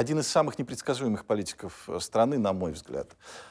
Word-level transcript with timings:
один 0.00 0.18
из 0.18 0.28
самых 0.28 0.58
непредсказуемых 0.58 1.26
политиков 1.26 1.86
э, 1.86 2.00
страны, 2.00 2.38
на 2.38 2.54
мой 2.54 2.72
взгляд. 2.72 3.10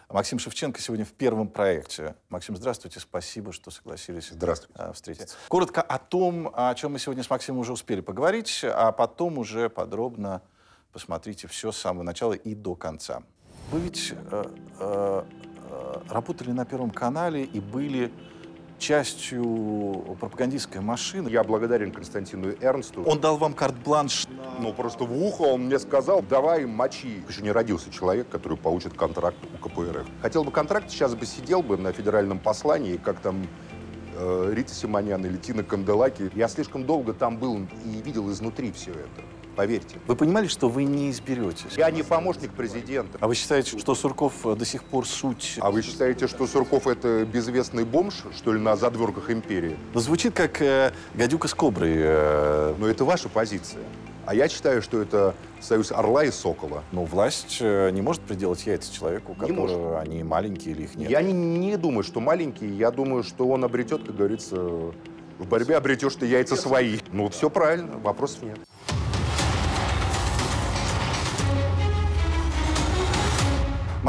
Максим 0.10 0.40
Шевченко 0.40 0.82
сегодня 0.82 1.06
в 1.06 1.12
первом 1.12 1.48
проекте. 1.48 2.16
Максим, 2.29 2.58
здравствуйте, 2.58 3.00
спасибо, 3.00 3.54
что 3.54 3.70
согласились 3.70 4.29
здравствуйте. 4.31 4.73
Э, 4.75 4.91
встретиться. 4.91 5.35
Коротко 5.47 5.83
о 5.83 5.99
том, 5.99 6.51
о 6.55 6.73
чем 6.73 6.93
мы 6.93 6.99
сегодня 6.99 7.21
с 7.21 7.29
Максимом 7.29 7.59
уже 7.59 7.71
успели 7.71 8.01
поговорить, 8.01 8.62
а 8.63 8.91
потом 8.91 9.38
уже 9.38 9.70
подробно 9.70 10.41
посмотрите 10.91 11.47
все 11.47 11.71
с 11.71 11.77
самого 11.77 12.01
начала 12.01 12.34
и 12.34 12.55
до 12.55 12.73
конца. 12.73 13.21
Вы 13.70 13.81
ведь 13.81 14.11
э, 14.11 14.43
э, 14.79 15.23
э 15.70 16.02
работали 16.09 16.52
на 16.52 16.66
Первом 16.66 16.89
канале 16.89 17.43
и 17.43 17.59
были 17.59 18.11
частью 18.80 20.18
пропагандистской 20.20 20.82
машины. 20.82 21.29
Я 21.29 21.43
благодарен 21.43 21.91
Константину 21.91 22.54
Эрнсту. 22.61 23.04
Он 23.04 23.20
дал 23.20 23.38
вам 23.38 23.54
карт-бланш. 23.54 24.25
Ну, 24.59 24.73
просто 24.73 25.04
в 25.04 25.23
ухо 25.23 25.43
он 25.43 25.66
мне 25.66 25.78
сказал, 25.79 26.21
давай 26.21 26.66
мочи. 26.66 27.23
Еще 27.28 27.42
не 27.42 27.52
родился 27.52 27.92
человек, 27.92 28.29
который 28.29 28.57
получит 28.57 28.93
контракт 28.93 29.38
у 29.54 29.68
КПРФ. 29.68 30.07
Хотел 30.21 30.43
бы 30.43 30.52
контракт, 30.52 30.89
сейчас 30.89 31.14
бы 31.14 31.25
сидел 31.25 31.61
бы 31.61 31.78
на 31.78 31.92
федеральном 31.92 32.39
послании, 32.39 32.97
как 32.97 33.19
там 33.19 33.45
э, 34.16 34.52
Рита 34.53 34.73
Симонян 34.73 35.23
или 35.25 35.38
Тина 35.38 35.64
Канделаки. 35.64 36.31
Я 36.33 36.47
слишком 36.47 36.86
долго 36.86 37.14
там 37.14 37.38
был 37.38 37.67
и 37.86 38.02
видел 38.02 38.31
изнутри 38.31 38.72
все 38.72 38.91
это 38.91 39.39
поверьте. 39.59 39.97
Вы 40.08 40.16
понимали, 40.16 40.47
что 40.47 40.69
вы 40.69 40.86
не 40.86 41.11
изберетесь? 41.11 41.75
Я 41.75 41.91
не 41.91 42.02
помощник 42.02 42.52
президента. 42.53 43.17
А 43.19 43.27
вы 43.27 43.36
считаете, 43.36 43.77
что 43.77 43.94
Сурков 43.94 44.45
э, 44.45 44.55
до 44.55 44.63
сих 44.63 44.85
пор 44.85 45.05
суть... 45.05 45.58
А 45.59 45.69
вы 45.69 45.81
считаете, 45.81 46.27
что 46.27 46.47
Сурков 46.47 46.88
это 46.88 47.25
безвестный 47.25 47.83
бомж, 47.83 48.23
что 48.38 48.53
ли, 48.53 48.59
на 48.61 48.77
задворках 48.77 49.30
империи? 49.30 49.75
Ну, 49.94 49.99
звучит 49.99 50.33
как 50.33 50.61
э, 50.61 50.94
гадюка 51.13 51.49
с 51.49 51.53
коброй. 51.53 51.91
Э... 51.94 52.73
Но 52.77 52.88
это 52.88 53.03
ваша 53.03 53.27
позиция. 53.27 53.81
А 54.25 54.33
я 54.33 54.47
считаю, 54.47 54.81
что 54.81 55.02
это 55.02 55.35
союз 55.59 55.91
орла 55.91 56.23
и 56.23 56.31
сокола. 56.31 56.85
Но 56.94 57.03
власть 57.03 57.57
э, 57.59 57.89
не 57.91 58.02
может 58.02 58.21
приделать 58.21 58.66
яйца 58.66 58.94
человеку, 58.94 59.33
у 59.33 59.35
которого 59.35 59.99
они 59.99 60.23
маленькие 60.23 60.73
или 60.73 60.83
их 60.83 60.95
нет. 60.95 61.09
Я 61.09 61.21
не, 61.21 61.33
не 61.33 61.75
думаю, 61.75 62.03
что 62.03 62.21
маленькие. 62.21 62.77
Я 62.77 62.91
думаю, 62.91 63.23
что 63.23 63.45
он 63.49 63.66
обретет, 63.66 64.05
как 64.05 64.16
говорится, 64.16 64.55
в 64.55 65.47
борьбе 65.49 65.75
обретешь 65.75 66.16
ты 66.16 66.27
яйца 66.27 66.55
свои. 66.55 66.99
Ну, 67.11 67.27
все 67.27 67.49
правильно, 67.49 67.97
вопросов 67.97 68.44
нет. 68.44 68.59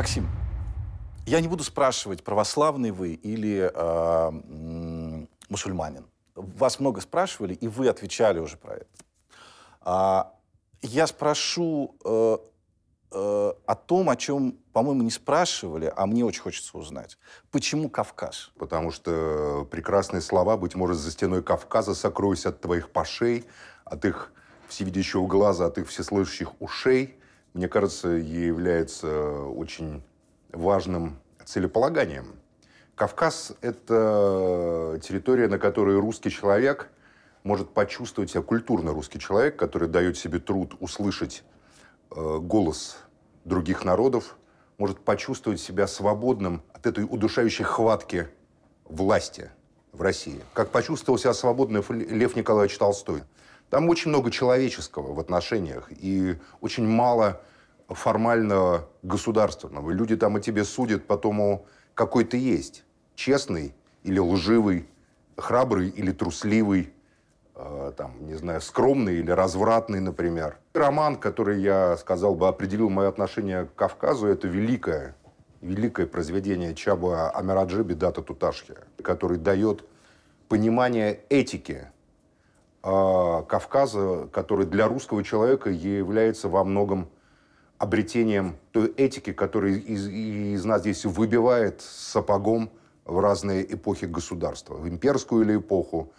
Максим, 0.01 0.31
я 1.27 1.43
не 1.43 1.49
буду 1.49 1.63
спрашивать, 1.63 2.25
православный 2.25 2.91
вы 2.91 3.13
или 3.13 3.71
э, 3.71 5.21
мусульманин. 5.51 6.07
Вас 6.35 6.81
много 6.81 7.03
спрашивали, 7.03 7.53
и 7.53 7.69
вы 7.69 7.87
отвечали 7.87 8.39
уже 8.39 8.57
про 8.57 8.77
это. 8.77 8.87
А, 9.83 10.33
я 10.81 11.07
спрошу 11.07 11.97
э, 12.03 12.39
э, 13.13 13.53
о 13.67 13.75
том, 13.75 14.09
о 14.09 14.17
чем, 14.17 14.53
по-моему, 14.73 15.03
не 15.03 15.11
спрашивали, 15.11 15.93
а 15.95 16.07
мне 16.07 16.25
очень 16.25 16.41
хочется 16.41 16.79
узнать. 16.79 17.19
Почему 17.51 17.91
Кавказ? 17.91 18.53
Потому 18.59 18.93
что 18.93 19.69
прекрасные 19.71 20.23
слова, 20.23 20.57
быть 20.57 20.75
может, 20.75 20.97
за 20.97 21.11
стеной 21.11 21.43
Кавказа 21.43 21.95
сокроюсь 21.95 22.47
от 22.47 22.63
твоих 22.63 22.89
пашей, 22.89 23.45
от 23.85 24.07
их 24.07 24.33
всевидящего 24.67 25.27
глаза, 25.27 25.67
от 25.67 25.77
их 25.77 25.89
всеслышащих 25.89 26.59
ушей– 26.59 27.19
мне 27.55 27.69
кажется, 27.69 28.09
является 28.09 29.43
очень 29.43 30.03
важным 30.53 31.19
целеполаганием. 31.45 32.35
Кавказ– 32.95 33.55
это 33.61 35.01
территория, 35.03 35.49
на 35.49 35.59
которой 35.59 35.99
русский 35.99 36.31
человек 36.31 36.91
может 37.43 37.71
почувствовать 37.71 38.31
себя, 38.31 38.43
культурно 38.43 38.93
русский 38.93 39.19
человек, 39.19 39.57
который 39.57 39.89
дает 39.89 40.19
себе 40.19 40.39
труд 40.39 40.77
услышать 40.81 41.43
э, 42.11 42.39
голос 42.41 42.99
других 43.45 43.85
народов, 43.85 44.37
может 44.77 45.01
почувствовать 45.01 45.61
себя 45.61 45.87
свободным 45.87 46.63
от 46.73 46.87
этой 46.87 47.05
удушающей 47.05 47.65
хватки 47.65 48.29
власти 48.85 49.51
в 49.93 50.03
России. 50.03 50.41
Как 50.53 50.71
почувствовал 50.71 51.19
себя 51.19 51.35
свободным 51.35 51.83
Лев 51.91 52.37
Николаевич 52.37 52.79
Толстой. 52.79 53.23
Там 53.71 53.89
очень 53.89 54.11
много 54.11 54.33
человеческого 54.33 55.15
в 55.15 55.21
отношениях 55.21 55.89
и 55.91 56.37
очень 56.61 56.87
мало 56.87 57.41
формального 57.89 58.89
государственного. 59.03 59.91
Люди 59.91 60.17
там 60.17 60.37
о 60.37 60.41
тебе 60.41 60.65
судят 60.65 61.07
по 61.07 61.17
тому, 61.17 61.67
какой 61.95 62.25
ты 62.25 62.37
есть. 62.37 62.85
Честный 63.15 63.75
или 64.03 64.19
лживый, 64.19 64.89
храбрый 65.37 65.89
или 65.89 66.11
трусливый, 66.11 66.93
э, 67.55 67.93
там, 67.97 68.27
не 68.27 68.35
знаю, 68.35 68.61
скромный 68.61 69.17
или 69.17 69.31
развратный, 69.31 70.01
например. 70.01 70.59
Роман, 70.75 71.17
который, 71.17 71.61
я 71.61 71.97
сказал 71.97 72.35
бы, 72.35 72.49
определил 72.49 72.91
мое 72.91 73.09
отношение 73.09 73.67
к 73.67 73.75
Кавказу, 73.77 74.27
это 74.27 74.49
великое, 74.49 75.15
великое 75.61 76.07
произведение 76.07 76.75
Чаба 76.75 77.31
Амираджи 77.31 77.85
Бедата 77.85 78.23
Туташхи, 78.23 78.75
который 79.03 79.39
дает 79.39 79.85
понимание 80.49 81.21
этики 81.29 81.87
Кавказа, 82.83 84.29
который 84.33 84.67
для 84.67 84.89
русского 84.89 85.23
человека 85.23 85.71
является 85.71 86.49
во 86.49 86.65
многом 86.65 87.09
обретением 87.79 88.57
той 88.73 88.89
этики, 88.89 89.33
которая 89.33 89.73
из, 89.73 90.07
из 90.09 90.65
нас 90.65 90.81
здесь 90.83 91.05
выбивает 91.05 91.81
сапогом 91.81 92.71
в 93.05 93.19
разные 93.19 93.75
эпохи 93.75 94.05
государства. 94.05 94.75
В 94.75 94.89
имперскую 94.89 95.45
или 95.45 95.57
эпоху, 95.57 96.13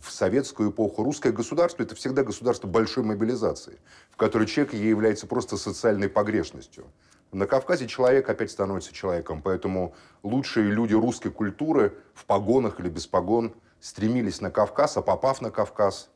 в 0.00 0.10
советскую 0.10 0.70
эпоху. 0.70 1.02
Русское 1.02 1.32
государство– 1.32 1.82
это 1.84 1.94
всегда 1.94 2.22
государство 2.22 2.68
большой 2.68 3.04
мобилизации, 3.04 3.78
в 4.10 4.16
которой 4.16 4.46
человек 4.46 4.74
является 4.74 5.26
просто 5.26 5.56
социальной 5.56 6.08
погрешностью. 6.08 6.84
На 7.32 7.46
Кавказе 7.46 7.86
человек 7.86 8.28
опять 8.28 8.50
становится 8.50 8.94
человеком, 8.94 9.42
поэтому 9.42 9.94
лучшие 10.22 10.70
люди 10.70 10.94
русской 10.94 11.30
культуры 11.30 11.94
в 12.14 12.24
погонах 12.24 12.80
или 12.80 12.88
без 12.88 13.06
погон 13.06 13.52
стремились 13.80 14.40
на 14.40 14.50
Кавказ, 14.50 14.96
а 14.96 15.02
попав 15.02 15.40
на 15.40 15.50
Кавказ... 15.50 16.08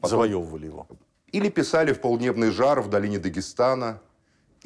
Потом... 0.00 0.10
Завоевывали 0.10 0.66
его. 0.66 0.86
Или 1.32 1.48
писали 1.48 1.92
в 1.92 2.00
полдневный 2.00 2.50
жар 2.50 2.80
в 2.80 2.88
долине 2.88 3.18
Дагестана, 3.18 4.00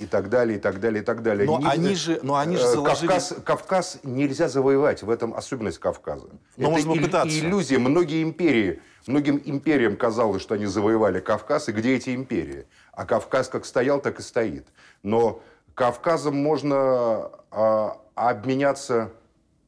и 0.00 0.06
так 0.06 0.30
далее, 0.30 0.56
и 0.56 0.60
так 0.60 0.80
далее, 0.80 1.02
и 1.02 1.04
так 1.04 1.22
далее. 1.22 1.46
Но 1.46 1.58
не, 1.58 1.66
они 1.66 1.94
же, 1.94 2.20
но 2.22 2.36
они 2.36 2.56
же 2.56 2.64
э, 2.64 2.72
заложили... 2.72 3.08
Кавказ, 3.08 3.34
Кавказ 3.44 3.98
нельзя 4.02 4.48
завоевать, 4.48 5.02
в 5.02 5.10
этом 5.10 5.34
особенность 5.34 5.78
Кавказа. 5.78 6.26
Но 6.56 6.68
Это 6.68 6.70
можно 6.70 6.94
попытаться. 6.94 7.38
иллюзия. 7.38 7.78
Многие 7.78 8.22
империи, 8.22 8.80
многим 9.06 9.40
империям 9.44 9.96
казалось, 9.96 10.40
что 10.40 10.54
они 10.54 10.64
завоевали 10.64 11.20
Кавказ, 11.20 11.68
и 11.68 11.72
где 11.72 11.96
эти 11.96 12.14
империи? 12.14 12.66
А 12.92 13.04
Кавказ 13.04 13.48
как 13.48 13.66
стоял, 13.66 14.00
так 14.00 14.20
и 14.20 14.22
стоит. 14.22 14.68
Но 15.02 15.42
Кавказом 15.74 16.34
можно 16.36 17.30
а, 17.50 18.00
обменяться 18.14 19.12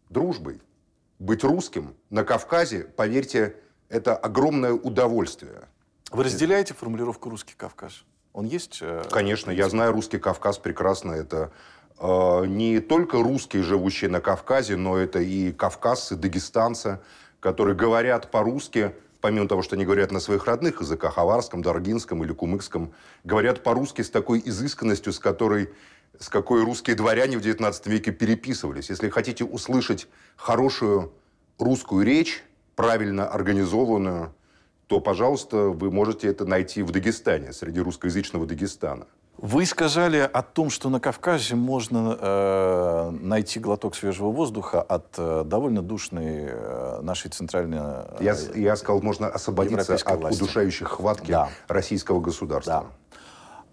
дружбой. 0.09 0.63
Быть 1.22 1.44
русским 1.44 1.94
на 2.10 2.25
Кавказе, 2.25 2.81
поверьте, 2.97 3.55
это 3.88 4.16
огромное 4.16 4.72
удовольствие. 4.72 5.69
Вы 6.10 6.25
разделяете 6.25 6.75
формулировку 6.75 7.31
«русский 7.31 7.55
Кавказ»? 7.56 8.03
Он 8.33 8.44
есть? 8.44 8.81
Э, 8.81 9.05
Конечно, 9.09 9.53
я 9.53 9.69
знаю 9.69 9.93
русский 9.93 10.19
Кавказ 10.19 10.59
прекрасно. 10.59 11.12
Это 11.12 11.53
э, 12.00 12.47
не 12.47 12.81
только 12.81 13.22
русские, 13.22 13.62
живущие 13.62 14.10
на 14.10 14.21
Кавказе, 14.21 14.75
но 14.75 14.97
это 14.97 15.21
и 15.21 15.53
кавказцы, 15.53 16.16
дагестанцы, 16.16 16.99
которые 17.39 17.77
говорят 17.77 18.33
по-русски, 18.33 18.93
помимо 19.21 19.47
того, 19.47 19.62
что 19.62 19.77
они 19.77 19.84
говорят 19.84 20.10
на 20.10 20.19
своих 20.19 20.47
родных 20.47 20.81
языках, 20.81 21.19
аварском, 21.19 21.62
даргинском 21.62 22.25
или 22.25 22.33
кумыкском, 22.33 22.93
говорят 23.22 23.62
по-русски 23.62 24.03
с 24.03 24.10
такой 24.10 24.43
изысканностью, 24.44 25.12
с 25.12 25.21
которой 25.21 25.71
с 26.19 26.28
какой 26.28 26.65
русские 26.65 26.97
дворяне 26.97 27.39
в 27.39 27.41
XIX 27.41 27.75
веке 27.87 28.12
переписывались. 28.12 28.91
Если 28.91 29.09
хотите 29.09 29.45
услышать 29.45 30.09
хорошую 30.37 31.12
русскую 31.59 32.05
речь, 32.05 32.45
правильно 32.77 33.28
организованную, 33.28 34.34
то, 34.87 35.01
пожалуйста, 35.01 35.56
вы 35.69 35.91
можете 35.91 36.28
это 36.28 36.45
найти 36.45 36.83
в 36.83 36.91
Дагестане, 36.91 37.53
среди 37.53 37.81
русскоязычного 37.81 38.47
Дагестана. 38.47 39.06
Вы 39.39 39.65
сказали 39.67 40.19
о 40.19 40.42
том, 40.42 40.71
что 40.71 40.89
на 40.91 41.01
Кавказе 41.01 41.57
можно 41.57 42.16
э, 42.21 43.10
найти 43.22 43.59
глоток 43.59 43.97
свежего 43.97 44.31
воздуха 44.31 44.83
от 44.83 45.15
э, 45.16 45.42
довольно 45.47 45.83
душной 45.83 46.47
э, 46.48 47.01
нашей 47.03 47.31
центральной... 47.31 47.78
Э, 47.81 48.16
я, 48.21 48.36
я 48.54 48.77
сказал, 48.77 49.01
можно 49.01 49.28
освободиться 49.28 49.95
от 49.95 50.21
власти. 50.21 50.42
удушающих 50.42 50.89
хватки 50.89 51.31
да. 51.33 51.48
российского 51.66 52.21
государства. 52.21 52.86
Да. 53.10 53.19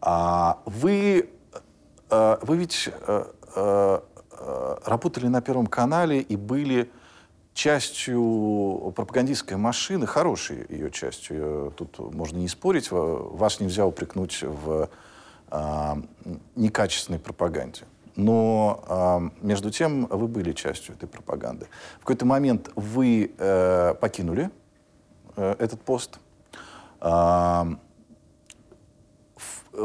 А, 0.02 0.60
вы, 0.66 1.30
вы 2.10 2.58
ведь 2.58 2.90
э, 3.08 3.26
э, 3.56 4.00
э 4.32 4.76
работали 4.86 5.28
на 5.28 5.42
Первом 5.42 5.68
канале 5.68 6.22
и 6.22 6.36
были 6.36 6.90
частью 7.54 8.94
пропагандистской 8.96 9.58
машины, 9.58 10.08
хорошей 10.08 10.66
ее 10.70 10.90
частью, 10.92 11.74
тут 11.76 12.00
можно 12.14 12.38
не 12.38 12.48
спорить, 12.48 12.90
вас 12.90 13.60
нельзя 13.60 13.86
упрекнуть 13.86 14.42
в 14.42 14.90
э, 15.52 15.96
некачественной 16.56 17.20
пропаганде. 17.20 17.84
Но 18.16 18.84
э, 18.88 19.46
между 19.46 19.72
тем 19.72 20.06
вы 20.08 20.28
были 20.28 20.54
частью 20.54 20.96
этой 20.96 21.08
пропаганды. 21.08 21.68
В 21.98 22.00
какой-то 22.00 22.26
момент 22.26 22.70
вы 22.76 23.32
э, 23.38 23.94
покинули 24.00 24.50
э, 25.36 25.56
этот 25.60 25.82
пост. 25.82 26.20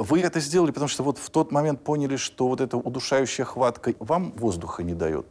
Вы 0.02 0.20
это 0.20 0.41
сделали, 0.41 0.70
потому 0.70 0.88
что 0.88 1.02
вот 1.02 1.19
в 1.19 1.31
тот 1.31 1.52
момент 1.52 1.82
поняли, 1.85 2.17
что 2.17 2.49
вот 2.49 2.61
эта 2.61 2.76
удушающая 2.76 3.44
хватка 3.44 3.94
вам 3.99 4.32
воздуха 4.32 4.82
не 4.82 4.94
дает? 4.94 5.26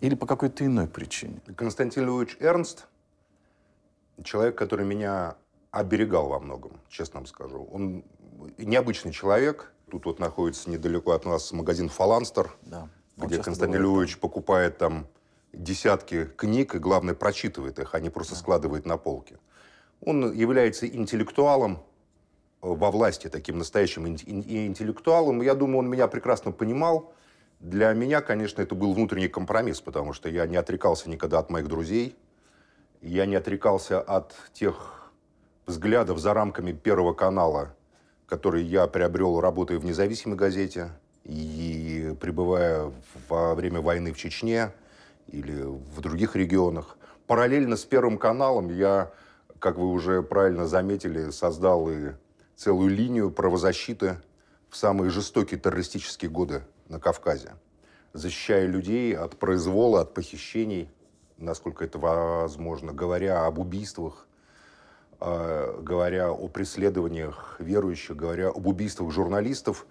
Или 0.00 0.14
по 0.14 0.26
какой-то 0.26 0.64
иной 0.64 0.86
причине? 0.86 1.40
Константин 1.56 2.06
Львович 2.06 2.36
Эрнст– 2.40 2.86
человек, 4.22 4.56
который 4.56 4.86
меня 4.86 5.36
оберегал 5.70 6.28
во 6.28 6.38
многом, 6.38 6.72
честно 6.88 7.20
вам 7.20 7.26
скажу. 7.26 7.68
Он 7.72 8.04
необычный 8.58 9.12
человек. 9.12 9.72
Тут 9.90 10.06
вот 10.06 10.18
находится 10.18 10.70
недалеко 10.70 11.12
от 11.12 11.24
нас 11.24 11.52
магазин 11.52 11.88
«Фаланстер», 11.88 12.54
Да. 12.62 12.88
Он 13.18 13.28
где 13.28 13.36
Константин 13.36 13.80
бывает 13.80 13.82
Львович 13.82 14.18
покупает 14.18 14.78
там 14.78 15.06
десятки 15.52 16.24
книг 16.24 16.74
и, 16.74 16.78
главное, 16.78 17.14
прочитывает 17.14 17.78
их, 17.78 17.94
а 17.94 18.00
не 18.00 18.10
просто 18.10 18.34
складывает 18.34 18.86
на 18.86 18.96
полке. 18.96 19.38
Он 20.00 20.32
является 20.32 20.88
интеллектуалом 20.88 21.78
во 22.64 22.90
власти, 22.90 23.28
таким 23.28 23.58
настоящим 23.58 24.06
ин- 24.06 24.18
ин- 24.24 24.68
интеллектуалом. 24.68 25.42
Я 25.42 25.54
думаю, 25.54 25.78
он 25.80 25.90
меня 25.90 26.08
прекрасно 26.08 26.50
понимал. 26.50 27.12
Для 27.60 27.92
меня, 27.92 28.20
конечно, 28.22 28.62
это 28.62 28.74
был 28.74 28.94
внутренний 28.94 29.28
компромисс, 29.28 29.80
потому 29.80 30.12
что 30.12 30.28
я 30.30 30.46
не 30.46 30.56
отрекался 30.56 31.10
никогда 31.10 31.38
от 31.38 31.50
моих 31.50 31.68
друзей. 31.68 32.16
Я 33.02 33.26
не 33.26 33.36
отрекался 33.36 34.00
от 34.00 34.34
тех 34.54 35.12
взглядов 35.66 36.18
за 36.18 36.32
рамками 36.32 36.72
Первого 36.72 37.12
канала, 37.12 37.74
которые 38.26 38.64
я 38.64 38.86
приобрел, 38.86 39.40
работая 39.40 39.78
в 39.78 39.84
независимой 39.84 40.36
газете 40.36 40.90
и 41.24 42.14
пребывая 42.20 42.90
во 43.28 43.54
время 43.54 43.82
войны 43.82 44.12
в 44.12 44.16
Чечне 44.16 44.72
или 45.28 45.62
в 45.62 46.00
других 46.00 46.34
регионах. 46.34 46.96
Параллельно 47.26 47.76
с 47.76 47.84
Первым 47.84 48.18
каналом 48.18 48.68
я, 48.70 49.10
как 49.58 49.76
вы 49.76 49.90
уже 49.90 50.22
правильно 50.22 50.66
заметили, 50.66 51.30
создал 51.30 51.90
и 51.90 52.12
целую 52.56 52.90
линию 52.90 53.30
правозащиты 53.30 54.18
в 54.68 54.76
самые 54.76 55.10
жестокие 55.10 55.58
террористические 55.58 56.30
годы 56.30 56.62
на 56.88 56.98
Кавказе, 56.98 57.54
защищая 58.12 58.66
людей 58.66 59.16
от 59.16 59.38
произвола, 59.38 60.02
от 60.02 60.14
похищений, 60.14 60.90
насколько 61.38 61.84
это 61.84 61.98
возможно, 61.98 62.92
говоря 62.92 63.46
об 63.46 63.58
убийствах, 63.58 64.26
э, 65.20 65.80
говоря 65.82 66.30
о 66.32 66.48
преследованиях 66.48 67.56
верующих, 67.58 68.16
говоря 68.16 68.48
об 68.48 68.66
убийствах 68.66 69.10
журналистов, 69.12 69.86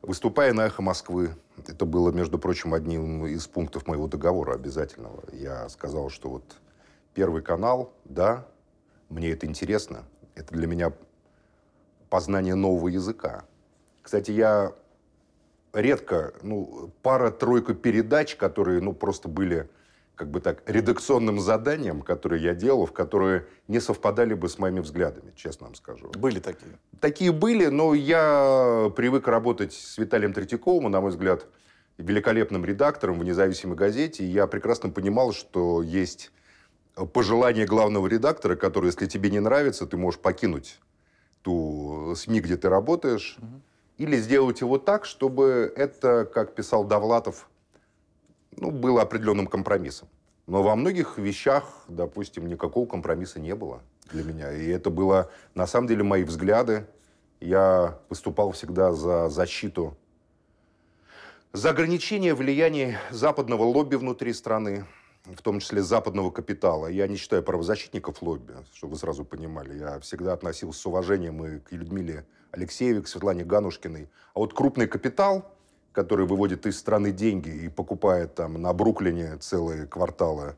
выступая 0.00 0.52
на 0.52 0.66
«Эхо 0.66 0.82
Москвы». 0.82 1.36
Это 1.66 1.84
было, 1.84 2.10
между 2.10 2.38
прочим, 2.38 2.74
одним 2.74 3.26
из 3.26 3.46
пунктов 3.46 3.86
моего 3.86 4.08
договора 4.08 4.54
обязательного. 4.54 5.22
Я 5.32 5.68
сказал, 5.68 6.08
что 6.08 6.28
вот 6.30 6.44
Первый 7.14 7.42
канал, 7.42 7.92
да, 8.04 8.46
мне 9.10 9.32
это 9.32 9.46
интересно. 9.46 10.04
Это 10.34 10.54
для 10.54 10.66
меня 10.66 10.94
познание 12.12 12.54
нового 12.54 12.88
языка. 12.88 13.44
Кстати, 14.02 14.32
я 14.32 14.74
редко, 15.72 16.34
ну, 16.42 16.90
пара-тройка 17.00 17.72
передач, 17.72 18.36
которые, 18.36 18.82
ну, 18.82 18.92
просто 18.92 19.28
были, 19.28 19.70
как 20.14 20.30
бы 20.30 20.40
так, 20.40 20.62
редакционным 20.66 21.40
заданием, 21.40 22.02
которые 22.02 22.42
я 22.42 22.54
делал, 22.54 22.84
в 22.84 22.92
которые 22.92 23.46
не 23.66 23.80
совпадали 23.80 24.34
бы 24.34 24.50
с 24.50 24.58
моими 24.58 24.80
взглядами, 24.80 25.32
честно 25.36 25.68
вам 25.68 25.74
скажу. 25.74 26.10
Были 26.18 26.38
такие. 26.38 26.72
Такие 27.00 27.32
были, 27.32 27.68
но 27.68 27.94
я 27.94 28.92
привык 28.94 29.26
работать 29.26 29.72
с 29.72 29.96
Виталием 29.96 30.34
Третьяковым, 30.34 30.90
на 30.90 31.00
мой 31.00 31.12
взгляд, 31.12 31.46
великолепным 31.96 32.66
редактором 32.66 33.20
в 33.20 33.24
независимой 33.24 33.74
газете. 33.74 34.22
И 34.22 34.26
я 34.26 34.46
прекрасно 34.46 34.90
понимал, 34.90 35.32
что 35.32 35.80
есть 35.80 36.30
пожелание 37.14 37.64
главного 37.64 38.06
редактора, 38.06 38.54
которое, 38.54 38.88
если 38.88 39.06
тебе 39.06 39.30
не 39.30 39.40
нравится, 39.40 39.86
ты 39.86 39.96
можешь 39.96 40.20
покинуть 40.20 40.78
ту 41.42 42.14
СМИ, 42.16 42.40
где 42.40 42.56
ты 42.56 42.68
работаешь, 42.68 43.38
или 43.98 44.16
сделать 44.16 44.60
его 44.60 44.78
так, 44.78 45.04
чтобы 45.04 45.72
это, 45.76 46.24
как 46.24 46.54
писал 46.54 46.84
Довлатов, 46.84 47.48
ну, 48.56 48.70
было 48.70 49.02
определенным 49.02 49.46
компромиссом. 49.46 50.08
Но 50.46 50.62
во 50.62 50.74
многих 50.74 51.18
вещах, 51.18 51.84
допустим, 51.88 52.46
никакого 52.48 52.86
компромисса 52.86 53.40
не 53.40 53.54
было 53.54 53.80
для 54.10 54.24
меня. 54.24 54.52
И 54.52 54.68
это 54.68 54.90
было, 54.90 55.30
на 55.54 55.66
самом 55.66 55.86
деле, 55.86 56.02
мои 56.02 56.24
взгляды. 56.24 56.86
Я 57.40 57.98
выступал 58.08 58.52
всегда 58.52 58.92
за 58.92 59.28
защиту, 59.28 59.96
за 61.52 61.70
ограничение 61.70 62.34
влияния 62.34 62.98
западного 63.10 63.64
лобби 63.64 63.96
внутри 63.96 64.32
страны, 64.32 64.86
в 65.24 65.42
том 65.42 65.60
числе 65.60 65.82
западного 65.82 66.30
капитала. 66.30 66.86
Я 66.86 67.06
не 67.06 67.16
считаю 67.16 67.42
правозащитников 67.42 68.22
лобби, 68.22 68.54
чтобы 68.74 68.94
вы 68.94 68.98
сразу 68.98 69.24
понимали. 69.24 69.78
Я 69.78 70.00
всегда 70.00 70.32
относился 70.32 70.80
с 70.80 70.86
уважением 70.86 71.44
и 71.44 71.58
к 71.60 71.72
Людмиле 71.72 72.26
Алексеевой, 72.50 73.02
к 73.02 73.08
Светлане 73.08 73.44
Ганушкиной. 73.44 74.08
А 74.34 74.38
вот 74.38 74.52
крупный 74.52 74.88
капитал, 74.88 75.50
который 75.92 76.26
выводит 76.26 76.66
из 76.66 76.78
страны 76.78 77.12
деньги 77.12 77.50
и 77.50 77.68
покупает 77.68 78.34
там 78.34 78.60
на 78.60 78.72
Бруклине 78.72 79.36
целые 79.36 79.86
кварталы 79.86 80.56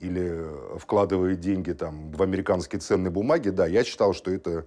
или 0.00 0.46
вкладывает 0.78 1.40
деньги 1.40 1.72
там 1.72 2.10
в 2.12 2.22
американские 2.22 2.80
ценные 2.80 3.10
бумаги, 3.10 3.50
да, 3.50 3.66
я 3.66 3.84
считал, 3.84 4.14
что 4.14 4.30
это 4.30 4.64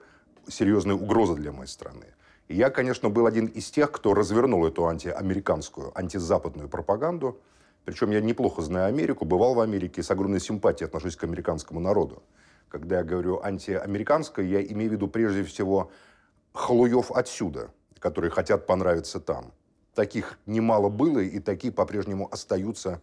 серьезная 0.48 0.96
угроза 0.96 1.34
для 1.34 1.52
моей 1.52 1.68
страны. 1.68 2.06
И 2.50 2.56
я, 2.56 2.70
конечно, 2.70 3.10
был 3.10 3.26
один 3.26 3.48
из 3.48 3.72
тех, 3.72 3.92
кто 3.92 4.14
развернул 4.14 4.68
эту 4.68 4.86
антиамериканскую, 4.86 5.92
антизападную 5.98 6.70
пропаганду. 6.70 7.40
Причем 7.86 8.12
я 8.12 8.22
неплохо 8.22 8.62
знаю 8.62 8.88
Америку, 8.88 9.26
бывал 9.26 9.56
в 9.56 9.60
Америке 9.60 10.02
и 10.02 10.04
с 10.04 10.12
огромной 10.12 10.40
симпатией 10.40 10.88
отношусь 10.88 11.16
к 11.16 11.24
американскому 11.24 11.80
народу. 11.80 12.24
Когда 12.70 13.00
я 13.00 13.04
говорю 13.04 13.42
антиамериканское, 13.44 14.46
я 14.46 14.64
имею 14.64 14.90
в 14.90 14.94
виду 14.94 15.08
прежде 15.08 15.44
всего 15.44 15.92
халуев 16.54 17.12
отсюда, 17.12 17.72
которые 18.00 18.32
хотят 18.32 18.66
понравиться 18.66 19.20
там. 19.20 19.52
Таких 19.94 20.40
немало 20.46 20.90
было, 20.90 21.20
и 21.20 21.40
такие 21.40 21.72
по-прежнему 21.72 22.28
остаются 22.32 23.02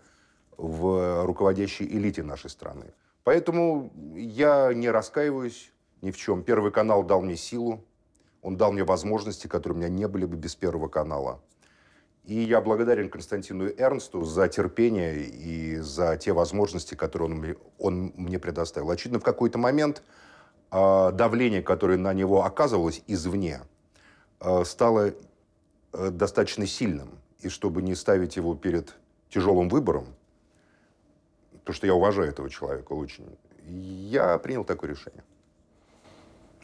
в 0.57 1.25
руководящей 1.25 1.87
элите 1.87 2.23
нашей 2.23 2.51
страны. 2.51 2.87
Поэтому 3.23 3.93
я 4.15 4.73
не 4.75 4.91
раскаиваюсь 4.91 5.73
ни 6.03 6.11
в 6.11 6.17
чем. 6.17 6.43
Первый 6.43 6.73
канал 6.73 7.05
дал 7.05 7.21
мне 7.21 7.37
силу, 7.37 7.85
он 8.43 8.57
дал 8.57 8.73
мне 8.73 8.83
возможности, 8.83 9.47
которые 9.47 9.77
у 9.77 9.81
меня 9.81 9.89
не 9.89 10.09
были 10.09 10.25
бы 10.25 10.37
без 10.37 10.57
Первого 10.57 10.89
канала. 10.89 11.41
И 12.31 12.45
я 12.45 12.61
благодарен 12.61 13.11
Константину 13.11 13.67
Эрнсту 13.67 14.25
за 14.25 14.47
терпение 14.47 15.25
и 15.25 15.79
за 15.79 16.17
те 16.17 16.33
возможности, 16.33 16.95
которые 16.95 17.27
он 17.27 17.39
мне, 17.39 17.57
он 17.77 18.13
мне 18.15 18.39
предоставил. 18.39 18.89
Очевидно, 18.93 19.19
в 19.19 19.25
какой-то 19.25 19.59
момент 19.59 20.05
э, 20.71 21.11
давление, 21.13 21.61
которое 21.61 21.99
на 21.99 22.15
него 22.15 22.45
оказывалось 22.45 23.03
извне, 23.09 23.63
э, 24.39 24.63
стало 24.65 25.13
э, 25.93 26.11
достаточно 26.11 26.69
сильным. 26.69 27.19
И 27.41 27.49
чтобы 27.49 27.83
не 27.83 27.97
ставить 27.97 28.37
его 28.37 28.55
перед 28.55 28.95
тяжелым 29.29 29.69
выбором, 29.69 30.07
потому 31.51 31.75
что 31.75 31.89
я 31.89 31.97
уважаю 31.97 32.29
этого 32.29 32.49
человека 32.49 32.93
очень, 32.93 33.27
я 33.67 34.39
принял 34.39 34.63
такое 34.63 34.91
решение. 34.91 35.25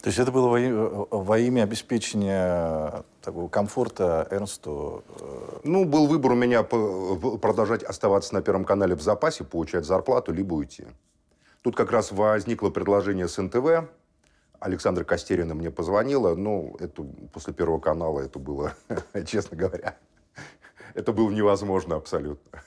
То 0.01 0.09
есть 0.09 0.19
это 0.19 0.31
было 0.31 0.47
во, 0.47 0.59
и- 0.59 0.71
во 0.71 1.39
имя 1.39 1.63
обеспечения 1.63 3.03
такого 3.21 3.49
комфорта 3.49 4.27
Эрнсту? 4.29 5.03
э, 5.19 5.59
Ну, 5.63 5.85
был 5.85 6.07
выбор 6.07 6.31
у 6.33 6.35
меня 6.35 6.63
продолжать 6.63 7.83
оставаться 7.83 8.33
на 8.33 8.41
Первом 8.41 8.63
канале 8.63 8.95
в 8.95 9.01
запасе, 9.01 9.43
получать 9.43 9.85
зарплату, 9.85 10.31
либо 10.31 10.53
уйти. 10.53 10.85
Тут 11.63 11.75
как 11.75 11.91
раз 11.91 12.11
возникло 12.11 12.69
предложение 12.69 13.27
с 13.27 13.37
НТВ. 13.41 13.89
Александра 14.59 15.03
Костерина 15.03 15.55
мне 15.55 15.71
позвонила. 15.71 16.35
Ну, 16.35 16.75
это 16.79 17.03
после 17.33 17.53
Первого 17.53 17.79
канала 17.79 18.21
это 18.21 18.39
было, 18.39 18.73
честно 19.25 19.57
говоря, 19.57 19.97
это 20.93 21.11
было 21.11 21.29
невозможно 21.31 21.95
абсолютно. 21.95 22.61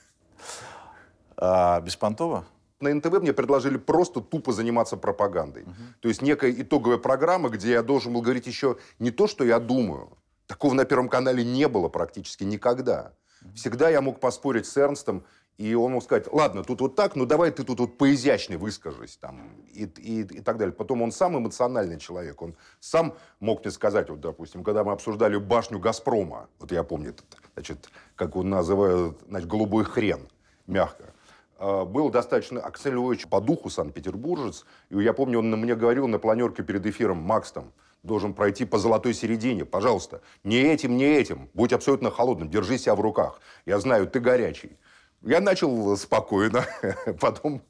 А 1.37 1.79
Беспонтова? 1.81 2.45
На 2.81 2.93
НТВ 2.93 3.21
мне 3.21 3.31
предложили 3.31 3.77
просто 3.77 4.21
тупо 4.21 4.51
заниматься 4.51 4.97
пропагандой. 4.97 5.65
То 5.99 6.09
есть 6.09 6.21
некая 6.21 6.51
итоговая 6.51 6.97
программа, 6.97 7.49
где 7.49 7.71
я 7.71 7.83
должен 7.83 8.13
был 8.13 8.21
говорить 8.21 8.47
еще 8.47 8.77
не 8.99 9.11
то, 9.11 9.27
что 9.27 9.43
я 9.43 9.59
думаю. 9.59 10.09
Такого 10.47 10.73
на 10.73 10.83
Первом 10.83 11.07
канале 11.07 11.45
не 11.45 11.67
было 11.67 11.87
практически 11.87 12.43
никогда. 12.43 13.13
Всегда 13.55 13.89
я 13.89 14.01
мог 14.01 14.19
поспорить 14.19 14.65
с 14.65 14.75
Эрнстом, 14.77 15.23
и 15.57 15.75
он 15.75 15.93
мог 15.93 16.03
сказать, 16.03 16.31
ладно, 16.31 16.63
тут 16.63 16.81
вот 16.81 16.95
так, 16.95 17.15
ну 17.15 17.25
давай 17.25 17.51
ты 17.51 17.63
тут 17.63 17.79
вот 17.79 17.97
поизящней 17.97 18.57
выскажись. 18.57 19.17
Там, 19.17 19.41
и, 19.71 19.85
и, 19.85 20.21
и 20.21 20.41
так 20.41 20.57
далее. 20.57 20.73
Потом 20.73 21.03
он 21.03 21.11
сам 21.11 21.37
эмоциональный 21.37 21.99
человек. 21.99 22.41
Он 22.41 22.55
сам 22.79 23.15
мог 23.39 23.63
мне 23.63 23.71
сказать, 23.71 24.09
вот, 24.09 24.19
допустим, 24.19 24.63
когда 24.63 24.83
мы 24.83 24.91
обсуждали 24.91 25.37
башню 25.37 25.79
«Газпрома», 25.79 26.49
вот 26.59 26.71
я 26.71 26.83
помню, 26.83 27.15
значит, 27.53 27.89
как 28.15 28.35
он 28.35 28.49
называют, 28.49 29.19
значит, 29.27 29.47
«голубой 29.47 29.83
хрен», 29.83 30.27
мягко 30.67 31.13
был 31.61 32.09
достаточно 32.09 32.61
Львович 32.85 33.27
по 33.27 33.39
духу 33.39 33.69
санкт-петербуржец. 33.69 34.65
И 34.89 34.97
я 34.97 35.13
помню, 35.13 35.39
он 35.39 35.51
мне 35.51 35.75
говорил 35.75 36.07
на 36.07 36.17
планерке 36.17 36.63
перед 36.63 36.85
эфиром, 36.85 37.17
Макс 37.17 37.51
там 37.51 37.71
должен 38.03 38.33
пройти 38.33 38.65
по 38.65 38.77
золотой 38.77 39.13
середине, 39.13 39.65
пожалуйста. 39.65 40.21
Не 40.43 40.57
этим, 40.57 40.97
не 40.97 41.05
этим. 41.05 41.49
Будь 41.53 41.73
абсолютно 41.73 42.09
холодным, 42.09 42.49
держи 42.49 42.77
себя 42.77 42.95
в 42.95 43.01
руках. 43.01 43.39
Я 43.65 43.79
знаю, 43.79 44.07
ты 44.07 44.19
горячий. 44.19 44.77
Я 45.23 45.39
начал 45.39 45.95
спокойно, 45.97 46.65
потом 47.19 47.61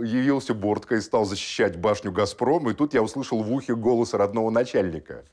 явился 0.00 0.54
Бортко 0.54 0.96
и 0.96 1.00
стал 1.00 1.24
защищать 1.24 1.76
башню 1.76 2.12
«Газпром», 2.12 2.70
и 2.70 2.74
тут 2.74 2.94
я 2.94 3.02
услышал 3.02 3.42
в 3.42 3.52
ухе 3.52 3.74
голос 3.74 4.14
родного 4.14 4.50
начальника, 4.50 5.24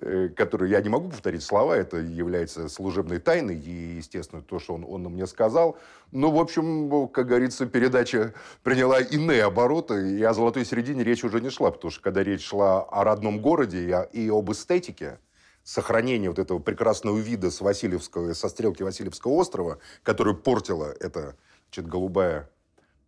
э, 0.00 0.28
который, 0.30 0.70
я 0.70 0.80
не 0.80 0.88
могу 0.88 1.10
повторить 1.10 1.42
слова, 1.42 1.74
это 1.76 1.98
является 1.98 2.68
служебной 2.68 3.18
тайной, 3.18 3.56
и, 3.56 3.96
естественно, 3.96 4.42
то, 4.42 4.58
что 4.58 4.74
он, 4.74 4.84
он 4.88 5.02
мне 5.04 5.26
сказал. 5.26 5.76
Но, 6.10 6.30
в 6.30 6.38
общем, 6.38 7.08
как 7.08 7.26
говорится, 7.26 7.66
передача 7.66 8.32
приняла 8.62 9.00
иные 9.00 9.44
обороты, 9.44 10.18
и 10.18 10.22
о 10.22 10.32
золотой 10.32 10.64
середине 10.64 11.04
речь 11.04 11.24
уже 11.24 11.40
не 11.40 11.50
шла, 11.50 11.70
потому 11.70 11.90
что 11.90 12.02
когда 12.02 12.22
речь 12.22 12.46
шла 12.46 12.82
о 12.82 13.04
родном 13.04 13.40
городе 13.40 14.08
и 14.12 14.28
об 14.30 14.50
эстетике, 14.50 15.18
сохранение 15.62 16.30
вот 16.30 16.38
этого 16.38 16.60
прекрасного 16.60 17.18
вида 17.18 17.50
с 17.50 17.60
Васильевского, 17.60 18.32
со 18.32 18.48
стрелки 18.48 18.82
Васильевского 18.82 19.32
острова, 19.32 19.78
который 20.02 20.34
портила 20.34 20.94
эта 20.98 21.36
значит, 21.70 21.90
голубая 21.90 22.48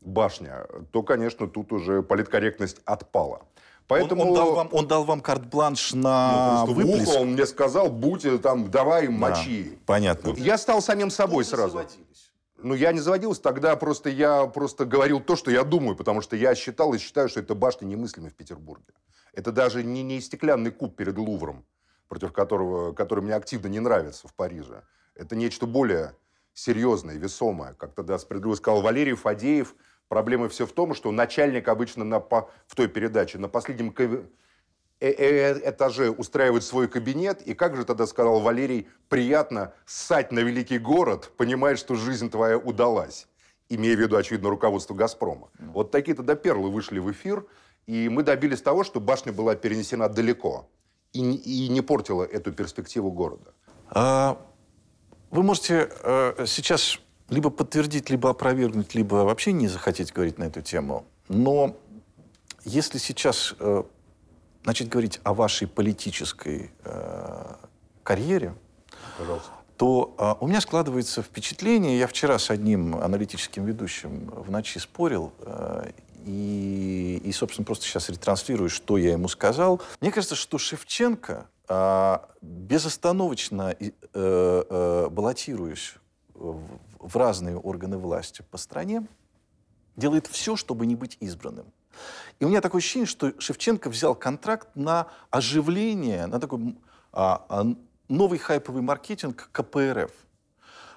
башня, 0.01 0.67
то, 0.93 1.03
конечно, 1.03 1.49
тут 1.49 1.73
уже 1.73 2.03
политкорректность 2.03 2.81
отпала. 2.85 3.43
Поэтому... 3.87 4.23
Он, 4.23 4.29
он, 4.29 4.35
дал 4.35 4.55
вам, 4.55 4.69
он 4.73 4.87
дал 4.87 5.05
вам 5.05 5.21
карт-бланш 5.21 5.95
на 5.95 6.65
ну, 6.67 6.75
выплеск? 6.75 7.09
ухо 7.09 7.19
он 7.19 7.33
мне 7.33 7.45
сказал, 7.45 7.91
будь 7.91 8.25
э, 8.25 8.39
там, 8.39 8.71
давай, 8.71 9.09
мочи. 9.09 9.79
понятно. 9.85 10.33
Я 10.37 10.59
стал 10.59 10.81
самим 10.81 11.11
собой 11.11 11.45
сразу. 11.45 11.83
Ну, 12.63 12.75
я 12.75 12.93
не 12.93 13.01
заводился, 13.01 13.43
тогда 13.43 13.75
просто 13.75 14.11
я 14.11 14.47
просто 14.47 14.85
говорил 14.85 15.19
то, 15.19 15.35
что 15.35 15.51
я 15.51 15.65
думаю, 15.65 15.97
потому 15.97 16.21
что 16.21 16.37
я 16.37 16.55
считал 16.55 16.93
и 16.95 16.99
считаю, 16.99 17.29
что 17.29 17.41
это 17.41 17.55
башня 17.55 17.87
немыслимая 17.87 18.31
в 18.31 18.35
Петербурге. 18.35 18.93
Это 19.33 19.51
даже 19.51 19.83
не, 19.83 20.03
не 20.03 20.21
стеклянный 20.21 20.71
куб 20.71 20.95
перед 20.95 21.17
Лувром, 21.17 21.65
против 22.07 22.33
которого, 22.33 22.93
который 22.93 23.25
мне 23.25 23.35
активно 23.35 23.69
не 23.69 23.81
нравится 23.81 24.29
в 24.29 24.35
Париже. 24.35 24.83
Это 25.15 25.35
нечто 25.35 25.67
более 25.67 26.15
серьезное, 26.55 27.17
весомое. 27.17 27.75
Как 27.75 27.95
тогда 27.95 28.19
справедливо 28.19 28.55
сказал 28.55 28.83
Валерий 28.83 29.15
Фадеев– 29.15 29.75
Проблема 30.11 30.49
все 30.49 30.67
в 30.67 30.73
том, 30.73 30.93
что 30.93 31.13
начальник 31.13 31.69
обычно 31.69 32.05
на, 32.05 32.19
по, 32.19 32.51
в 32.67 32.75
той 32.75 32.89
передаче 32.89 33.39
на 33.39 33.49
последнем 33.49 33.95
э, 33.97 34.25
э, 34.99 35.71
этаже 35.71 36.11
устраивает 36.11 36.65
свой 36.65 36.89
кабинет, 36.89 37.43
и 37.43 37.55
как 37.55 37.77
же 37.77 37.85
тогда 37.85 38.09
сказал 38.09 38.41
Валерий, 38.41 38.89
приятно 39.09 39.73
ссать 39.87 40.33
на 40.33 40.41
великий 40.41 40.79
город, 40.79 41.31
понимая, 41.37 41.77
что 41.77 41.95
жизнь 41.95 42.29
твоя 42.29 42.59
удалась, 42.59 43.29
имея 43.69 43.97
в 43.97 44.01
виду, 44.01 44.17
очевидно, 44.17 44.51
руководство 44.51 44.95
«Газпрома». 44.95 45.49
Mm. 45.61 45.71
Вот 45.75 45.93
такие 45.93 46.17
тогда 46.17 46.35
перлы 46.35 46.71
вышли 46.71 46.99
в 46.99 47.09
эфир, 47.13 47.47
и 47.87 48.09
мы 48.09 48.25
добились 48.25 48.63
того, 48.63 48.83
что 48.83 48.99
башня 48.99 49.33
была 49.33 49.55
перенесена 49.55 50.09
далеко 50.09 50.69
и, 51.13 51.21
и 51.21 51.69
не 51.69 51.83
портила 51.83 52.25
эту 52.25 52.51
перспективу 52.51 53.13
города. 53.13 53.55
А, 53.91 54.45
вы 55.31 55.45
можете 55.45 55.89
э, 56.03 56.47
сейчас 56.49 56.99
либо 57.31 57.51
подтвердить, 57.51 58.11
либо 58.11 58.31
опровергнуть, 58.31 58.95
либо 58.95 59.15
вообще 59.25 59.53
не 59.53 59.69
захотеть 59.69 60.13
говорить 60.13 60.39
на 60.39 60.45
эту 60.45 60.61
тему. 60.61 61.05
Но 61.29 61.77
если 62.65 62.99
сейчас 62.99 63.55
э, 63.59 63.85
начать 64.65 64.89
говорить 64.89 65.21
о 65.23 65.33
вашей 65.33 65.67
политической 65.69 66.71
э, 66.85 67.55
карьере, 68.03 68.55
Пожалуйста. 69.17 69.49
то 69.77 70.15
э, 70.19 70.35
у 70.41 70.49
меня 70.49 70.61
складывается 70.61 71.23
впечатление, 71.23 71.99
я 71.99 72.07
вчера 72.07 72.39
с 72.39 72.51
одним 72.51 72.97
аналитическим 72.97 73.65
ведущим 73.65 74.27
в 74.35 74.51
ночи 74.51 74.79
спорил, 74.79 75.33
э, 75.41 75.93
и, 76.27 77.23
и, 77.25 77.33
собственно, 77.33 77.65
просто 77.65 77.87
сейчас 77.87 78.11
ретранслирую, 78.11 78.69
что 78.69 78.99
я 78.99 79.13
ему 79.13 79.29
сказал. 79.29 79.81
Мне 80.01 80.11
кажется, 80.11 80.35
что 80.35 80.59
Шевченко, 80.59 81.47
э, 81.69 82.19
безостановочно 82.43 83.75
э, 83.79 83.91
э, 84.13 85.09
баллотируясь 85.11 85.95
в 86.41 87.17
разные 87.17 87.57
органы 87.57 87.99
власти 87.99 88.43
по 88.51 88.59
стране, 88.59 89.07
делает 89.97 90.27
все, 90.27 90.57
чтобы 90.57 90.87
не 90.87 90.97
быть 90.97 91.17
избранным. 91.21 91.67
И 92.39 92.45
у 92.45 92.49
меня 92.49 92.61
такое 92.61 92.81
ощущение, 92.81 93.07
что 93.07 93.33
Шевченко 93.39 93.91
взял 93.91 94.15
контракт 94.15 94.69
на 94.75 95.09
оживление, 95.31 96.27
на 96.27 96.41
такой 96.41 96.77
а, 97.13 97.45
а, 97.49 97.67
новый 98.09 98.39
хайповый 98.39 98.83
маркетинг 98.83 99.51
КПРФ. 99.53 100.13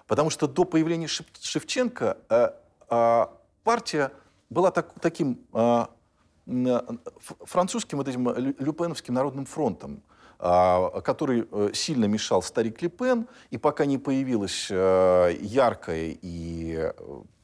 Потому 0.07 0.29
что 0.29 0.47
до 0.47 0.63
появления 0.65 1.07
Шевченко 1.07 2.17
а, 2.29 2.59
а, 2.89 3.37
партия 3.63 4.11
была 4.49 4.71
так, 4.71 4.93
таким 4.99 5.39
а, 5.51 5.89
французским 6.45 7.97
вот 7.97 8.07
этим 8.07 8.29
люпеновским 8.59 9.13
народным 9.13 9.45
фронтом. 9.45 10.03
А, 10.45 10.99
который 10.99 11.47
э, 11.49 11.69
сильно 11.73 12.03
мешал 12.03 12.41
старик 12.41 12.81
Лепен, 12.81 13.29
и 13.49 13.57
пока 13.57 13.85
не 13.85 13.97
появилась 13.97 14.67
э, 14.69 15.37
яркая 15.39 16.17
и, 16.21 16.75
э, 16.79 16.91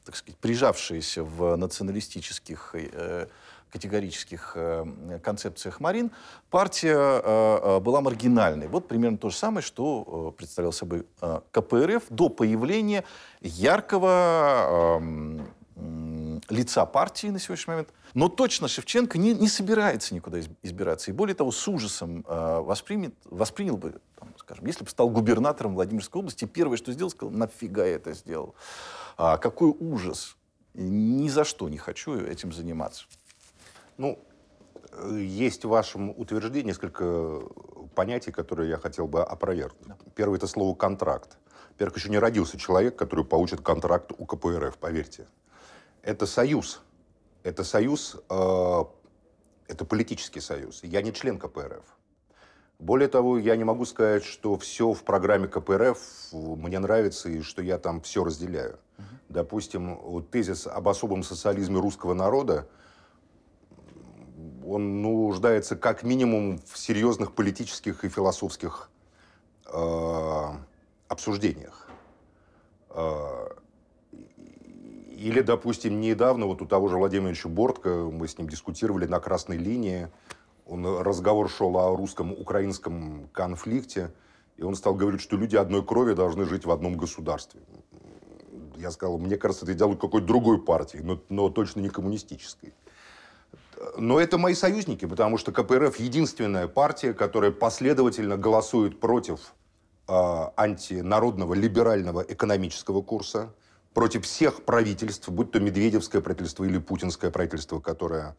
так 0.04 0.16
сказать, 0.16 0.36
прижавшаяся 0.36 1.24
в 1.24 1.56
националистических 1.56 2.74
категорических 3.70 4.56
концепциях 5.22 5.80
Марин, 5.80 6.10
партия 6.50 7.78
была 7.78 8.00
маргинальной. 8.00 8.66
Вот 8.66 8.88
примерно 8.88 9.16
то 9.16 9.30
же 9.30 9.36
самое, 9.36 9.62
что 9.62 10.34
представлял 10.36 10.72
собой 10.72 11.06
КПРФ 11.52 12.02
до 12.10 12.28
появления 12.28 13.04
яркого 13.40 15.00
лица 16.50 16.84
партии 16.86 17.28
на 17.28 17.38
сегодняшний 17.38 17.72
момент, 17.72 17.88
но 18.14 18.28
точно 18.28 18.68
Шевченко 18.68 19.18
не, 19.18 19.34
не 19.34 19.48
собирается 19.48 20.14
никуда 20.14 20.40
избираться. 20.62 21.10
И 21.10 21.14
более 21.14 21.34
того, 21.34 21.52
с 21.52 21.68
ужасом 21.68 22.24
э, 22.26 22.60
воспримет, 22.60 23.14
воспринял 23.24 23.76
бы, 23.76 24.00
там, 24.18 24.34
скажем, 24.38 24.66
если 24.66 24.84
бы 24.84 24.90
стал 24.90 25.10
губернатором 25.10 25.74
Владимирской 25.74 26.20
области, 26.20 26.44
первое, 26.44 26.76
что 26.76 26.92
сделал, 26.92 27.10
сказал, 27.10 27.32
нафига 27.32 27.84
я 27.86 27.94
это 27.94 28.12
сделал. 28.12 28.54
А, 29.16 29.38
какой 29.38 29.74
ужас. 29.78 30.36
Ни 30.74 31.28
за 31.28 31.44
что 31.44 31.68
не 31.68 31.78
хочу 31.78 32.14
этим 32.14 32.52
заниматься. 32.52 33.06
Ну, 33.98 34.18
есть 35.12 35.64
в 35.64 35.68
вашем 35.68 36.10
утверждении 36.10 36.68
несколько 36.68 37.40
понятий, 37.94 38.30
которые 38.30 38.70
я 38.70 38.78
хотел 38.78 39.06
бы 39.06 39.22
опровергнуть. 39.22 39.86
Да. 39.86 39.96
Первое– 40.14 40.36
это 40.38 40.46
слово 40.46 40.74
«контракт». 40.74 41.38
Во-первых, 41.70 41.96
еще 41.96 42.10
не 42.10 42.18
родился 42.18 42.58
человек, 42.58 42.96
который 42.96 43.24
получит 43.24 43.62
контракт 43.62 44.12
у 44.16 44.26
КПРФ, 44.26 44.76
поверьте. 44.78 45.26
Это 46.02 46.26
союз– 46.26 46.82
это 47.42 47.64
союз, 47.64 48.16
э, 48.28 48.84
это 49.68 49.84
политический 49.84 50.40
союз. 50.40 50.80
Я 50.82 51.02
не 51.02 51.12
член 51.12 51.38
КПРФ. 51.38 51.84
Более 52.78 53.08
того, 53.08 53.38
я 53.38 53.56
не 53.56 53.64
могу 53.64 53.84
сказать, 53.84 54.24
что 54.24 54.56
все 54.56 54.92
в 54.92 55.04
программе 55.04 55.48
КПРФ 55.48 55.98
мне 56.32 56.78
нравится 56.78 57.28
и 57.28 57.42
что 57.42 57.62
я 57.62 57.78
там 57.78 58.00
все 58.00 58.24
разделяю. 58.24 58.78
Угу. 58.98 59.06
Допустим, 59.28 59.96
вот 59.96 60.30
тезис 60.30 60.66
об 60.66 60.88
особом 60.88 61.22
социализме 61.22 61.78
русского 61.78 62.14
народа, 62.14 62.68
он 64.66 65.02
нуждается 65.02 65.76
как 65.76 66.02
минимум 66.02 66.60
в 66.66 66.78
серьезных 66.78 67.32
политических 67.32 68.04
и 68.04 68.08
философских 68.08 68.90
э, 69.66 70.44
обсуждениях. 71.08 71.88
Э, 72.90 73.39
или, 75.20 75.42
допустим, 75.42 76.00
недавно 76.00 76.46
вот 76.46 76.62
у 76.62 76.66
того 76.66 76.88
же 76.88 76.96
Владимира 76.96 77.34
Бортко 77.44 77.90
мы 78.10 78.26
с 78.26 78.38
ним 78.38 78.48
дискутировали 78.48 79.04
на 79.04 79.20
красной 79.20 79.58
линии. 79.58 80.08
Он, 80.64 81.02
разговор 81.02 81.50
шел 81.50 81.76
о 81.76 81.94
русско-украинском 81.94 83.28
конфликте. 83.30 84.14
И 84.56 84.62
он 84.62 84.74
стал 84.76 84.94
говорить, 84.94 85.20
что 85.20 85.36
люди 85.36 85.56
одной 85.56 85.84
крови 85.84 86.14
должны 86.14 86.46
жить 86.46 86.64
в 86.64 86.70
одном 86.70 86.96
государстве. 86.96 87.60
Я 88.78 88.90
сказал, 88.90 89.18
мне 89.18 89.36
кажется, 89.36 89.66
это 89.66 89.74
идеал 89.74 89.94
какой-то 89.94 90.26
другой 90.26 90.62
партии, 90.62 91.00
но, 91.02 91.20
но 91.28 91.50
точно 91.50 91.80
не 91.80 91.90
коммунистической. 91.90 92.72
Но 93.98 94.18
это 94.18 94.38
мои 94.38 94.54
союзники, 94.54 95.04
потому 95.04 95.36
что 95.36 95.52
КПРФ 95.52 95.96
единственная 95.96 96.66
партия, 96.66 97.12
которая 97.12 97.50
последовательно 97.50 98.38
голосует 98.38 99.00
против 99.00 99.52
э, 100.08 100.12
антинародного 100.56 101.52
либерального 101.52 102.22
экономического 102.22 103.02
курса, 103.02 103.52
против 103.94 104.24
всех 104.24 104.64
правительств, 104.64 105.28
будь 105.28 105.50
то 105.50 105.60
Медведевское 105.60 106.20
правительство 106.20 106.64
или 106.64 106.78
Путинское 106.78 107.30
правительство, 107.30 107.80
которое 107.80 108.36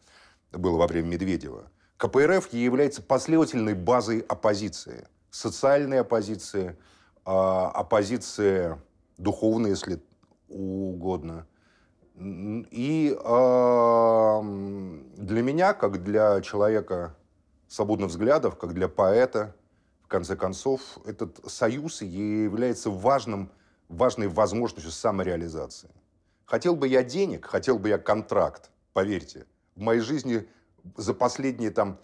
было 0.51 0.77
во 0.77 0.88
время 0.88 1.08
Медведева. 1.08 1.70
КПРФ 1.98 2.51
является 2.53 3.01
последовательной 3.01 3.75
базой 3.75 4.20
оппозиции. 4.20 5.08
Социальной 5.29 6.01
оппозиции, 6.01 6.77
а, 7.25 7.70
оппозиции 7.70 8.77
духовной, 9.17 9.72
если 9.72 10.01
угодно. 10.48 11.46
И 12.15 13.17
а, 13.24 14.41
для 14.41 15.41
меня, 15.41 15.74
как 15.74 16.03
для 16.03 16.41
человека 16.41 17.15
свободных 17.67 18.10
взглядов, 18.10 18.58
как 18.58 18.74
для 18.74 18.88
поэта, 18.88 19.55
в 20.03 20.08
конце 20.08 20.36
концов, 20.36 20.81
этот 21.05 21.39
союз 21.50 22.01
является 22.01 22.89
важным 22.89 23.51
важной 23.91 24.27
возможностью 24.27 24.91
самореализации. 24.91 25.89
Хотел 26.45 26.75
бы 26.75 26.88
я 26.88 27.03
денег, 27.03 27.45
хотел 27.45 27.77
бы 27.77 27.89
я 27.89 27.98
контракт, 27.98 28.71
поверьте. 28.93 29.45
В 29.75 29.81
моей 29.81 30.01
жизни 30.01 30.48
за 30.98 31.13
последние 31.13 31.71
там 31.71 32.00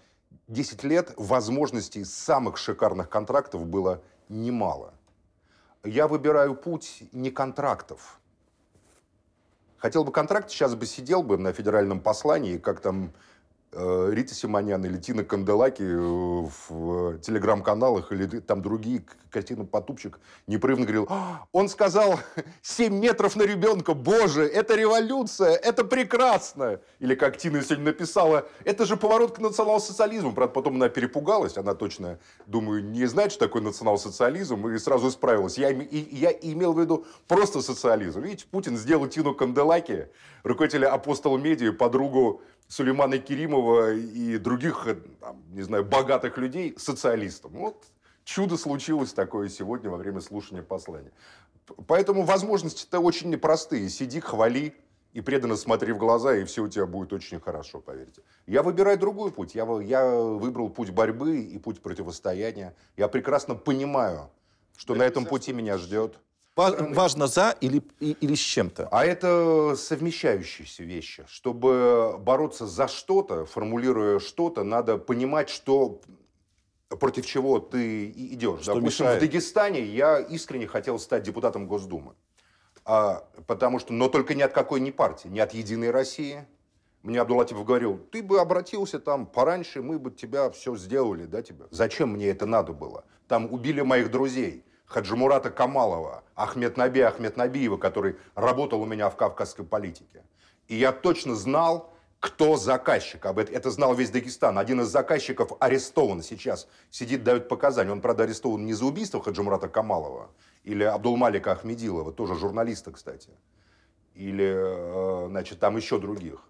10 0.48 0.84
лет 0.84 1.14
возможностей 1.18 2.04
самых 2.04 2.58
шикарных 2.58 3.10
контрактов 3.10 3.66
было 3.66 4.02
немало. 4.30 4.94
Я 5.84 6.08
выбираю 6.08 6.56
путь 6.56 7.04
не 7.12 7.32
контрактов, 7.32 8.20
Хотел 9.78 10.04
бы 10.04 10.12
контракт, 10.12 10.50
сейчас 10.50 10.76
бы 10.76 10.86
сидел 10.86 11.22
бы 11.22 11.38
на 11.38 11.54
федеральном 11.54 12.00
послании, 12.00 12.58
как 12.58 12.80
там 12.80 13.14
Рита 13.78 14.34
Симонян 14.34 14.84
или 14.86 14.98
Тина 14.98 15.24
Канделаки 15.24 15.84
э, 15.84 16.50
в 16.70 17.20
телеграм-каналах 17.20 18.12
или 18.12 18.40
там 18.40 18.62
другие, 18.62 19.04
Картина 19.30 19.66
Потупчик, 19.66 20.20
непрерывно 20.48 20.86
говорил, 20.86 21.06
«А, 21.10 21.46
он 21.52 21.70
сказал 21.70 22.20
7 22.64 22.94
метров 22.94 23.36
на 23.36 23.44
ребенка, 23.44 23.94
боже, 23.94 24.46
это 24.46 24.76
революция, 24.76 25.52
это 25.52 25.84
прекрасно. 25.84 26.80
Или 27.00 27.14
как 27.14 27.38
Тина 27.38 27.62
сегодня 27.62 27.86
написала, 27.86 28.48
это 28.64 28.86
же 28.86 28.98
поворот 28.98 29.36
к 29.36 29.40
национал-социализму. 29.40 30.34
Правда, 30.34 30.54
потом 30.54 30.76
она 30.76 30.90
перепугалась, 30.90 31.58
она 31.58 31.76
точно, 31.76 32.20
думаю, 32.48 32.84
не 32.84 33.06
знает, 33.06 33.32
что 33.32 33.46
такое 33.46 33.62
национал-социализм, 33.62 34.68
и 34.70 34.78
сразу 34.80 35.10
исправилась. 35.10 35.58
Я, 35.58 35.70
я 35.70 36.32
имел 36.32 36.74
в 36.74 36.80
виду 36.80 37.06
просто 37.28 37.62
социализм. 37.62 38.22
Видите, 38.22 38.48
Путин 38.50 38.76
сделал 38.78 39.06
Тину 39.08 39.36
Канделаки, 39.36 40.08
руководителя 40.44 40.92
апостол 40.92 41.38
медиа, 41.38 41.74
подругу 41.74 42.42
Сулеймана 42.68 43.18
Керимова 43.18 43.94
и 43.94 44.38
других, 44.38 44.88
там, 45.20 45.42
не 45.52 45.62
знаю, 45.62 45.86
богатых 45.86 46.38
людей 46.38 46.76
социалистом. 46.78 47.52
Вот 47.54 47.86
чудо 48.24 48.58
случилось 48.58 49.14
такое 49.14 49.50
сегодня 49.50 49.90
во 49.90 49.98
время 49.98 50.22
слушания 50.22 50.64
послания. 50.64 51.12
Поэтому 51.88 52.24
возможности-то 52.24 53.00
очень 53.00 53.30
непростые. 53.30 53.90
Сиди, 53.90 54.20
хвали 54.20 54.76
и 55.14 55.22
преданно 55.22 55.56
смотри 55.56 55.94
в 55.94 55.98
глаза, 55.98 56.36
и 56.36 56.44
все 56.44 56.64
у 56.64 56.68
тебя 56.68 56.86
будет 56.86 57.14
очень 57.14 57.40
хорошо, 57.40 57.80
поверьте. 57.80 58.22
Я 58.46 58.64
выбираю 58.64 59.00
другой 59.00 59.32
путь. 59.32 59.56
Я, 59.56 59.66
я 59.82 60.16
выбрал 60.16 60.70
путь 60.70 60.92
борьбы 60.92 61.42
и 61.42 61.58
путь 61.58 61.82
противостояния. 61.82 62.76
Я 62.98 63.08
прекрасно 63.08 63.56
понимаю, 63.56 64.30
что 64.76 64.94
Это 64.94 65.00
на 65.00 65.04
этом 65.08 65.26
пути 65.26 65.54
меня 65.54 65.78
ждет. 65.78 66.20
Важно 66.58 67.28
за 67.28 67.56
или, 67.62 67.84
или 68.00 68.34
с 68.36 68.40
чем-то. 68.40 68.90
А 68.92 69.06
это 69.06 69.76
совмещающиеся 69.78 70.84
вещи. 70.84 71.24
Чтобы 71.28 72.18
бороться 72.20 72.66
за 72.66 72.88
что-то, 72.88 73.46
формулируя 73.46 74.20
что-то, 74.20 74.64
надо 74.64 74.98
понимать, 74.98 75.50
что 75.50 76.02
против 76.90 77.26
чего 77.26 77.60
ты 77.60 78.10
идешь. 78.10 78.62
Что 78.62 78.76
Допустим, 78.76 79.06
мешает? 79.06 79.22
в 79.22 79.26
Дагестане 79.26 79.84
я 79.84 80.20
искренне 80.20 80.68
хотел 80.68 80.98
стать 81.00 81.24
депутатом 81.24 81.68
Госдумы. 81.68 82.14
А, 82.86 83.28
потому 83.46 83.80
что, 83.80 83.94
но 83.94 84.08
только 84.10 84.34
ни 84.34 84.42
от 84.42 84.54
какой 84.54 84.80
ни 84.80 84.92
партии, 84.92 85.28
ни 85.28 85.40
от 85.40 85.54
Единой 85.54 85.92
России. 85.92 86.46
Мне 87.04 87.22
Абдулатипов 87.22 87.64
говорил, 87.66 88.00
ты 88.12 88.24
бы 88.24 88.40
обратился 88.40 89.00
там 89.00 89.28
пораньше, 89.28 89.82
мы 89.82 90.00
бы 90.00 90.10
тебя 90.12 90.50
все 90.50 90.76
сделали, 90.76 91.26
да, 91.26 91.42
тебя. 91.42 91.66
Зачем 91.70 92.14
мне 92.14 92.28
это 92.28 92.46
надо 92.46 92.74
было? 92.74 93.06
Там 93.28 93.52
убили 93.54 93.82
моих 93.82 94.10
друзей. 94.10 94.64
Хаджимурата 94.88 95.52
Камалова, 95.52 96.24
Ахмед 96.36 96.78
Наби 96.78 97.02
Ахмед 97.02 97.38
Набиева, 97.38 97.78
который 97.78 98.16
работал 98.36 98.82
у 98.82 98.86
меня 98.86 99.10
в 99.10 99.18
кавказской 99.18 99.64
политике. 99.64 100.24
И 100.70 100.76
я 100.76 100.92
точно 100.92 101.36
знал, 101.36 101.94
кто 102.20 102.58
заказчик. 102.58 103.26
Об 103.26 103.38
этом 103.38 103.54
это 103.54 103.70
знал 103.70 103.94
весь 103.94 104.10
Дагестан. 104.10 104.58
Один 104.58 104.82
из 104.82 104.88
заказчиков 104.88 105.52
арестован 105.60 106.24
сейчас. 106.24 106.68
Сидит, 106.90 107.24
дает 107.24 107.50
показания. 107.50 107.92
Он, 107.92 108.02
правда, 108.02 108.24
арестован 108.24 108.66
не 108.66 108.74
за 108.74 108.86
убийство 108.86 109.22
Хаджимурата 109.22 109.68
Камалова 109.68 110.30
или 110.64 110.84
Абдулмалика 110.84 111.52
Ахмедилова, 111.52 112.12
тоже 112.12 112.36
журналиста, 112.36 112.92
кстати. 112.92 113.30
Или, 114.16 114.54
э, 114.56 115.28
значит, 115.28 115.60
там 115.60 115.78
еще 115.78 116.00
других. 116.00 116.42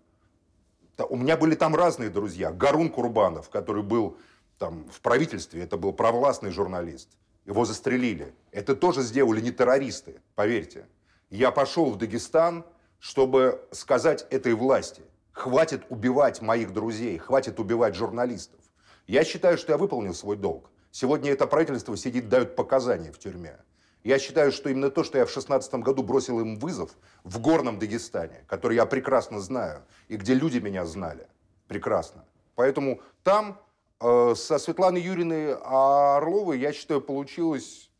У 1.10 1.18
меня 1.18 1.38
были 1.38 1.56
там 1.56 1.76
разные 1.76 2.10
друзья. 2.10 2.52
Гарун 2.52 2.90
Курбанов, 2.90 3.50
который 3.50 3.84
был 3.84 4.18
там 4.58 4.90
в 4.90 5.02
правительстве, 5.02 5.62
это 5.64 5.78
был 5.78 5.92
провластный 5.92 6.52
журналист. 6.52 7.10
Его 7.48 7.64
застрелили. 7.64 8.36
Это 8.52 8.76
тоже 8.76 9.02
сделали 9.02 9.40
не 9.40 9.52
террористы, 9.52 10.22
поверьте. 10.36 10.86
Я 11.30 11.52
пошел 11.52 11.90
в 11.90 11.98
Дагестан, 11.98 12.66
чтобы 13.00 13.66
сказать 13.72 14.28
этой 14.30 14.54
власти, 14.54 15.02
хватит 15.32 15.84
убивать 15.90 16.42
моих 16.42 16.74
друзей, 16.74 17.18
хватит 17.18 17.60
убивать 17.60 17.96
журналистов. 17.96 18.60
Я 19.08 19.24
считаю, 19.24 19.58
что 19.58 19.72
я 19.72 19.78
выполнил 19.78 20.14
свой 20.14 20.36
долг. 20.36 20.70
Сегодня 20.92 21.32
это 21.32 21.48
правительство 21.48 21.96
сидит, 21.96 22.28
дает 22.28 22.58
показания 22.58 23.14
в 23.14 23.18
тюрьме. 23.18 23.58
Я 24.04 24.20
считаю, 24.20 24.52
что 24.52 24.70
именно 24.70 24.90
то, 24.90 25.06
что 25.06 25.18
я 25.18 25.26
в 25.26 25.32
2016 25.32 25.74
году 25.76 26.04
бросил 26.04 26.42
им 26.42 26.58
вызов 26.58 26.92
в 27.24 27.40
горном 27.40 27.80
Дагестане, 27.80 28.44
который 28.48 28.76
я 28.76 28.86
прекрасно 28.86 29.40
знаю, 29.40 29.84
и 30.10 30.18
где 30.18 30.34
люди 30.34 30.58
меня 30.58 30.86
знали 30.86 31.28
прекрасно. 31.68 32.26
Поэтому 32.56 33.02
там 33.24 33.62
со 34.00 34.58
Светланой 34.60 35.02
Юриной 35.02 35.56
Орловой, 35.56 36.60
я 36.60 36.74
считаю, 36.74 37.02
получилось... 37.02 37.92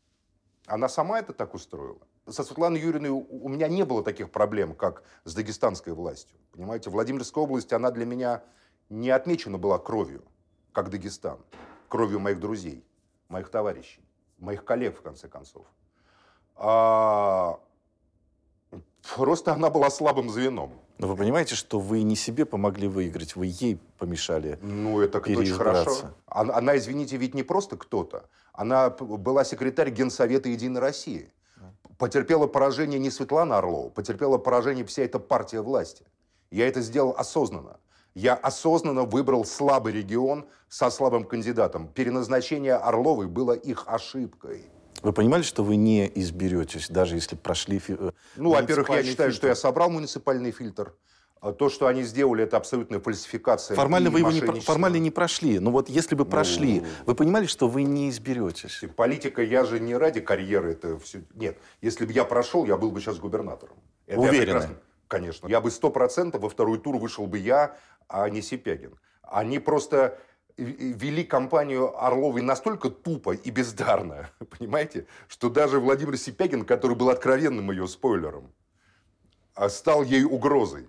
Она 0.66 0.88
сама 0.88 1.18
это 1.18 1.32
так 1.32 1.54
устроила. 1.54 2.00
Со 2.28 2.44
Светланой 2.44 2.78
Юриной 2.78 3.08
у 3.08 3.48
меня 3.48 3.68
не 3.68 3.84
было 3.84 4.02
таких 4.04 4.30
проблем, 4.30 4.74
как 4.74 5.02
с 5.24 5.34
дагестанской 5.34 5.94
властью. 5.94 6.38
Понимаете, 6.52 6.90
Владимирская 6.90 7.42
область, 7.42 7.72
она 7.72 7.90
для 7.90 8.04
меня 8.04 8.42
не 8.90 9.08
отмечена 9.08 9.56
была 9.56 9.78
кровью, 9.78 10.22
как 10.72 10.90
Дагестан. 10.90 11.38
Кровью 11.88 12.20
моих 12.20 12.38
друзей, 12.38 12.84
моих 13.28 13.48
товарищей, 13.50 14.02
моих 14.38 14.62
коллег, 14.66 14.98
в 14.98 15.00
конце 15.00 15.26
концов. 15.26 15.66
А 16.54 17.58
Просто 19.16 19.52
она 19.52 19.70
была 19.70 19.90
слабым 19.90 20.30
звеном. 20.30 20.72
Но 20.98 21.06
вы 21.06 21.16
понимаете, 21.16 21.54
что 21.54 21.78
вы 21.78 22.02
не 22.02 22.16
себе 22.16 22.44
помогли 22.44 22.88
выиграть, 22.88 23.36
вы 23.36 23.46
ей 23.46 23.78
помешали 23.98 24.58
Ну, 24.62 25.00
это 25.00 25.18
очень 25.18 25.54
хорошо. 25.54 26.10
Она, 26.26 26.56
она, 26.56 26.76
извините, 26.76 27.16
ведь 27.16 27.34
не 27.34 27.44
просто 27.44 27.76
кто-то. 27.76 28.28
Она 28.52 28.90
была 28.90 29.44
секретарь 29.44 29.90
Генсовета 29.90 30.48
Единой 30.48 30.80
России. 30.80 31.32
Потерпела 31.98 32.46
поражение 32.46 32.98
не 32.98 33.10
Светлана 33.10 33.58
Орлова, 33.58 33.90
потерпела 33.90 34.38
поражение 34.38 34.84
вся 34.84 35.02
эта 35.02 35.18
партия 35.18 35.60
власти. 35.60 36.04
Я 36.50 36.68
это 36.68 36.80
сделал 36.80 37.14
осознанно. 37.16 37.78
Я 38.14 38.34
осознанно 38.34 39.04
выбрал 39.04 39.44
слабый 39.44 39.92
регион 39.92 40.46
со 40.68 40.90
слабым 40.90 41.24
кандидатом. 41.24 41.88
Переназначение 41.88 42.74
Орловой 42.74 43.26
было 43.26 43.52
их 43.52 43.84
ошибкой. 43.86 44.64
Вы 45.02 45.12
понимали, 45.12 45.42
что 45.42 45.62
вы 45.62 45.76
не 45.76 46.10
изберетесь, 46.14 46.88
даже 46.88 47.14
если 47.14 47.36
прошли 47.36 47.80
э, 47.88 48.10
Ну, 48.36 48.50
во-первых, 48.50 48.88
я 48.90 49.02
считаю, 49.02 49.30
фильтр. 49.30 49.32
что 49.32 49.46
я 49.48 49.54
собрал 49.54 49.90
муниципальный 49.90 50.50
фильтр. 50.50 50.94
А 51.40 51.52
то, 51.52 51.68
что 51.68 51.86
они 51.86 52.02
сделали, 52.02 52.42
это 52.42 52.56
абсолютная 52.56 52.98
фальсификация. 52.98 53.76
Формально 53.76 54.10
вы 54.10 54.20
его 54.20 54.32
не, 54.32 54.40
формально 54.60 54.96
не 54.96 55.12
прошли. 55.12 55.60
Но 55.60 55.70
вот 55.70 55.88
если 55.88 56.16
бы 56.16 56.24
ну, 56.24 56.30
прошли, 56.30 56.82
вы 57.06 57.14
понимали, 57.14 57.46
что 57.46 57.68
вы 57.68 57.84
не 57.84 58.10
изберетесь? 58.10 58.82
Политика, 58.96 59.42
я 59.42 59.64
же 59.64 59.78
не 59.78 59.96
ради 59.96 60.20
карьеры 60.20 60.72
это 60.72 60.98
все. 60.98 61.22
Нет, 61.34 61.56
если 61.80 62.06
бы 62.06 62.12
я 62.12 62.24
прошел, 62.24 62.64
я 62.64 62.76
был 62.76 62.90
бы 62.90 63.00
сейчас 63.00 63.18
губернатором. 63.18 63.76
Это 64.06 64.18
Уверены? 64.18 64.68
Конечно. 65.06 65.46
Я 65.46 65.60
бы 65.60 65.70
сто 65.70 65.90
процентов 65.90 66.42
во 66.42 66.48
второй 66.48 66.78
тур 66.78 66.96
вышел 66.96 67.26
бы 67.26 67.38
я, 67.38 67.76
а 68.08 68.28
не 68.28 68.42
Сипягин. 68.42 68.98
Они 69.22 69.58
просто 69.60 70.18
вели 70.58 71.24
кампанию 71.24 72.04
Орловой 72.04 72.42
настолько 72.42 72.90
тупо 72.90 73.34
и 73.34 73.50
бездарно, 73.50 74.30
понимаете, 74.58 75.06
что 75.28 75.48
даже 75.48 75.78
Владимир 75.78 76.16
Сипягин, 76.16 76.64
который 76.64 76.96
был 76.96 77.10
откровенным 77.10 77.70
ее 77.70 77.86
спойлером, 77.86 78.52
а, 79.54 79.68
стал 79.68 80.02
ей 80.02 80.24
угрозой. 80.24 80.88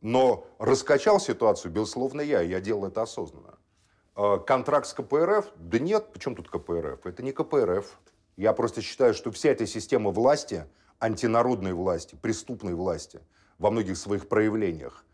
Но 0.00 0.46
раскачал 0.58 1.18
ситуацию, 1.18 1.72
безусловно, 1.72 2.20
я. 2.20 2.40
Я 2.40 2.60
делал 2.60 2.86
это 2.86 3.02
осознанно. 3.02 3.58
А, 4.14 4.38
контракт 4.38 4.86
с 4.86 4.92
КПРФ? 4.92 5.46
Да 5.56 5.78
нет, 5.78 6.12
почему 6.12 6.36
тут 6.36 6.50
КПРФ? 6.50 7.06
Это 7.06 7.22
не 7.22 7.32
КПРФ. 7.32 7.98
Я 8.36 8.52
просто 8.52 8.82
считаю, 8.82 9.14
что 9.14 9.32
вся 9.32 9.50
эта 9.50 9.66
система 9.66 10.10
власти, 10.10 10.66
антинародной 11.00 11.72
власти, 11.72 12.16
преступной 12.20 12.74
власти 12.74 13.20
во 13.58 13.70
многих 13.70 13.96
своих 13.96 14.28
проявлениях, 14.28 15.04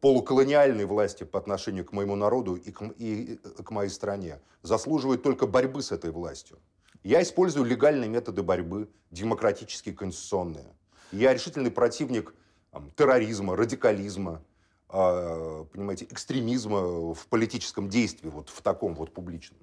полуколониальной 0.00 0.84
власти 0.84 1.24
по 1.24 1.38
отношению 1.38 1.84
к 1.84 1.92
моему 1.92 2.16
народу 2.16 2.54
и 2.54 2.70
к, 2.70 2.82
и 2.96 3.38
к 3.64 3.70
моей 3.70 3.90
стране 3.90 4.40
заслуживает 4.62 5.22
только 5.22 5.46
борьбы 5.46 5.82
с 5.82 5.92
этой 5.92 6.10
властью. 6.10 6.58
Я 7.02 7.22
использую 7.22 7.64
легальные 7.64 8.08
методы 8.08 8.42
борьбы, 8.42 8.88
демократические, 9.10 9.94
конституционные. 9.94 10.72
Я 11.10 11.34
решительный 11.34 11.70
противник 11.70 12.34
там, 12.70 12.90
терроризма, 12.92 13.56
радикализма, 13.56 14.42
э, 14.88 15.64
понимаете, 15.72 16.06
экстремизма 16.06 17.12
в 17.12 17.26
политическом 17.28 17.88
действии, 17.88 18.28
вот 18.28 18.48
в 18.48 18.62
таком 18.62 18.94
вот 18.94 19.12
публичном. 19.12 19.58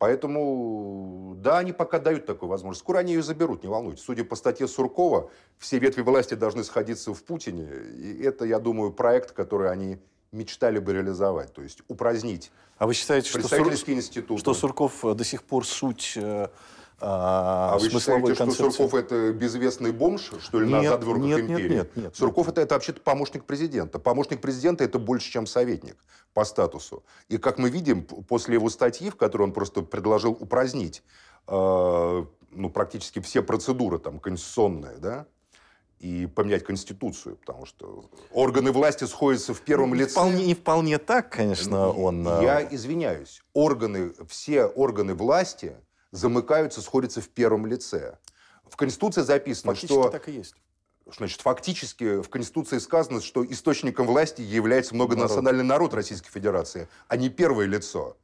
Поэтому, 0.00 1.34
да, 1.36 1.58
они 1.58 1.72
пока 1.72 1.98
дают 1.98 2.24
такую 2.24 2.48
возможность. 2.48 2.80
Скоро 2.80 3.00
они 3.00 3.12
ее 3.12 3.22
заберут, 3.22 3.62
не 3.62 3.68
волнуйтесь. 3.68 4.02
Судя 4.02 4.24
по 4.24 4.34
статье 4.34 4.66
Суркова, 4.66 5.30
все 5.58 5.78
ветви 5.78 6.00
власти 6.00 6.32
должны 6.32 6.64
сходиться 6.64 7.12
в 7.12 7.22
Путине. 7.22 7.68
И 7.98 8.22
это, 8.22 8.46
я 8.46 8.60
думаю, 8.60 8.92
проект, 8.92 9.32
который 9.32 9.70
они 9.70 9.98
мечтали 10.32 10.78
бы 10.78 10.94
реализовать. 10.94 11.52
То 11.52 11.60
есть 11.60 11.82
упразднить 11.86 12.50
а 12.78 12.86
вы 12.86 12.94
считаете, 12.94 13.28
что, 13.28 13.46
Сур... 13.46 14.38
что 14.38 14.54
Сурков 14.54 15.02
до 15.02 15.22
сих 15.22 15.42
пор 15.42 15.66
суть 15.66 16.14
э, 16.16 16.48
а, 17.00 17.72
а 17.74 17.78
вы 17.78 17.88
считаете, 17.88 18.34
концепции. 18.34 18.52
что 18.52 18.70
Сурков 18.70 18.94
это 18.94 19.32
безвестный 19.32 19.90
бомж, 19.90 20.32
что 20.40 20.60
ли, 20.60 20.68
нет, 20.68 20.82
на 20.82 20.88
задворках 20.90 21.24
нет, 21.24 21.40
империи? 21.40 21.62
Нет, 21.62 21.96
нет, 21.96 21.96
нет. 21.96 22.16
Сурков 22.16 22.48
это, 22.48 22.60
это 22.60 22.74
вообще-то 22.74 23.00
помощник 23.00 23.44
президента. 23.44 23.98
Помощник 23.98 24.40
президента 24.40 24.84
это 24.84 24.98
больше, 24.98 25.30
чем 25.30 25.46
советник 25.46 25.96
по 26.34 26.44
статусу. 26.44 27.02
И 27.28 27.38
как 27.38 27.58
мы 27.58 27.70
видим, 27.70 28.02
после 28.04 28.54
его 28.54 28.68
статьи, 28.68 29.08
в 29.10 29.16
которой 29.16 29.44
он 29.44 29.52
просто 29.52 29.82
предложил 29.82 30.32
упразднить 30.32 31.02
э, 31.48 32.24
ну, 32.50 32.70
практически 32.70 33.20
все 33.20 33.42
процедуры 33.42 33.98
там, 33.98 34.18
конституционные, 34.18 34.96
да, 34.98 35.26
и 36.00 36.26
поменять 36.26 36.64
Конституцию, 36.64 37.36
потому 37.36 37.66
что 37.66 38.10
органы 38.32 38.72
власти 38.72 39.04
сходятся 39.04 39.52
в 39.52 39.60
первом 39.60 39.92
Не 39.92 40.00
лице. 40.00 40.12
вполне, 40.12 40.46
не 40.46 40.54
вполне 40.54 40.98
так, 40.98 41.30
конечно, 41.30 41.90
он... 41.90 42.26
э, 42.26 42.42
Я 42.42 42.68
извиняюсь. 42.70 43.42
Органы, 43.52 44.12
все 44.28 44.64
органы 44.64 45.14
власти 45.14 45.76
замыкаются, 46.12 46.82
сходятся 46.82 47.20
в 47.20 47.28
первом 47.28 47.66
лице. 47.66 48.18
В 48.68 48.76
Конституции 48.76 49.22
записано, 49.22 49.72
Фактически 49.72 50.00
что... 50.00 50.08
так 50.10 50.28
и 50.28 50.32
есть. 50.32 50.54
Значит, 51.16 51.40
фактически 51.40 52.22
в 52.22 52.28
Конституции 52.28 52.78
сказано, 52.78 53.20
что 53.20 53.44
источником 53.44 54.06
власти 54.06 54.42
является 54.42 54.94
многонациональный 54.94 55.64
народ 55.64 55.92
Российской 55.94 56.30
Федерации, 56.30 56.88
а 57.08 57.16
не 57.16 57.30
первое 57.30 57.66
лицо. 57.66 58.16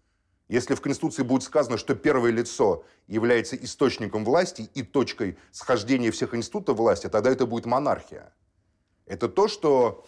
Если 0.49 0.75
в 0.77 0.81
Конституции 0.81 1.23
будет 1.23 1.43
сказано, 1.43 1.77
что 1.77 1.97
первое 1.97 2.31
лицо 2.31 2.85
является 3.09 3.57
источником 3.57 4.25
власти 4.25 4.71
и 4.75 4.83
точкой 4.85 5.37
схождения 5.51 6.13
всех 6.13 6.35
институтов 6.35 6.77
власти, 6.77 7.09
тогда 7.09 7.31
это 7.31 7.47
будет 7.47 7.67
монархия. 7.67 8.33
Это 9.07 9.29
то, 9.29 9.49
что 9.49 10.05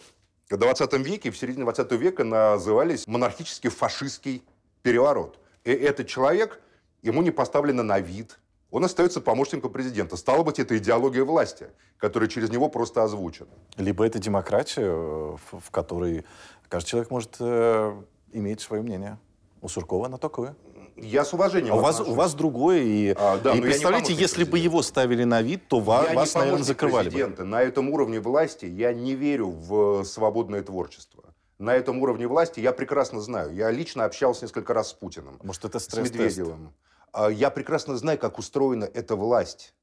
в 0.49 0.55
20 0.55 0.93
веке, 1.05 1.31
в 1.31 1.37
середине 1.37 1.65
20 1.65 1.91
века 1.93 2.23
назывались 2.23 3.05
монархический 3.05 3.69
фашистский 3.69 4.43
переворот. 4.81 5.39
И 5.65 5.71
этот 5.71 6.07
человек, 6.07 6.61
ему 7.01 7.21
не 7.21 7.31
поставлено 7.31 7.83
на 7.83 7.99
вид, 7.99 8.39
он 8.71 8.83
остается 8.85 9.19
помощником 9.21 9.71
президента. 9.71 10.15
Стало 10.15 10.43
быть, 10.43 10.59
это 10.59 10.77
идеология 10.77 11.23
власти, 11.23 11.67
которая 11.97 12.29
через 12.29 12.49
него 12.49 12.69
просто 12.69 13.03
озвучена. 13.03 13.49
Либо 13.77 14.05
это 14.05 14.19
демократия, 14.19 14.83
э, 14.85 15.35
в, 15.51 15.71
которой 15.71 16.23
каждый 16.67 16.87
человек 16.89 17.09
может 17.11 17.37
э, 17.39 18.01
иметь 18.31 18.61
свое 18.61 18.83
мнение. 18.83 19.17
У 19.61 19.67
Суркова 19.69 20.05
оно 20.05 20.17
такое. 20.17 20.55
Я 20.95 21.23
с 21.25 21.33
уважением 21.33 21.73
А 21.73 21.77
у 21.77 21.79
вас, 21.79 21.99
у 22.01 22.13
вас 22.13 22.33
другое. 22.35 22.81
И, 22.81 23.15
А, 23.17 23.37
да, 23.37 23.55
и 23.55 23.61
представляете, 23.61 24.13
если 24.13 24.43
бы 24.43 24.51
президента. 24.51 24.73
его 24.75 24.81
ставили 24.83 25.23
на 25.23 25.41
вид, 25.41 25.67
то 25.67 25.79
ва- 25.79 26.05
Я 26.09 26.13
вас, 26.13 26.35
наверное, 26.35 26.63
закрывали 26.63 27.05
бы. 27.07 27.11
президента. 27.11 27.43
На 27.45 27.61
этом 27.61 27.89
уровне 27.89 28.19
власти 28.19 28.65
я 28.65 28.93
не 28.93 29.15
верю 29.15 29.49
в 29.49 30.03
свободное 30.03 30.61
творчество. 30.61 31.23
На 31.57 31.73
этом 31.75 31.99
уровне 31.99 32.27
власти 32.27 32.59
я 32.59 32.71
прекрасно 32.71 33.19
знаю. 33.21 33.53
Я 33.53 33.71
лично 33.71 34.05
общался 34.05 34.45
несколько 34.45 34.73
раз 34.73 34.89
с 34.89 34.93
Путиным, 34.93 35.39
Может, 35.41 35.65
это 35.65 35.79
с 35.79 35.83
стресс-тест? 35.85 36.13
Медведевым. 36.15 36.73
А 37.11 37.29
Я 37.29 37.49
прекрасно 37.49 37.97
знаю, 37.97 38.17
как 38.17 38.37
устроена 38.37 38.85
эта 38.85 39.15
власть. 39.15 39.73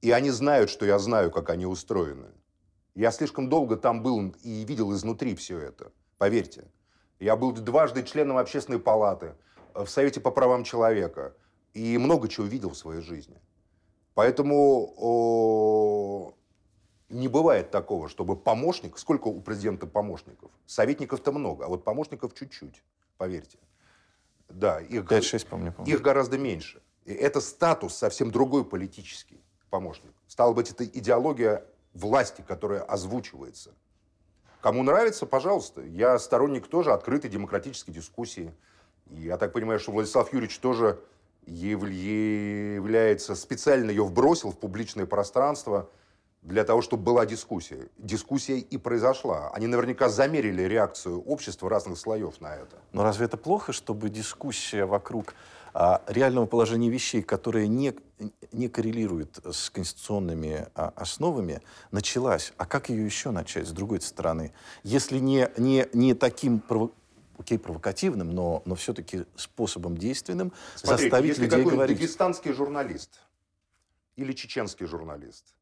И 0.00 0.10
они 0.10 0.30
знают, 0.30 0.70
что 0.70 0.86
я 0.86 0.98
знаю, 0.98 1.30
как 1.30 1.50
они 1.50 1.66
устроены. 1.66 2.28
Я 2.94 3.10
слишком 3.10 3.48
долго 3.48 3.76
там 3.76 4.02
был 4.02 4.34
и 4.42 4.64
видел 4.64 4.92
изнутри 4.94 5.34
все 5.34 5.58
это. 5.58 5.92
Поверьте. 6.18 6.64
Я 7.18 7.36
был 7.36 7.52
дважды 7.52 8.02
членом 8.02 8.38
общественной 8.38 8.78
палаты, 8.78 9.34
э, 9.74 9.84
в 9.84 9.88
Совете 9.88 10.20
по 10.20 10.30
правам 10.30 10.64
человека. 10.64 11.34
И 11.74 11.98
много 11.98 12.28
чего 12.28 12.46
видел 12.46 12.70
в 12.70 12.76
своей 12.76 13.02
жизни. 13.02 13.36
Поэтому 14.14 14.94
о, 14.96 16.32
не 17.10 17.28
бывает 17.28 17.70
такого, 17.70 18.08
чтобы 18.08 18.34
помощник... 18.34 18.98
Сколько 18.98 19.28
у 19.28 19.40
президента 19.40 19.86
помощников? 19.86 20.50
Советников-то 20.66 21.32
много, 21.32 21.66
а 21.66 21.68
вот 21.68 21.84
помощников 21.84 22.34
чуть-чуть, 22.34 22.82
поверьте. 23.18 23.58
Да, 24.48 24.80
их, 24.80 25.04
5-6, 25.04 25.46
помню, 25.48 25.72
помню. 25.72 25.92
их 25.92 26.00
гораздо 26.02 26.38
меньше. 26.38 26.80
И 27.04 27.12
это 27.12 27.40
статус 27.40 27.94
совсем 27.96 28.30
другой 28.30 28.64
политический 28.64 29.40
помощник. 29.70 30.12
Стало 30.26 30.52
быть, 30.52 30.70
это 30.70 30.84
идеология 30.84 31.64
власти, 31.94 32.44
которая 32.46 32.80
озвучивается. 32.82 33.74
Кому 34.60 34.82
нравится, 34.82 35.26
пожалуйста. 35.26 35.82
Я 35.82 36.18
сторонник 36.18 36.66
тоже 36.66 36.92
открытой 36.92 37.30
демократической 37.30 37.92
дискуссии. 37.92 38.52
И 39.10 39.20
я 39.22 39.36
так 39.36 39.52
понимаю, 39.52 39.78
что 39.78 39.92
Владислав 39.92 40.32
Юрьевич 40.32 40.58
тоже 40.58 40.98
яв- 41.46 41.88
является, 41.88 43.36
специально 43.36 43.90
ее 43.90 44.04
вбросил 44.04 44.50
в 44.50 44.58
публичное 44.58 45.06
пространство 45.06 45.88
для 46.46 46.64
того, 46.64 46.80
чтобы 46.80 47.02
была 47.02 47.26
дискуссия. 47.26 47.88
Дискуссия 47.98 48.58
и 48.58 48.78
произошла. 48.78 49.50
Они 49.50 49.66
наверняка 49.66 50.08
замерили 50.08 50.62
реакцию 50.62 51.20
общества 51.20 51.68
разных 51.68 51.98
слоев 51.98 52.40
на 52.40 52.54
это. 52.54 52.76
Но 52.92 53.02
разве 53.02 53.26
это 53.26 53.36
плохо, 53.36 53.72
чтобы 53.72 54.08
дискуссия 54.10 54.84
вокруг 54.84 55.34
а, 55.74 56.02
реального 56.06 56.46
положения 56.46 56.88
вещей, 56.88 57.22
которое 57.22 57.66
не, 57.66 57.94
не 58.52 58.68
коррелирует 58.68 59.40
с 59.44 59.70
конституционными 59.70 60.68
а, 60.76 60.92
основами, 60.94 61.62
началась? 61.90 62.52
А 62.58 62.64
как 62.64 62.90
ее 62.90 63.04
еще 63.04 63.32
начать, 63.32 63.66
с 63.66 63.72
другой 63.72 64.00
стороны? 64.00 64.52
Если 64.84 65.18
не, 65.18 65.50
не, 65.56 65.88
не 65.92 66.14
таким 66.14 66.62
прово- 66.66 66.92
окей, 67.36 67.58
провокативным, 67.58 68.30
но, 68.30 68.62
но 68.66 68.76
все-таки 68.76 69.24
способом 69.34 69.96
действенным 69.96 70.52
Смотрите, 70.76 71.10
заставить 71.10 71.38
людей 71.38 71.64
говорить. 71.64 71.98
дагестанский 71.98 72.52
журналист 72.52 73.18
или 74.14 74.32
чеченский 74.32 74.86
журналист 74.86 75.55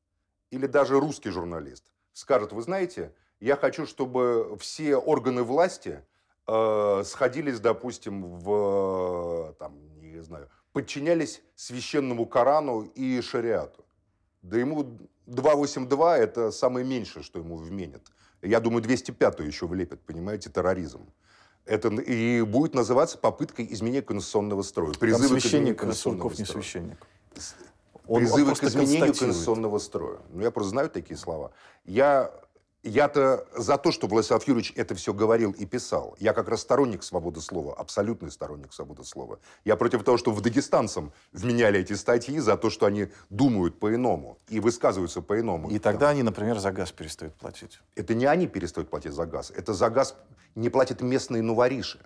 или 0.54 0.66
даже 0.66 1.00
русский 1.00 1.30
журналист 1.30 1.84
скажет, 2.12 2.52
вы 2.52 2.62
знаете, 2.62 3.12
я 3.40 3.56
хочу, 3.56 3.86
чтобы 3.86 4.56
все 4.60 4.96
органы 4.96 5.42
власти 5.42 6.04
э, 6.46 7.02
сходились, 7.04 7.58
допустим, 7.58 8.22
в, 8.38 9.50
э, 9.50 9.54
там, 9.58 9.74
не 10.00 10.22
знаю, 10.22 10.48
подчинялись 10.72 11.42
священному 11.56 12.26
Корану 12.26 12.82
и 12.82 13.20
шариату. 13.20 13.84
Да 14.42 14.56
ему 14.56 14.98
282– 15.26 16.18
это 16.18 16.50
самое 16.52 16.86
меньшее, 16.86 17.22
что 17.24 17.40
ему 17.40 17.56
вменят. 17.56 18.02
Я 18.40 18.60
думаю, 18.60 18.82
205 18.82 19.40
еще 19.40 19.66
влепят, 19.66 20.00
понимаете, 20.02 20.50
терроризм. 20.50 21.00
Это 21.64 21.88
и 21.88 22.42
будет 22.42 22.74
называться 22.74 23.18
попыткой 23.18 23.66
изменения 23.72 24.02
конституционного 24.02 24.62
строя. 24.62 24.92
Там 24.92 25.00
Призывы 25.00 25.38
изменению 25.38 25.76
священник 25.78 25.94
Сурков 25.94 26.38
не 26.38 26.44
строя. 26.44 26.62
священник. 26.62 26.98
Он- 28.06 28.16
он 28.16 28.20
Призывы 28.20 28.42
к 28.42 28.58
просто 28.58 28.66
изменению 28.68 29.14
конституционного 29.14 29.78
строя. 29.78 30.18
Ну, 30.30 30.42
я 30.42 30.50
просто 30.50 30.70
знаю 30.70 30.90
такие 30.90 31.16
слова. 31.16 31.52
Я, 31.84 32.30
я-то 32.82 33.46
за 33.56 33.78
то, 33.78 33.92
что 33.92 34.06
Владислав 34.06 34.46
Юрьевич 34.46 34.72
это 34.76 34.94
все 34.94 35.14
говорил 35.14 35.52
и 35.52 35.64
писал. 35.64 36.14
Я 36.20 36.34
как 36.34 36.48
раз 36.48 36.60
сторонник 36.60 37.02
свободы 37.02 37.40
слова, 37.40 37.72
абсолютный 37.74 38.30
сторонник 38.30 38.72
свободы 38.74 39.04
слова. 39.04 39.38
Я 39.64 39.76
против 39.76 40.04
того, 40.04 40.18
что 40.18 40.32
в 40.32 40.40
дагестанцам 40.42 41.12
вменяли 41.32 41.80
эти 41.80 41.94
статьи 41.94 42.38
за 42.40 42.56
то, 42.58 42.68
что 42.68 42.84
они 42.86 43.08
думают 43.30 43.78
по-иному 43.80 44.36
и 44.48 44.60
высказываются 44.60 45.22
по-иному. 45.22 45.70
И 45.70 45.78
тогда 45.78 46.10
они, 46.10 46.22
например, 46.22 46.58
за 46.58 46.72
газ 46.72 46.92
перестают 46.92 47.34
платить. 47.36 47.80
Это 47.94 48.14
не 48.14 48.26
они 48.26 48.46
перестают 48.46 48.90
платить 48.90 49.12
за 49.12 49.24
газ. 49.24 49.50
Это 49.50 49.72
за 49.72 49.88
газ 49.88 50.14
не 50.54 50.68
платят 50.68 51.00
местные 51.00 51.42
новориши. 51.42 51.98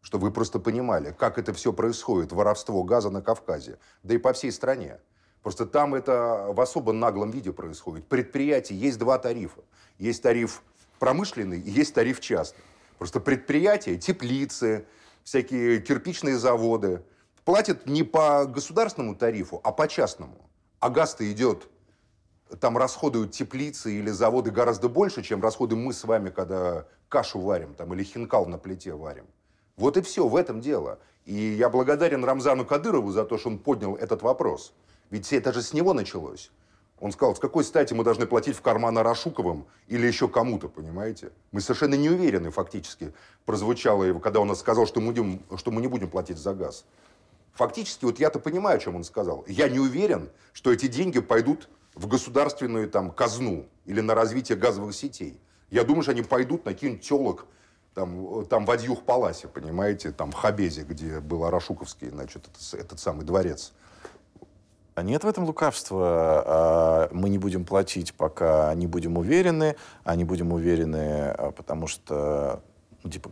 Чтобы 0.00 0.28
вы 0.28 0.32
просто 0.32 0.58
понимали, 0.58 1.14
как 1.18 1.38
это 1.38 1.52
все 1.52 1.72
происходит, 1.72 2.32
воровство 2.32 2.82
газа 2.84 3.10
на 3.10 3.22
Кавказе, 3.22 3.78
да 4.02 4.14
и 4.14 4.18
по 4.18 4.32
всей 4.32 4.50
стране. 4.50 4.98
Просто 5.42 5.66
там 5.66 5.94
это 5.94 6.46
в 6.50 6.60
особо 6.60 6.92
наглом 6.92 7.30
виде 7.30 7.52
происходит. 7.52 8.06
Предприятий 8.06 8.74
есть 8.74 8.98
два 8.98 9.18
тарифа. 9.18 9.60
Есть 9.98 10.22
тариф 10.22 10.62
промышленный 10.98 11.58
есть 11.58 11.94
тариф 11.94 12.20
частный. 12.20 12.62
Просто 12.98 13.20
предприятия, 13.20 13.96
теплицы, 13.96 14.86
всякие 15.24 15.80
кирпичные 15.80 16.38
заводы 16.38 17.02
платят 17.44 17.86
не 17.86 18.02
по 18.02 18.44
государственному 18.44 19.16
тарифу, 19.16 19.60
а 19.64 19.72
по 19.72 19.88
частному. 19.88 20.50
А 20.78 20.90
газ-то 20.90 21.30
идет 21.30 21.68
там 22.60 22.76
расходуют 22.76 23.32
теплицы 23.32 23.92
или 23.92 24.10
заводы 24.10 24.50
гораздо 24.50 24.88
больше, 24.88 25.22
чем 25.22 25.40
расходуем 25.42 25.84
мы 25.84 25.92
с 25.92 26.04
вами, 26.04 26.30
когда 26.30 26.86
кашу 27.08 27.40
варим 27.40 27.74
там, 27.74 27.94
или 27.94 28.02
хинкал 28.02 28.46
на 28.46 28.58
плите 28.58 28.92
варим. 28.92 29.26
Вот 29.80 29.96
и 29.96 30.02
все, 30.02 30.28
в 30.28 30.36
этом 30.36 30.60
дело. 30.60 30.98
И 31.24 31.34
я 31.34 31.70
благодарен 31.70 32.22
Рамзану 32.22 32.66
Кадырову 32.66 33.10
за 33.12 33.24
то, 33.24 33.38
что 33.38 33.48
он 33.48 33.58
поднял 33.58 33.96
этот 33.96 34.20
вопрос. 34.20 34.74
Ведь 35.08 35.32
это 35.32 35.54
же 35.54 35.62
с 35.62 35.72
него 35.72 35.94
началось. 35.94 36.50
Он 37.00 37.12
сказал, 37.12 37.34
с 37.34 37.38
какой 37.38 37.64
стати 37.64 37.94
мы 37.94 38.04
должны 38.04 38.26
платить 38.26 38.56
в 38.56 38.60
карман 38.60 38.98
Арашуковым 38.98 39.64
или 39.88 40.06
еще 40.06 40.28
кому-то, 40.28 40.68
понимаете? 40.68 41.32
Мы 41.50 41.62
совершенно 41.62 41.94
не 41.94 42.10
уверены, 42.10 42.50
фактически, 42.50 43.14
прозвучало 43.46 44.04
его, 44.04 44.20
когда 44.20 44.40
он 44.40 44.54
сказал, 44.54 44.86
что 44.86 45.00
мы, 45.00 45.12
будем, 45.12 45.42
что 45.56 45.70
мы 45.70 45.80
не 45.80 45.88
будем 45.88 46.10
платить 46.10 46.36
за 46.36 46.52
газ. 46.52 46.84
Фактически, 47.54 48.04
вот 48.04 48.20
я-то 48.20 48.38
понимаю, 48.38 48.76
о 48.76 48.80
чем 48.80 48.96
он 48.96 49.04
сказал. 49.04 49.46
Я 49.48 49.70
не 49.70 49.78
уверен, 49.78 50.28
что 50.52 50.70
эти 50.70 50.88
деньги 50.88 51.20
пойдут 51.20 51.70
в 51.94 52.06
государственную 52.06 52.90
там, 52.90 53.10
казну 53.10 53.66
или 53.86 54.02
на 54.02 54.14
развитие 54.14 54.58
газовых 54.58 54.94
сетей. 54.94 55.40
Я 55.70 55.84
думаю, 55.84 56.02
что 56.02 56.12
они 56.12 56.20
пойдут 56.20 56.66
на 56.66 56.74
каких-нибудь 56.74 57.02
телок 57.02 57.46
там, 57.94 58.46
там 58.46 58.64
в 58.64 58.70
Адьюх-Паласе, 58.70 59.48
понимаете, 59.48 60.12
там 60.12 60.30
в 60.30 60.34
Хабезе, 60.34 60.82
где 60.82 61.20
был 61.20 61.44
Арашуковский, 61.44 62.08
значит, 62.08 62.48
этот, 62.48 62.80
этот 62.80 63.00
самый 63.00 63.24
дворец. 63.24 63.72
А 64.94 65.02
нет 65.02 65.24
в 65.24 65.28
этом 65.28 65.44
лукавства. 65.44 66.42
а, 66.46 67.08
Мы 67.12 67.28
не 67.28 67.38
будем 67.38 67.64
платить, 67.64 68.14
пока 68.14 68.74
не 68.74 68.86
будем 68.86 69.16
уверены, 69.16 69.76
а 70.04 70.14
не 70.16 70.24
будем 70.24 70.52
уверены, 70.52 71.30
а, 71.30 71.52
потому 71.52 71.86
что, 71.86 72.62
ну, 73.02 73.10
типа, 73.10 73.30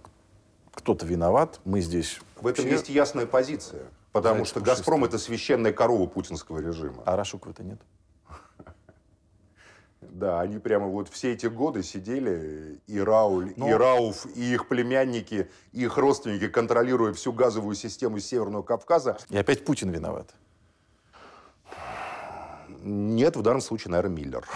кто-то 0.72 1.04
виноват, 1.04 1.60
мы 1.64 1.80
здесь... 1.80 2.20
В 2.40 2.46
этом 2.46 2.66
есть 2.66 2.88
ясная 2.88 3.26
позиция. 3.26 3.82
Потому 4.12 4.38
Зайцы 4.38 4.50
что. 4.50 4.60
«Газпром»— 4.60 5.04
это 5.04 5.18
священная 5.18 5.72
корова 5.72 6.06
путинского 6.06 6.58
режима. 6.60 7.02
А 7.04 7.16
Рашукова-то 7.16 7.62
нет. 7.62 7.80
Да, 10.00 10.40
они 10.40 10.58
прямо 10.58 10.86
вот 10.86 11.08
все 11.08 11.32
эти 11.32 11.46
годы 11.46 11.82
сидели, 11.82 12.80
и 12.86 13.00
Рауль, 13.00 13.50
и 13.50 13.54
Ну- 13.56 13.76
Рауф, 13.76 14.26
и 14.36 14.54
их 14.54 14.68
племянники, 14.68 15.50
и 15.72 15.82
их 15.84 15.96
родственники, 15.96 16.48
контролируя 16.48 17.12
всю 17.12 17.32
газовую 17.32 17.74
систему 17.74 18.20
Северного 18.20 18.62
Кавказа. 18.62 19.18
И 19.28 19.36
опять 19.36 19.64
Путин 19.64 19.90
виноват. 19.90 20.34
Нет, 22.80 23.36
в 23.36 23.42
данном 23.42 23.60
случае, 23.60 23.90
наверное, 23.90 24.16
Миллер. 24.16 24.46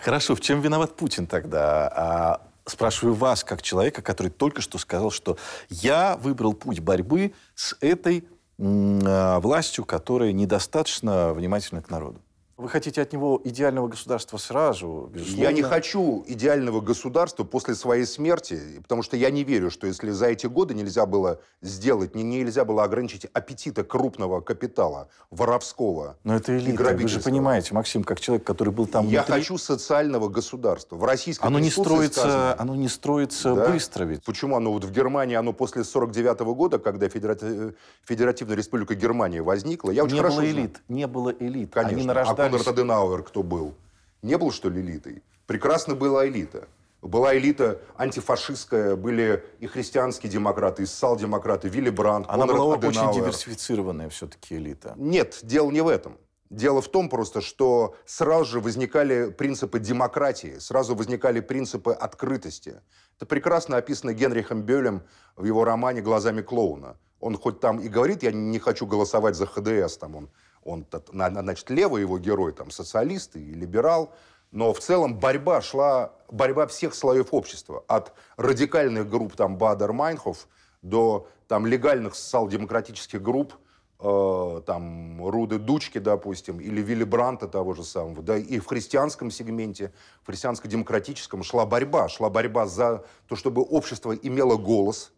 Хорошо, 0.00 0.34
в 0.34 0.40
чем 0.40 0.60
виноват 0.60 0.96
Путин 0.96 1.26
тогда? 1.26 1.88
А, 1.94 2.48
спрашиваю 2.64 3.14
вас, 3.14 3.44
как 3.44 3.62
человека, 3.62 4.02
который 4.02 4.28
только 4.28 4.60
что 4.60 4.78
сказал, 4.78 5.10
что 5.10 5.38
я 5.68 6.16
выбрал 6.16 6.54
путь 6.54 6.80
борьбы 6.80 7.32
с 7.54 7.76
этой 7.80 8.28
властью, 8.58 9.84
которая 9.84 10.32
недостаточно 10.32 11.34
внимательна 11.34 11.82
к 11.82 11.90
народу. 11.90 12.20
Вы 12.58 12.70
хотите 12.70 13.02
от 13.02 13.12
него 13.12 13.38
идеального 13.44 13.86
государства 13.86 14.38
сразу, 14.38 15.10
безусловно. 15.12 15.42
Я 15.42 15.52
не 15.52 15.60
хочу 15.60 16.24
идеального 16.26 16.80
государства 16.80 17.44
после 17.44 17.74
своей 17.74 18.06
смерти, 18.06 18.58
потому 18.80 19.02
что 19.02 19.18
я 19.18 19.30
не 19.30 19.44
верю, 19.44 19.70
что 19.70 19.86
если 19.86 20.10
за 20.10 20.28
эти 20.28 20.46
годы 20.46 20.72
нельзя 20.72 21.04
было 21.04 21.38
сделать, 21.60 22.14
не, 22.14 22.22
нельзя 22.22 22.64
было 22.64 22.84
ограничить 22.84 23.26
аппетита 23.34 23.84
крупного 23.84 24.40
капитала, 24.40 25.10
воровского 25.30 26.16
Но 26.24 26.34
это 26.36 26.56
элита. 26.56 26.82
Вы 26.96 27.08
же 27.08 27.20
понимаете, 27.20 27.74
Максим, 27.74 28.02
как 28.02 28.20
человек, 28.20 28.46
который 28.46 28.72
был 28.72 28.86
там 28.86 29.06
Я 29.06 29.20
внутри, 29.20 29.34
хочу 29.42 29.58
социального 29.58 30.30
государства. 30.30 30.96
В 30.96 31.04
российской 31.04 31.44
оно 31.44 31.58
не 31.58 31.68
строится, 31.70 32.20
сказано- 32.20 32.56
оно 32.58 32.74
не 32.74 32.88
строится 32.88 33.54
Да. 33.54 33.68
быстро 33.70 34.04
ведь. 34.04 34.24
Почему 34.24 34.56
оно 34.56 34.72
вот 34.72 34.82
в 34.84 34.90
Германии, 34.92 35.34
оно 35.36 35.52
после 35.52 35.84
49 35.84 36.54
года, 36.54 36.78
когда 36.78 37.06
Федерати- 37.08 37.74
Федеративная 38.06 38.56
Республика 38.56 38.94
Германия 38.94 39.42
возникла, 39.42 39.90
я 39.90 40.04
очень 40.04 40.14
не 40.14 40.20
хорошо 40.20 40.36
было 40.36 40.46
знаю. 40.48 40.58
элит, 40.62 40.80
не 40.88 41.06
было 41.06 41.34
элит. 41.38 41.70
Конечно. 41.74 41.96
Они 41.98 42.04
А 42.04 42.06
нарождались. 42.14 42.45
Конрад 42.50 42.68
Аденауэр 42.68 43.22
кто 43.22 43.42
был? 43.42 43.74
Не 44.22 44.36
был, 44.38 44.50
что 44.52 44.68
ли, 44.68 44.80
элитой? 44.80 45.22
Прекрасно 45.46 45.94
была 45.94 46.26
элита. 46.26 46.68
Была 47.02 47.36
элита 47.36 47.80
антифашистская, 47.96 48.96
были 48.96 49.44
и 49.60 49.66
христианские 49.66 50.30
демократы, 50.32 50.82
и 50.82 50.86
социал-демократы, 50.86 51.68
Вилли 51.68 51.90
Брандт, 51.90 52.28
Она 52.28 52.46
Конрад 52.46 52.58
была 52.58 52.76
очень 52.76 52.88
Аденауэр. 52.88 53.14
диверсифицированная 53.14 54.08
все-таки 54.08 54.56
элита. 54.56 54.94
Нет, 54.96 55.38
дело 55.42 55.70
не 55.70 55.82
в 55.82 55.88
этом. 55.88 56.18
Дело 56.50 56.80
в 56.80 56.88
том 56.88 57.08
просто, 57.08 57.40
что 57.40 57.96
сразу 58.06 58.44
же 58.44 58.60
возникали 58.60 59.30
принципы 59.30 59.78
демократии, 59.80 60.58
сразу 60.58 60.94
возникали 60.94 61.40
принципы 61.40 61.92
открытости. 61.92 62.80
Это 63.16 63.26
прекрасно 63.26 63.76
описано 63.76 64.12
Генрихом 64.12 64.62
Бёлем 64.62 65.02
в 65.36 65.44
его 65.44 65.64
романе 65.64 66.02
«Глазами 66.02 66.42
клоуна». 66.42 66.96
Он 67.20 67.36
хоть 67.36 67.60
там 67.60 67.80
и 67.80 67.88
говорит, 67.88 68.22
я 68.22 68.30
не 68.30 68.58
хочу 68.58 68.86
голосовать 68.86 69.34
за 69.34 69.46
ХДС, 69.46 69.96
там 69.96 70.14
он, 70.16 70.28
он 70.66 70.86
значит, 71.16 71.70
левый 71.70 72.02
его 72.02 72.18
герой, 72.18 72.52
там, 72.52 72.70
социалист 72.70 73.36
и 73.36 73.54
либерал, 73.54 74.12
но 74.50 74.72
в 74.72 74.80
целом 74.80 75.18
борьба 75.18 75.60
шла, 75.60 76.12
борьба 76.30 76.66
всех 76.66 76.94
слоев 76.94 77.28
общества, 77.32 77.84
от 77.88 78.12
радикальных 78.36 79.08
групп, 79.08 79.36
там, 79.36 79.56
Баадер, 79.56 79.92
Майнхоф, 79.92 80.48
до 80.82 81.28
там, 81.48 81.66
легальных 81.66 82.14
социал-демократических 82.14 83.22
групп, 83.22 83.54
э, 84.00 84.62
там, 84.66 85.26
Руди 85.28 85.58
Дучке, 85.58 85.98
допустим, 85.98 86.60
или 86.60 86.80
Вилли 86.80 87.04
Бранта 87.04 87.48
того 87.48 87.74
же 87.74 87.84
самого, 87.84 88.22
да, 88.22 88.36
и 88.36 88.58
в 88.58 88.66
христианском 88.66 89.30
сегменте, 89.30 89.92
в 90.22 90.26
христианско-демократическом 90.26 91.42
шла 91.42 91.66
борьба, 91.66 92.08
шла 92.08 92.30
борьба 92.30 92.66
за 92.66 93.04
то, 93.28 93.36
чтобы 93.36 93.62
общество 93.62 94.12
имело 94.12 94.56
голос, 94.56 95.12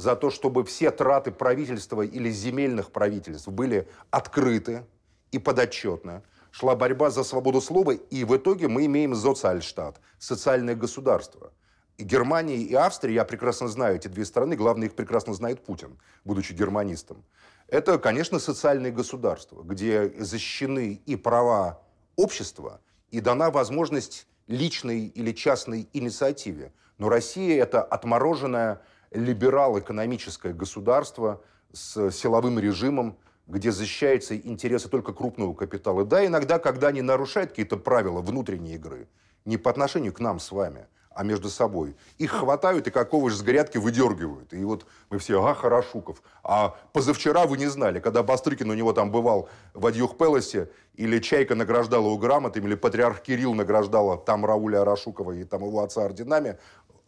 за 0.00 0.16
то, 0.16 0.30
чтобы 0.30 0.64
все 0.64 0.90
траты 0.90 1.30
правительства 1.30 2.00
или 2.00 2.30
земельных 2.30 2.90
правительств 2.90 3.48
были 3.48 3.86
открыты 4.10 4.86
и 5.30 5.38
подотчетны. 5.38 6.22
Шла 6.50 6.74
борьба 6.74 7.10
за 7.10 7.22
свободу 7.22 7.60
слова, 7.60 7.92
и 7.92 8.24
в 8.24 8.34
итоге 8.36 8.66
мы 8.66 8.86
имеем 8.86 9.14
социальштат, 9.14 10.00
социальное 10.18 10.74
государство. 10.74 11.52
И 11.98 12.02
Германия, 12.02 12.56
и 12.56 12.74
Австрия, 12.74 13.14
я 13.14 13.24
прекрасно 13.24 13.68
знаю 13.68 13.96
эти 13.96 14.08
две 14.08 14.24
страны, 14.24 14.56
главное, 14.56 14.88
их 14.88 14.94
прекрасно 14.94 15.34
знает 15.34 15.62
Путин, 15.64 15.98
будучи 16.24 16.54
германистом. 16.54 17.22
Это, 17.68 17.98
конечно, 17.98 18.38
социальное 18.38 18.90
государство, 18.90 19.62
где 19.62 20.10
защищены 20.18 21.02
и 21.04 21.14
права 21.14 21.82
общества, 22.16 22.80
и 23.10 23.20
дана 23.20 23.50
возможность 23.50 24.26
личной 24.46 25.08
или 25.08 25.32
частной 25.32 25.88
инициативе. 25.92 26.72
Но 26.96 27.10
Россия– 27.10 27.62
это 27.64 27.82
отмороженное 27.82 28.80
либерал-экономическое 29.12 30.52
государство 30.52 31.42
с 31.72 32.10
силовым 32.10 32.58
режимом, 32.58 33.16
где 33.46 33.72
защищаются 33.72 34.36
интересы 34.36 34.88
только 34.88 35.12
крупного 35.12 35.54
капитала. 35.54 36.04
Да, 36.04 36.24
иногда, 36.24 36.58
когда 36.58 36.88
они 36.88 37.02
нарушают 37.02 37.50
какие-то 37.50 37.76
правила 37.76 38.20
внутренней 38.20 38.74
игры, 38.74 39.08
не 39.44 39.56
по 39.56 39.70
отношению 39.70 40.12
к 40.12 40.20
нам 40.20 40.38
с 40.38 40.52
вами, 40.52 40.86
а 41.12 41.24
между 41.24 41.50
собой. 41.50 41.96
Их 42.18 42.30
хватают 42.30 42.86
и 42.86 42.90
какого 42.90 43.30
же 43.30 43.36
с 43.36 43.42
грядки 43.42 43.78
выдергивают. 43.78 44.52
И 44.52 44.64
вот 44.64 44.86
мы 45.10 45.18
все, 45.18 45.42
ага, 45.42 45.54
Хорошуков. 45.54 46.22
А 46.44 46.76
позавчера 46.92 47.46
вы 47.46 47.58
не 47.58 47.66
знали, 47.66 47.98
когда 47.98 48.22
Бастрыкин 48.22 48.70
у 48.70 48.74
него 48.74 48.92
там 48.92 49.10
бывал 49.10 49.48
в 49.74 49.84
Адьюх 49.86 50.16
Пелосе, 50.16 50.70
или 50.94 51.18
Чайка 51.18 51.54
награждала 51.54 52.06
его 52.06 52.16
грамотами, 52.16 52.66
или 52.66 52.74
Патриарх 52.74 53.22
Кирилл 53.22 53.54
награждала 53.54 54.18
там 54.18 54.46
Рауля 54.46 54.82
Арашукова 54.82 55.32
и 55.32 55.44
там 55.44 55.64
его 55.64 55.82
отца 55.82 56.04
орденами, 56.04 56.58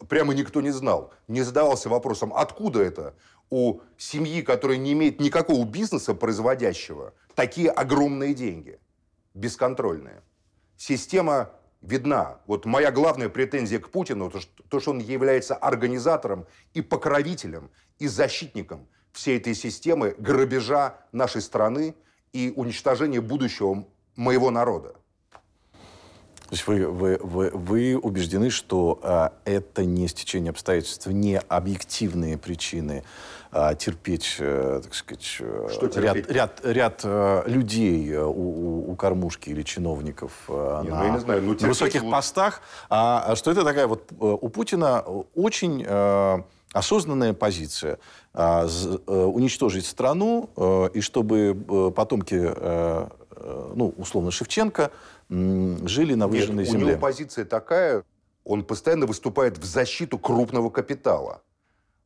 прямо 0.09 0.35
никто 0.35 0.61
не 0.61 0.71
знал. 0.71 1.13
Не 1.29 1.43
задавался 1.43 1.89
вопросом, 1.89 2.33
откуда 2.35 2.83
это 2.83 3.15
у 3.51 3.81
семьи, 3.99 4.43
которая 4.43 4.79
не 4.79 4.93
имеет 4.93 5.21
никакого 5.21 5.65
бизнеса 5.65 6.15
производящего, 6.15 7.13
такие 7.35 7.71
огромные 7.71 8.35
деньги, 8.35 8.81
бесконтрольные. 9.35 10.23
Система 10.77 11.51
видна. 11.83 12.41
Вот 12.47 12.65
моя 12.65 12.91
главная 12.91 13.29
претензия 13.29 13.79
к 13.79 13.91
Путину, 13.91 14.31
то, 14.31 14.41
что, 14.41 14.63
то, 14.69 14.81
что 14.81 14.93
он 14.93 14.99
является 14.99 15.55
организатором 15.55 16.47
и 16.75 16.81
покровителем, 16.81 17.71
и 17.99 18.09
защитником 18.09 18.89
всей 19.13 19.37
этой 19.37 19.55
системы 19.55 20.15
грабежа 20.19 20.99
нашей 21.13 21.43
страны 21.43 21.95
и 22.33 22.53
уничтожения 22.57 23.21
будущего 23.21 23.87
моего 24.17 24.51
народа. 24.51 24.97
То 26.53 26.57
есть 26.57 26.67
вы, 26.67 26.87
вы, 26.87 27.19
вы, 27.23 27.51
вы 27.55 27.97
убеждены, 27.97 28.51
что 28.51 28.99
а, 29.03 29.33
это 29.47 29.87
не 29.87 30.07
стечение 30.07 30.51
обстоятельств, 30.51 31.07
не 31.07 31.39
объективные 31.39 32.37
причины 32.37 33.05
а, 33.51 33.75
терпеть, 33.75 34.37
э, 34.39 34.81
так 34.85 34.93
сказать, 34.93 35.37
э, 35.41 35.69
Что 35.73 35.87
ряд, 35.87 36.15
терпеть? 36.17 36.29
ряд, 36.31 36.61
ряд 36.63 37.01
э, 37.05 37.45
людей 37.47 38.19
у, 38.19 38.29
у- 38.31 38.91
у 38.93 38.97
кормушки 38.97 39.49
или 39.49 39.63
чиновников 39.63 40.33
э, 40.49 40.81
Не, 40.85 40.91
ну, 40.91 40.97
на, 40.97 41.05
я 41.05 41.11
не 41.13 41.21
знаю, 41.21 41.41
ну, 41.43 41.57
на 41.59 41.69
высоких 41.69 42.03
вот- 42.03 42.11
постах, 42.11 42.61
а, 42.91 43.25
а 43.29 43.35
что 43.35 43.51
это 43.51 43.65
такая 43.65 43.87
вот 43.87 44.13
у 44.21 44.49
Путина 44.51 45.03
очень 45.35 45.83
э, 45.89 46.39
осознанная 46.75 47.33
позиция 47.33 47.99
а, 48.35 48.67
з- 48.67 49.01
э, 49.07 49.25
уничтожить 49.25 49.87
страну 49.87 50.51
э, 50.55 50.91
и 50.93 51.01
чтобы 51.01 51.93
потомки, 51.97 52.37
ну 53.75 53.93
условно 53.97 54.31
Шевченко, 54.31 54.93
жили 55.33 56.15
на 56.15 56.25
Нет, 56.25 56.31
выжженной 56.31 56.65
у 56.65 56.67
земле. 56.67 56.87
него 56.89 56.99
позиция 56.99 57.45
такая, 57.45 58.05
он 58.45 58.65
постоянно 58.65 59.07
выступает 59.07 59.57
в 59.59 59.65
защиту 59.65 60.19
крупного 60.19 60.69
капитала. 60.69 61.43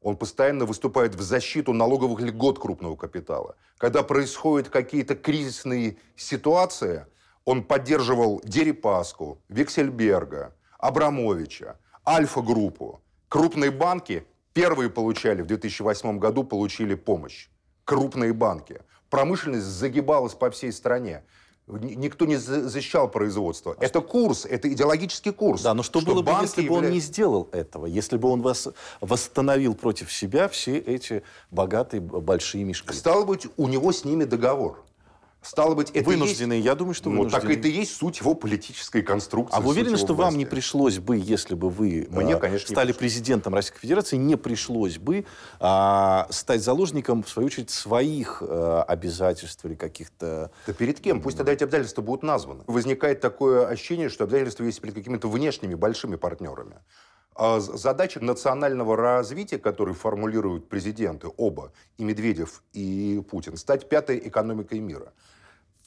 Он 0.01 0.17
постоянно 0.17 0.65
выступает 0.67 1.17
в 1.17 1.23
защиту 1.23 1.73
налоговых 1.73 2.21
льгот 2.21 2.61
крупного 2.61 2.95
капитала. 2.95 3.57
Когда 3.79 4.03
происходят 4.05 4.69
какие-то 4.69 5.17
кризисные 5.17 5.97
ситуации, 6.15 7.07
он 7.45 7.65
поддерживал 7.65 8.41
Дерипаску, 8.45 9.39
Виксельберга, 9.49 10.55
Абрамовича, 10.79 11.79
Альфа-группу. 12.07 13.01
Крупные 13.29 13.73
банки 13.73 14.25
первые 14.53 14.91
получали 14.91 15.43
в 15.43 15.47
2008 15.47 16.19
году, 16.19 16.45
получили 16.45 16.95
помощь. 16.95 17.49
Крупные 17.85 18.33
банки. 18.33 18.83
Промышленность 19.11 19.67
загибалась 19.67 20.35
по 20.35 20.51
всей 20.51 20.73
стране. 20.73 21.25
Никто 21.69 22.27
не 22.27 22.37
за- 22.37 22.69
защищал 22.69 23.11
производство. 23.11 23.77
Это 23.81 24.01
курс, 24.01 24.45
это 24.47 24.73
идеологический 24.73 25.33
курс. 25.33 25.63
Да, 25.63 25.75
но 25.75 25.83
что, 25.83 26.01
было 26.01 26.23
бы, 26.23 26.31
если 26.41 26.69
бы 26.69 26.75
он 26.75 26.85
явля- 26.85 26.91
не 26.93 27.01
сделал 27.01 27.49
этого? 27.51 27.87
Если 27.87 28.17
бы 28.17 28.29
он 28.29 28.41
вас 28.41 28.69
восстановил 29.01 29.75
против 29.75 30.13
себя 30.13 30.49
все 30.49 30.79
эти 30.79 31.25
богатые 31.51 32.01
большие 32.01 32.63
мешки? 32.63 32.93
Стало 32.93 33.25
быть, 33.25 33.49
у 33.57 33.67
него 33.67 33.91
с 33.91 34.05
ними 34.05 34.23
договор. 34.25 34.85
Стало 35.47 35.75
быть, 35.75 35.91
это 35.91 35.99
и 35.99 36.01
есть- 36.01 36.09
Вынужденные, 36.09 36.61
я 36.61 36.75
думаю, 36.75 36.95
что 36.95 37.09
Ну, 37.09 37.25
так 37.25 37.45
вынужденные. 37.45 37.59
это 37.59 37.69
и 37.69 37.71
есть 37.71 37.97
суть 37.97 38.19
его 38.19 38.35
политической 38.35 39.03
конструкции. 39.03 39.57
А 39.57 39.61
вы 39.61 39.71
уверены, 39.71 39.97
что 39.97 40.15
вам 40.15 40.35
не 40.37 40.45
власти. 40.45 40.51
пришлось 40.51 40.99
бы, 40.99 41.17
если 41.17 41.55
бы 41.55 41.71
вы 41.71 42.09
Мне, 42.11 42.33
э, 42.33 42.39
конечно, 42.39 42.69
не 42.69 42.75
стали 42.75 42.93
президентом 42.93 43.55
Российской 43.55 43.81
Федерации, 43.81 44.17
не 44.17 44.37
пришлось 44.37 44.99
бы 44.99 45.25
а, 45.61 46.27
стать 46.31 46.63
заложником, 46.63 47.23
в 47.23 47.29
свою 47.29 47.47
очередь, 47.47 47.71
своих 47.71 48.43
э, 48.47 48.85
обязательств 48.89 49.65
или 49.65 49.75
каких-то... 49.75 50.51
Да 50.67 50.73
перед 50.73 51.01
кем? 51.01 51.21
Пусть 51.23 51.37
тогда 51.37 51.53
эти 51.53 51.63
обязательства 51.65 52.03
будут 52.03 52.23
названы. 52.23 52.65
Возникает 52.67 53.21
такое 53.21 53.67
ощущение, 53.67 54.09
что 54.09 54.25
обязательства 54.25 54.65
есть 54.65 54.81
перед 54.81 54.95
какими-то 54.95 55.29
внешними 55.29 55.75
большими 55.75 56.17
партнерами. 56.17 56.77
А 57.39 57.61
задача 57.61 58.19
национального 58.21 58.97
развития, 58.97 59.59
которые 59.59 59.95
формулируют 59.95 60.69
президенты, 60.71 61.29
оба, 61.37 61.73
и 61.99 62.05
Медведев, 62.05 62.63
и 62.73 63.23
Путин, 63.31 63.57
стать 63.59 63.89
пятой 63.89 64.19
экономикой 64.19 64.81
мира. 64.81 65.13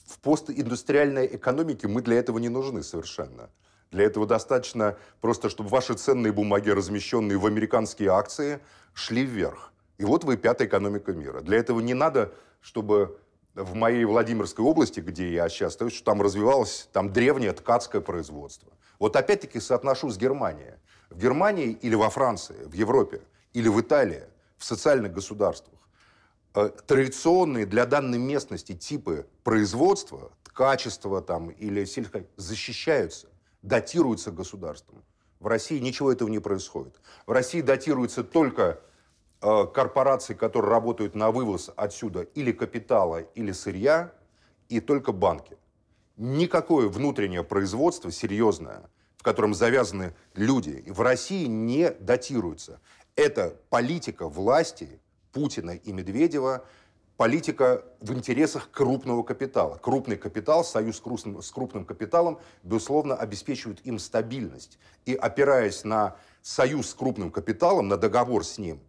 В 0.09 0.17
постиндустриальной 0.17 1.27
экономике 1.35 1.87
мы 1.87 2.01
для 2.01 2.17
этого 2.17 2.39
не 2.39 2.49
нужны 2.49 2.81
совершенно. 2.81 3.51
Для 3.91 4.05
этого 4.05 4.25
достаточно 4.25 4.97
просто, 5.21 5.49
чтобы 5.49 5.69
ваши 5.69 5.93
ценные 5.93 6.33
бумаги, 6.33 6.71
размещенные 6.71 7.37
в 7.37 7.45
американские 7.45 8.09
акции, 8.09 8.59
шли 8.93 9.23
вверх. 9.23 9.71
И 9.99 10.05
вот 10.05 10.23
вы 10.23 10.35
пятая 10.35 10.67
экономика 10.67 11.13
мира. 11.13 11.41
Для 11.41 11.59
этого 11.59 11.79
не 11.79 11.93
надо, 11.93 12.33
чтобы 12.59 13.19
в 13.53 13.75
моей 13.75 14.03
Владимирской 14.05 14.65
области, 14.65 14.99
где 14.99 15.31
я 15.31 15.47
сейчас 15.47 15.73
стою, 15.73 15.91
что 15.91 16.03
там 16.03 16.23
развивалось 16.23 16.89
там 16.91 17.13
древнее 17.13 17.53
ткацкое 17.53 18.01
производство. 18.01 18.71
Вот 18.97 19.15
опять-таки 19.15 19.59
соотношу 19.59 20.09
с 20.09 20.17
Германией. 20.17 20.73
В 21.11 21.19
Германии 21.19 21.77
или 21.83 21.93
во 21.93 22.09
Франции, 22.09 22.55
в 22.65 22.73
Европе, 22.73 23.21
или 23.53 23.67
в 23.67 23.79
Италии, 23.79 24.23
в 24.57 24.65
социальных 24.65 25.13
государствах, 25.13 25.78
традиционные 26.53 27.65
для 27.65 27.85
данной 27.85 28.17
местности 28.17 28.73
типы 28.73 29.27
производства, 29.43 30.31
качества 30.43 31.21
там 31.21 31.49
или 31.49 31.85
сельско 31.85 32.25
защищаются, 32.35 33.27
датируются 33.61 34.31
государством. 34.31 35.03
В 35.39 35.47
России 35.47 35.79
ничего 35.79 36.11
этого 36.11 36.27
не 36.29 36.39
происходит. 36.39 36.99
В 37.25 37.31
России 37.31 37.61
датируются 37.61 38.23
только 38.23 38.81
э, 39.41 39.65
корпорации, 39.73 40.33
которые 40.33 40.69
работают 40.69 41.15
на 41.15 41.31
вывоз 41.31 41.71
отсюда 41.75 42.23
или 42.23 42.51
капитала, 42.51 43.19
или 43.35 43.53
сырья, 43.53 44.13
и 44.67 44.81
только 44.81 45.11
банки. 45.11 45.57
Никакое 46.17 46.89
внутреннее 46.89 47.43
производство 47.43 48.11
серьезное, 48.11 48.89
в 49.15 49.23
котором 49.23 49.53
завязаны 49.53 50.13
люди, 50.35 50.83
в 50.87 50.99
России 51.01 51.45
не 51.45 51.91
датируется. 51.91 52.81
Это 53.15 53.55
политика 53.69 54.27
власти 54.27 54.99
Путина 55.31 55.71
и 55.71 55.91
Медведева, 55.91 56.65
политика 57.17 57.83
в 57.99 58.13
интересах 58.13 58.71
крупного 58.71 59.23
капитала. 59.23 59.75
Крупный 59.75 60.17
капитал, 60.17 60.63
союз 60.63 60.97
с 60.97 60.99
крупным, 60.99 61.41
с 61.41 61.51
крупным 61.51 61.85
капиталом, 61.85 62.39
безусловно, 62.63 63.15
обеспечивает 63.15 63.85
им 63.85 63.99
стабильность. 63.99 64.79
И 65.05 65.13
опираясь 65.13 65.83
на 65.83 66.15
союз 66.41 66.89
с 66.89 66.93
крупным 66.93 67.31
капиталом, 67.31 67.87
на 67.87 67.97
договор 67.97 68.45
с 68.45 68.57
ним, 68.57 68.79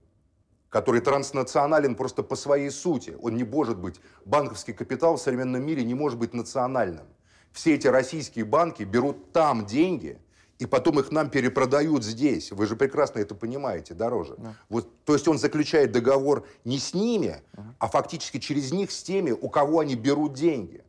который 0.69 1.01
транснационален 1.01 1.97
просто 1.97 2.23
по 2.23 2.37
своей 2.37 2.71
сути. 2.71 3.17
Он 3.21 3.37
не 3.37 3.45
может 3.45 3.79
быть, 3.79 4.01
банковский 4.25 4.73
капитал 4.73 5.17
в 5.17 5.21
современном 5.21 5.67
мире 5.67 5.83
не 5.83 5.95
может 5.95 6.19
быть 6.19 6.33
национальным. 6.33 7.07
Все 7.53 7.75
эти 7.75 7.89
российские 7.89 8.45
банки 8.45 8.85
берут 8.85 9.33
там 9.33 9.67
деньги, 9.67 10.21
и 10.61 10.67
потом 10.67 11.01
их 11.01 11.11
нам 11.11 11.31
перепродают 11.31 12.05
здесь. 12.05 12.53
Вы 12.53 12.67
же 12.67 12.77
прекрасно 12.77 13.19
это 13.19 13.35
понимаете, 13.35 13.95
дороже. 13.95 14.35
Да. 14.37 14.55
Вот, 14.69 15.05
то 15.05 15.15
есть 15.15 15.27
он 15.27 15.39
заключает 15.39 15.91
договор 15.91 16.47
не 16.65 16.79
с 16.79 16.93
ними, 16.95 17.43
uh 17.57 17.63
а 17.79 17.89
фактически 17.89 18.39
через 18.39 18.71
них 18.71 18.91
с 18.91 19.03
теми, 19.03 19.31
у 19.31 19.49
кого 19.49 19.81
они 19.81 19.95
берут 19.95 20.35
деньги. 20.35 20.85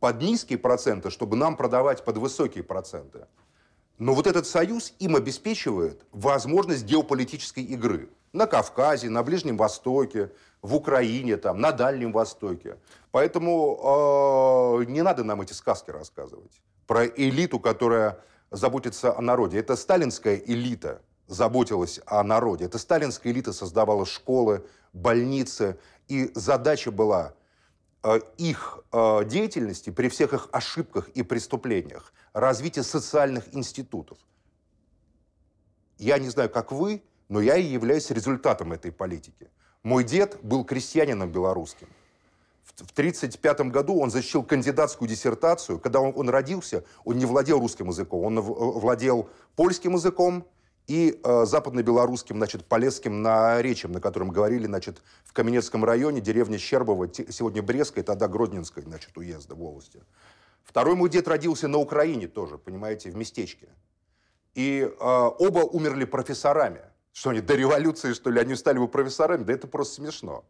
Под 0.00 0.20
низкие 0.20 0.58
проценты, 0.58 1.10
чтобы 1.10 1.36
нам 1.36 1.56
продавать 1.56 2.04
под 2.04 2.18
высокие 2.18 2.62
проценты. 2.62 3.26
Но 3.98 4.12
вот 4.12 4.26
этот 4.26 4.46
союз 4.46 4.92
им 4.98 5.16
обеспечивает 5.16 6.04
возможность 6.12 6.84
геополитической 6.84 7.62
игры 7.62 8.10
на 8.34 8.46
Кавказе, 8.46 9.08
на 9.08 9.22
Ближнем 9.22 9.56
Востоке, 9.56 10.30
в 10.60 10.74
Украине, 10.74 11.38
там, 11.38 11.58
на 11.58 11.72
Дальнем 11.72 12.12
Востоке. 12.12 12.76
Поэтому 13.12 14.80
э, 14.80 14.84
не 14.90 15.02
надо 15.02 15.24
нам 15.24 15.40
эти 15.40 15.54
сказки 15.54 15.90
рассказывать 15.90 16.60
про 16.86 17.06
элиту, 17.06 17.58
которая 17.58 18.18
заботится 18.52 19.16
о 19.16 19.20
народе. 19.20 19.58
Это 19.58 19.76
сталинская 19.76 20.36
элита 20.36 21.02
заботилась 21.26 22.00
о 22.06 22.22
народе. 22.22 22.66
Это 22.66 22.78
сталинская 22.78 23.32
элита 23.32 23.52
создавала 23.52 24.06
школы, 24.06 24.66
больницы. 24.92 25.78
И 26.08 26.30
задача 26.34 26.90
была 26.90 27.34
э, 28.02 28.20
их 28.36 28.84
э, 28.92 29.24
деятельности 29.24 29.90
при 29.90 30.08
всех 30.08 30.34
их 30.34 30.48
ошибках 30.52 31.08
и 31.10 31.22
преступлениях 31.22 32.12
развитие 32.32 32.82
социальных 32.82 33.54
институтов. 33.54 34.18
Я 35.98 36.18
не 36.18 36.28
знаю, 36.28 36.50
как 36.50 36.72
вы, 36.72 37.02
но 37.28 37.40
я 37.40 37.56
и 37.56 37.64
являюсь 37.64 38.10
результатом 38.10 38.72
этой 38.72 38.92
политики. 38.92 39.50
Мой 39.82 40.04
дед 40.04 40.38
был 40.42 40.64
крестьянином 40.64 41.30
белорусским. 41.30 41.88
В 42.64 42.92
1935 42.92 43.72
году 43.72 43.98
он 43.98 44.10
защитил 44.10 44.42
кандидатскую 44.42 45.08
диссертацию. 45.08 45.78
Когда 45.78 46.00
он, 46.00 46.12
он 46.16 46.30
родился, 46.30 46.84
он 47.04 47.18
не 47.18 47.26
владел 47.26 47.60
русским 47.60 47.88
языком, 47.88 48.24
он 48.24 48.40
владел 48.40 49.28
польским 49.56 49.94
языком 49.94 50.46
и 50.86 51.20
э, 51.22 51.44
западно-белорусским, 51.44 52.36
значит, 52.36 52.64
полесским 52.64 53.22
наречием, 53.22 53.92
на 53.92 54.00
котором 54.00 54.30
говорили, 54.30 54.66
значит, 54.66 55.02
в 55.24 55.32
Каменецком 55.32 55.84
районе, 55.84 56.20
деревня 56.20 56.58
Щербово, 56.58 57.08
сегодня 57.12 57.62
Брестская, 57.62 58.02
тогда 58.02 58.26
Гродненская, 58.26 58.82
значит, 58.82 59.16
уезда 59.16 59.54
в 59.54 59.62
области. 59.62 60.02
Второй 60.64 60.96
мой 60.96 61.08
дед 61.08 61.28
родился 61.28 61.68
на 61.68 61.78
Украине 61.78 62.26
тоже, 62.26 62.58
понимаете, 62.58 63.10
в 63.10 63.16
местечке. 63.16 63.68
И 64.54 64.80
э, 64.82 65.04
оба 65.04 65.60
умерли 65.60 66.04
профессорами. 66.04 66.82
Что 67.12 67.30
они, 67.30 67.40
до 67.40 67.54
революции, 67.54 68.12
что 68.12 68.30
ли, 68.30 68.40
они 68.40 68.56
стали 68.56 68.78
бы 68.78 68.88
профессорами? 68.88 69.44
Да 69.44 69.52
это 69.52 69.66
просто 69.66 69.96
смешно. 69.96 70.44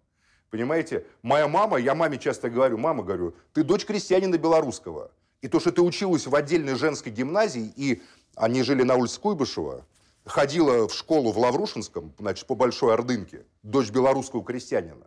Понимаете, 0.52 1.06
моя 1.22 1.48
мама, 1.48 1.78
я 1.78 1.94
маме 1.94 2.18
часто 2.18 2.50
говорю, 2.50 2.76
мама, 2.76 3.02
говорю, 3.02 3.34
ты 3.54 3.64
дочь 3.64 3.86
крестьянина 3.86 4.36
белорусского. 4.36 5.10
И 5.40 5.48
то, 5.48 5.58
что 5.58 5.72
ты 5.72 5.80
училась 5.80 6.26
в 6.26 6.34
отдельной 6.34 6.74
женской 6.74 7.10
гимназии, 7.10 7.72
и 7.74 8.02
они 8.36 8.62
жили 8.62 8.82
на 8.82 8.96
улице 8.96 9.18
Куйбышева, 9.18 9.86
ходила 10.26 10.88
в 10.88 10.92
школу 10.92 11.32
в 11.32 11.38
Лаврушинском, 11.38 12.12
значит, 12.18 12.46
по 12.46 12.54
Большой 12.54 12.92
Ордынке, 12.92 13.46
дочь 13.62 13.88
белорусского 13.88 14.44
крестьянина. 14.44 15.06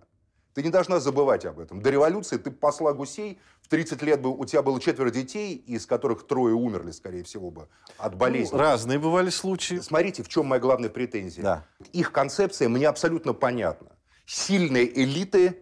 Ты 0.56 0.64
не 0.64 0.70
должна 0.70 1.00
забывать 1.00 1.46
об 1.46 1.60
этом. 1.60 1.80
До 1.80 1.92
революции 1.92 2.38
ты 2.38 2.50
посла 2.50 2.94
гусей, 2.94 3.38
в 3.62 3.68
30 3.68 4.02
лет 4.02 4.22
бы 4.22 4.36
у 4.36 4.46
тебя 4.46 4.64
было 4.64 4.80
четверо 4.80 5.12
детей, 5.12 5.54
из 5.54 5.86
которых 5.86 6.26
трое 6.26 6.56
умерли, 6.56 6.90
скорее 6.90 7.24
всего, 7.24 7.52
бы 7.52 7.68
от 8.00 8.16
болезни. 8.16 8.52
Ну, 8.52 8.58
разные 8.58 8.98
бывали 8.98 9.30
случаи. 9.30 9.76
Смотрите, 9.76 10.24
в 10.24 10.28
чем 10.28 10.48
моя 10.48 10.60
главная 10.60 10.90
претензия. 10.90 11.44
Да. 11.44 11.66
Их 11.94 12.12
концепция 12.12 12.68
мне 12.68 12.88
абсолютно 12.88 13.34
понятна 13.34 13.95
сильные 14.26 14.88
элиты, 15.02 15.60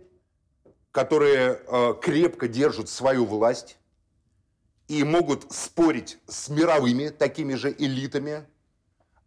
которые 0.91 1.61
э, 1.65 1.93
крепко 2.01 2.47
держат 2.47 2.89
свою 2.89 3.25
власть 3.25 3.77
и 4.87 5.03
могут 5.03 5.51
спорить 5.51 6.19
с 6.27 6.49
мировыми 6.49 7.09
такими 7.09 7.55
же 7.55 7.75
элитами, 7.77 8.45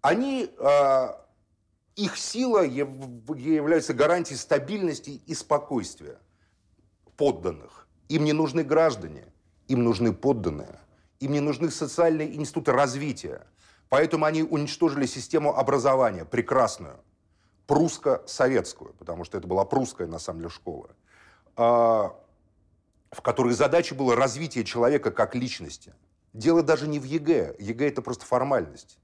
они, 0.00 0.50
э, 0.56 1.08
их 1.96 2.16
сила 2.16 2.64
является 2.64 3.94
гарантией 3.94 4.38
стабильности 4.38 5.22
и 5.26 5.34
спокойствия 5.34 6.18
подданных. 7.16 7.88
Им 8.08 8.24
не 8.24 8.32
нужны 8.32 8.62
граждане, 8.62 9.24
им 9.66 9.82
нужны 9.82 10.12
подданные, 10.12 10.78
им 11.18 11.32
не 11.32 11.40
нужны 11.40 11.70
социальные 11.70 12.36
институты 12.36 12.72
развития. 12.72 13.46
Поэтому 13.88 14.24
они 14.24 14.42
уничтожили 14.42 15.06
систему 15.06 15.56
образования, 15.56 16.24
прекрасную 16.24 17.00
прусско-советскую, 17.66 18.94
потому 18.94 19.24
что 19.24 19.38
это 19.38 19.46
была 19.46 19.64
прусская, 19.64 20.06
на 20.06 20.18
самом 20.18 20.40
деле, 20.40 20.50
школа, 20.50 20.90
а, 21.56 22.14
в 23.10 23.22
которой 23.22 23.54
задача 23.54 23.94
была 23.94 24.14
развитие 24.14 24.64
человека 24.64 25.10
как 25.10 25.34
личности. 25.34 25.94
Дело 26.32 26.62
даже 26.62 26.86
не 26.86 26.98
в 26.98 27.04
ЕГЭ. 27.04 27.56
ЕГЭ– 27.58 27.88
это 27.88 28.02
просто 28.02 28.24
формальность. 28.24 28.98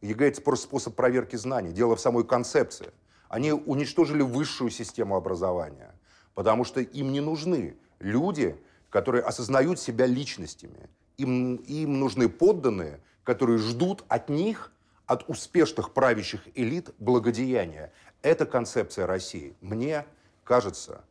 ЕГЭ– 0.00 0.28
это 0.28 0.42
просто 0.42 0.66
способ 0.66 0.94
проверки 0.94 1.36
знаний. 1.36 1.72
Дело 1.72 1.96
в 1.96 2.00
самой 2.00 2.24
концепции. 2.24 2.92
Они 3.28 3.52
уничтожили 3.52 4.22
высшую 4.22 4.70
систему 4.70 5.16
образования, 5.16 5.94
потому 6.34 6.64
что 6.64 6.80
им 6.80 7.12
не 7.12 7.20
нужны 7.20 7.76
люди, 7.98 8.58
которые 8.90 9.22
осознают 9.22 9.78
себя 9.78 10.06
личностями. 10.06 10.88
Им, 11.18 11.56
им 11.56 11.98
нужны 12.00 12.28
подданные, 12.28 13.00
которые 13.24 13.58
ждут 13.58 14.04
от 14.08 14.30
них– 14.30 14.72
от 15.08 15.28
успешных 15.28 15.94
правящих 15.94 16.42
элит 16.54 16.90
благодеяния. 16.98 17.92
Эта 18.22 18.44
концепция 18.44 19.06
России 19.06 19.56
мне 19.62 20.06
кажется 20.44 21.02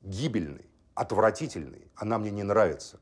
гибельной, 0.00 0.64
отвратительной. 0.94 1.90
Она 1.94 2.18
мне 2.18 2.30
не 2.30 2.42
нравится. 2.42 2.98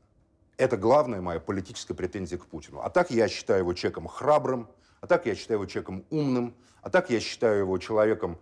Это 0.57 0.75
главная 0.75 1.21
моя 1.21 1.39
политическая 1.39 1.93
претензия 1.93 2.37
к 2.37 2.45
Путину. 2.45 2.81
А 2.81 2.89
так 2.89 3.09
я 3.09 3.29
считаю 3.29 3.59
его 3.59 3.73
человеком 3.73 4.07
храбрым, 4.07 4.69
а 4.99 5.07
так 5.07 5.25
я 5.25 5.33
считаю 5.33 5.59
его 5.59 5.65
человеком 5.65 6.05
умным, 6.09 6.55
а 6.81 6.89
так 6.89 7.09
я 7.09 7.21
считаю 7.21 7.59
его 7.59 7.77
человеком 7.77 8.37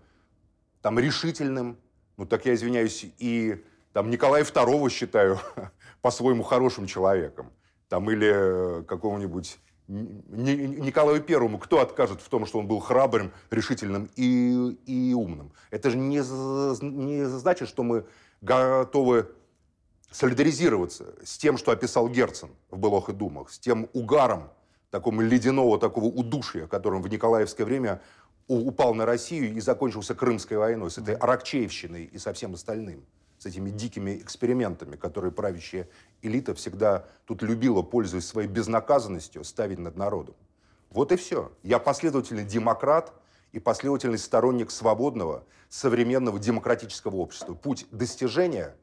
там 0.82 0.98
решительным. 0.98 1.78
Ну 2.17 2.26
так 2.26 2.45
я 2.45 2.56
извиняюсь, 2.56 3.06
и 3.19 3.63
там 3.93 4.10
Николая 4.10 4.43
II 4.43 4.89
считаю 4.89 5.39
по-своему 6.02 6.41
хорошим 6.41 6.88
человеком. 6.88 7.52
Там 7.89 8.10
или 8.10 8.84
какого-нибудь 8.86 9.60
Николаю 9.88 11.21
Первому 11.21 11.60
кто 11.60 11.80
откажет 11.80 12.21
в 12.21 12.30
том, 12.30 12.45
что 12.45 12.60
он 12.60 12.68
был 12.68 12.80
храбрым, 12.80 13.32
решительным 13.51 14.10
и, 14.16 14.78
и 14.86 15.14
умным? 15.14 15.51
Это 15.70 15.89
же 15.89 15.97
не, 15.97 16.18
не 16.82 17.26
значит, 17.26 17.70
что 17.70 17.84
мы 17.84 18.05
готовы 18.41 19.30
солидаризироваться 20.12 21.14
с 21.24 21.38
тем, 21.38 21.57
что 21.57 21.72
описал 21.72 22.10
Герцен 22.10 22.49
в 22.72 22.78
«Былох 22.78 23.10
и 23.10 23.14
думах», 23.14 23.51
с 23.51 23.60
тем 23.60 23.89
угаром 23.93 24.49
такого 24.89 25.22
ледяного, 25.22 25.78
такого 25.78 26.05
удушья, 26.05 26.68
которым 26.68 27.01
в 27.01 27.10
Николаевское 27.10 27.66
время 27.66 28.01
упал 28.47 28.93
на 28.93 29.05
Россию 29.05 29.53
и 29.53 29.60
закончился 29.60 30.16
Крымской 30.16 30.57
войной, 30.57 30.89
с 30.89 30.97
этой 30.97 31.16
Аракчеевщиной 31.16 32.05
и 32.05 32.18
со 32.18 32.32
всем 32.34 32.53
остальным 32.53 33.03
с 33.46 33.48
этими 33.48 33.70
дикими 33.70 34.18
экспериментами, 34.18 34.96
которые 34.96 35.32
правящая 35.32 35.88
элита 36.24 36.56
всегда 36.56 37.06
тут 37.26 37.43
любила, 37.43 37.84
пользуясь 37.84 38.26
своей 38.26 38.48
безнаказанностью, 38.48 39.43
ставить 39.43 39.78
над 39.78 39.96
народом. 39.96 40.34
Вот 40.89 41.12
и 41.12 41.16
все. 41.16 41.52
Я 41.62 41.78
последовательный 41.78 42.43
демократ 42.43 43.14
и 43.52 43.60
последовательный 43.60 44.18
сторонник 44.18 44.72
свободного, 44.72 45.43
современного 45.70 46.39
демократического 46.39 47.18
общества. 47.18 47.54
Путь 47.54 47.86
достижения 47.91 48.76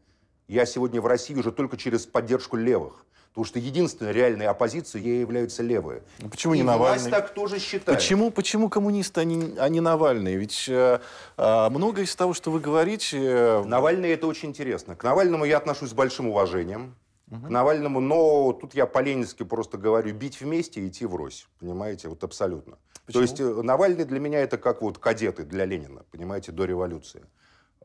я 0.47 0.65
сегодня 0.65 1.01
в 1.01 1.07
России 1.07 1.35
вижу 1.35 1.51
только 1.51 1.77
через 1.77 2.07
поддержку 2.07 2.57
левых. 2.57 3.05
Потому 3.33 3.47
что 3.47 3.59
единственной 3.59 4.13
реальной 4.13 4.47
оппозицией 4.47 5.05
ей 5.07 5.21
являются 5.21 5.63
левые. 5.63 6.03
Ну, 6.21 6.29
почему 6.29 6.53
И 6.53 6.59
не 6.59 6.65
власть 6.65 6.79
Навальный? 6.79 7.11
так 7.11 7.33
тоже 7.33 7.59
считает. 7.59 7.99
Почему, 7.99 8.31
почему 8.31 8.69
коммунисты, 8.69 9.23
а 9.23 9.25
не, 9.25 9.57
а 9.59 9.71
не 9.71 9.81
Навальный? 9.81 10.37
Ведь 10.37 10.67
э, 10.69 11.01
э, 11.39 11.69
многое 11.71 12.05
из 12.05 12.15
того, 12.15 12.35
что 12.35 12.51
вы 12.51 12.61
говорите... 12.61 13.19
э, 13.23 13.65
Навальный 13.65 14.11
это 14.11 14.27
очень 14.27 14.51
интересно. 14.51 14.97
К 14.97 15.05
Навальному 15.05 15.47
я 15.47 15.57
отношусь 15.57 15.91
с 15.91 15.93
большим 15.95 16.29
уважением. 16.29 16.95
К 17.31 17.49
Навальному, 17.49 18.01
но 18.01 18.53
тут 18.53 18.75
я 18.75 18.85
по-ленински 18.85 19.45
просто 19.45 19.79
говорю, 19.79 20.13
бить 20.15 20.39
вместе 20.43 20.83
и 20.83 20.89
идти 20.89 21.07
врозь. 21.07 21.49
Понимаете, 21.59 22.09
вот 22.11 22.23
абсолютно. 22.25 22.77
Почему? 23.07 23.13
То 23.15 23.23
есть 23.23 23.41
э, 23.41 23.63
Навальный 23.63 24.05
для 24.05 24.21
меня 24.21 24.41
это 24.41 24.59
как 24.59 24.83
вот 24.83 24.99
кадеты 24.99 25.45
для 25.45 25.65
Ленина, 25.65 26.03
понимаете, 26.11 26.53
до 26.53 26.67
революции. 26.67 27.25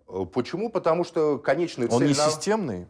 Э, 0.10 0.26
Почему? 0.34 0.70
Потому 0.70 1.06
что 1.06 1.38
конечная 1.38 1.88
Он 1.88 2.00
цель... 2.00 2.10
не 2.10 2.16
Нав- 2.18 2.34
системный 2.34 2.88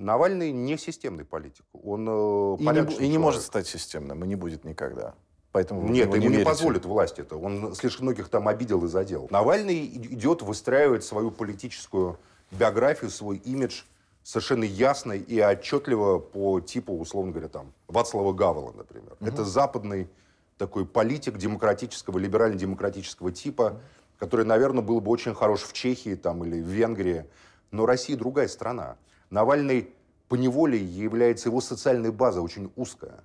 Навальный 0.00 0.50
не 0.50 0.78
системный 0.78 1.24
политик. 1.24 1.64
Он 1.82 2.08
э, 2.08 2.56
и 2.58 2.64
не, 2.64 3.06
и 3.06 3.08
не 3.08 3.18
может 3.18 3.42
стать 3.42 3.66
системным, 3.66 4.24
и 4.24 4.26
не 4.26 4.34
будет 4.34 4.64
никогда. 4.64 5.14
Поэтому 5.52 5.88
Нет, 5.88 6.06
ему 6.06 6.16
не, 6.16 6.28
верите. 6.28 6.44
позволит 6.44 6.86
власть 6.86 7.18
это. 7.18 7.36
Он 7.36 7.74
слишком 7.74 8.06
многих 8.06 8.28
там 8.28 8.48
обидел 8.48 8.84
и 8.84 8.88
задел. 8.88 9.28
Навальный 9.30 9.84
идет 9.84 10.42
выстраивать 10.42 11.04
свою 11.04 11.30
политическую 11.30 12.18
биографию, 12.50 13.10
свой 13.10 13.36
имидж 13.38 13.82
совершенно 14.22 14.64
ясно 14.64 15.12
и 15.12 15.40
отчетливо 15.40 16.18
по 16.18 16.60
типу, 16.60 16.94
условно 16.94 17.32
говоря, 17.32 17.48
там, 17.48 17.72
Вацлава 17.88 18.32
Гавела, 18.32 18.72
например. 18.72 19.16
Это 19.20 19.44
западный 19.44 20.08
такой 20.56 20.86
политик 20.86 21.36
демократического, 21.36 22.18
либерально-демократического 22.18 23.32
типа, 23.32 23.80
который, 24.18 24.44
наверное, 24.44 24.82
был 24.82 25.00
бы 25.00 25.10
очень 25.10 25.34
хорош 25.34 25.62
в 25.62 25.72
Чехии 25.72 26.14
там, 26.14 26.44
или 26.44 26.60
в 26.60 26.66
Венгрии. 26.66 27.24
Но 27.70 27.86
Россия 27.86 28.16
другая 28.16 28.48
страна. 28.48 28.96
Навальный 29.30 29.90
по 30.28 30.34
неволе 30.34 30.78
является 30.78 31.48
его 31.48 31.60
социальная 31.60 32.12
база 32.12 32.42
очень 32.42 32.70
узкая. 32.76 33.24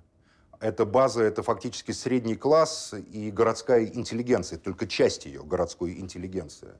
Эта 0.60 0.86
база– 0.86 1.22
это 1.24 1.42
фактически 1.42 1.92
средний 1.92 2.36
класс 2.36 2.94
и 3.12 3.30
городская 3.30 3.84
интеллигенция, 3.84 4.58
только 4.58 4.86
часть 4.86 5.26
ее, 5.26 5.42
городской 5.42 5.98
интеллигенции. 5.98 6.70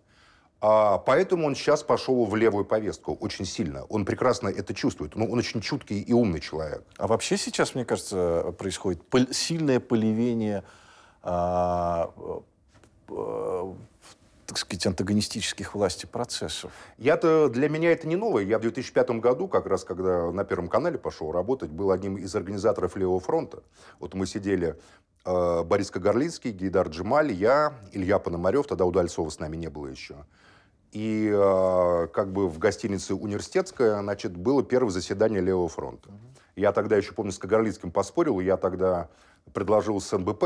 А 0.61 0.99
поэтому 0.99 1.47
он 1.47 1.55
сейчас 1.55 1.83
пошел 1.83 2.24
в 2.24 2.35
левую 2.35 2.64
повестку 2.64 3.14
очень 3.14 3.45
сильно. 3.45 3.85
Он 3.85 4.07
прекрасно 4.07 4.49
это 4.49 4.72
чувствует. 4.72 5.14
Ну, 5.14 5.31
он 5.31 5.39
очень 5.39 5.61
чуткий 5.61 6.01
и 6.01 6.12
умный 6.14 6.41
человек. 6.41 6.83
А 6.97 7.07
вообще 7.07 7.37
сейчас, 7.37 7.74
мне 7.74 7.85
кажется, 7.85 8.55
происходит 8.57 9.03
сильное 9.33 9.81
поливение, 9.81 10.64
а, 11.22 12.11
э, 13.09 13.74
так 14.47 14.59
сказать, 14.59 14.86
антагонистических 14.86 15.74
власти 15.74 16.07
процессов. 16.07 16.72
Я-то, 16.99 17.49
для 17.49 17.68
меня 17.68 17.92
это 17.92 18.07
не 18.07 18.16
новое. 18.16 18.44
Я 18.44 18.59
в 18.59 18.62
2005 18.62 19.11
году, 19.20 19.49
как 19.49 19.66
раз 19.66 19.84
когда 19.84 20.30
на 20.30 20.44
Первом 20.44 20.68
канале 20.68 20.99
пошел 20.99 21.32
работать, 21.32 21.70
был 21.70 21.90
одним 21.90 22.16
из 22.16 22.34
организаторов 22.34 22.97
Левого 22.97 23.20
фронта. 23.20 23.62
Вот 23.99 24.14
мы 24.14 24.26
сидели, 24.26 24.78
э, 25.24 25.62
Борис 25.64 25.90
Кагарлицкий, 25.90 26.53
Гейдар 26.53 26.88
Джемаль, 26.88 27.32
я, 27.32 27.74
Илья 27.92 28.18
Пономарев, 28.18 28.66
тогда 28.66 28.84
Удальцова 28.84 29.28
с 29.28 29.40
нами 29.40 29.57
не 29.57 29.68
было 29.68 29.88
еще. 29.88 30.24
И 30.92 31.30
э, 31.32 32.07
как 32.12 32.32
бы 32.32 32.49
в 32.49 32.59
гостинице 32.59 33.14
«Университетская», 33.14 34.01
значит, 34.01 34.36
было 34.36 34.62
первое 34.62 34.92
заседание 34.92 35.40
Левого 35.40 35.68
фронта. 35.68 36.11
Я 36.55 36.72
тогда 36.72 36.97
еще, 36.97 37.12
помню, 37.12 37.32
с 37.32 37.38
Кагарлицким 37.38 37.90
поспорил, 37.90 38.40
я 38.40 38.57
тогда 38.57 39.09
предложил 39.53 40.01
с 40.01 40.16
НБП 40.16 40.44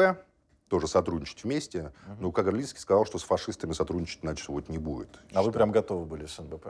тоже 0.70 0.86
сотрудничать 0.86 1.42
вместе. 1.44 1.92
Но 2.20 2.30
Кагарлицкий 2.32 2.80
сказал, 2.80 3.04
что 3.04 3.18
с 3.18 3.24
фашистами 3.24 3.72
сотрудничать, 3.72 4.20
значит, 4.22 4.48
вот 4.48 4.68
не 4.68 4.78
будет. 4.78 5.08
А 5.34 5.42
вы 5.42 5.50
прям 5.52 5.72
готовы 5.72 6.06
были 6.06 6.26
с 6.26 6.38
НБП? 6.38 6.68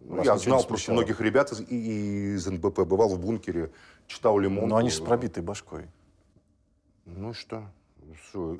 Ну, 0.00 0.22
я 0.24 0.36
знал 0.36 0.64
просто 0.64 0.92
многих 0.92 1.20
ребят 1.20 1.52
из, 1.52 1.60
и- 1.60 2.34
из 2.34 2.44
НБП, 2.46 2.80
бывал 2.80 3.08
в 3.10 3.20
бункере, 3.20 3.70
читал 4.08 4.36
Лимон. 4.38 4.68
Но 4.68 4.76
они 4.76 4.90
с 4.90 4.98
пробитой 4.98 5.42
башкой. 5.44 5.86
Ну 7.06 7.32
что? 7.32 7.62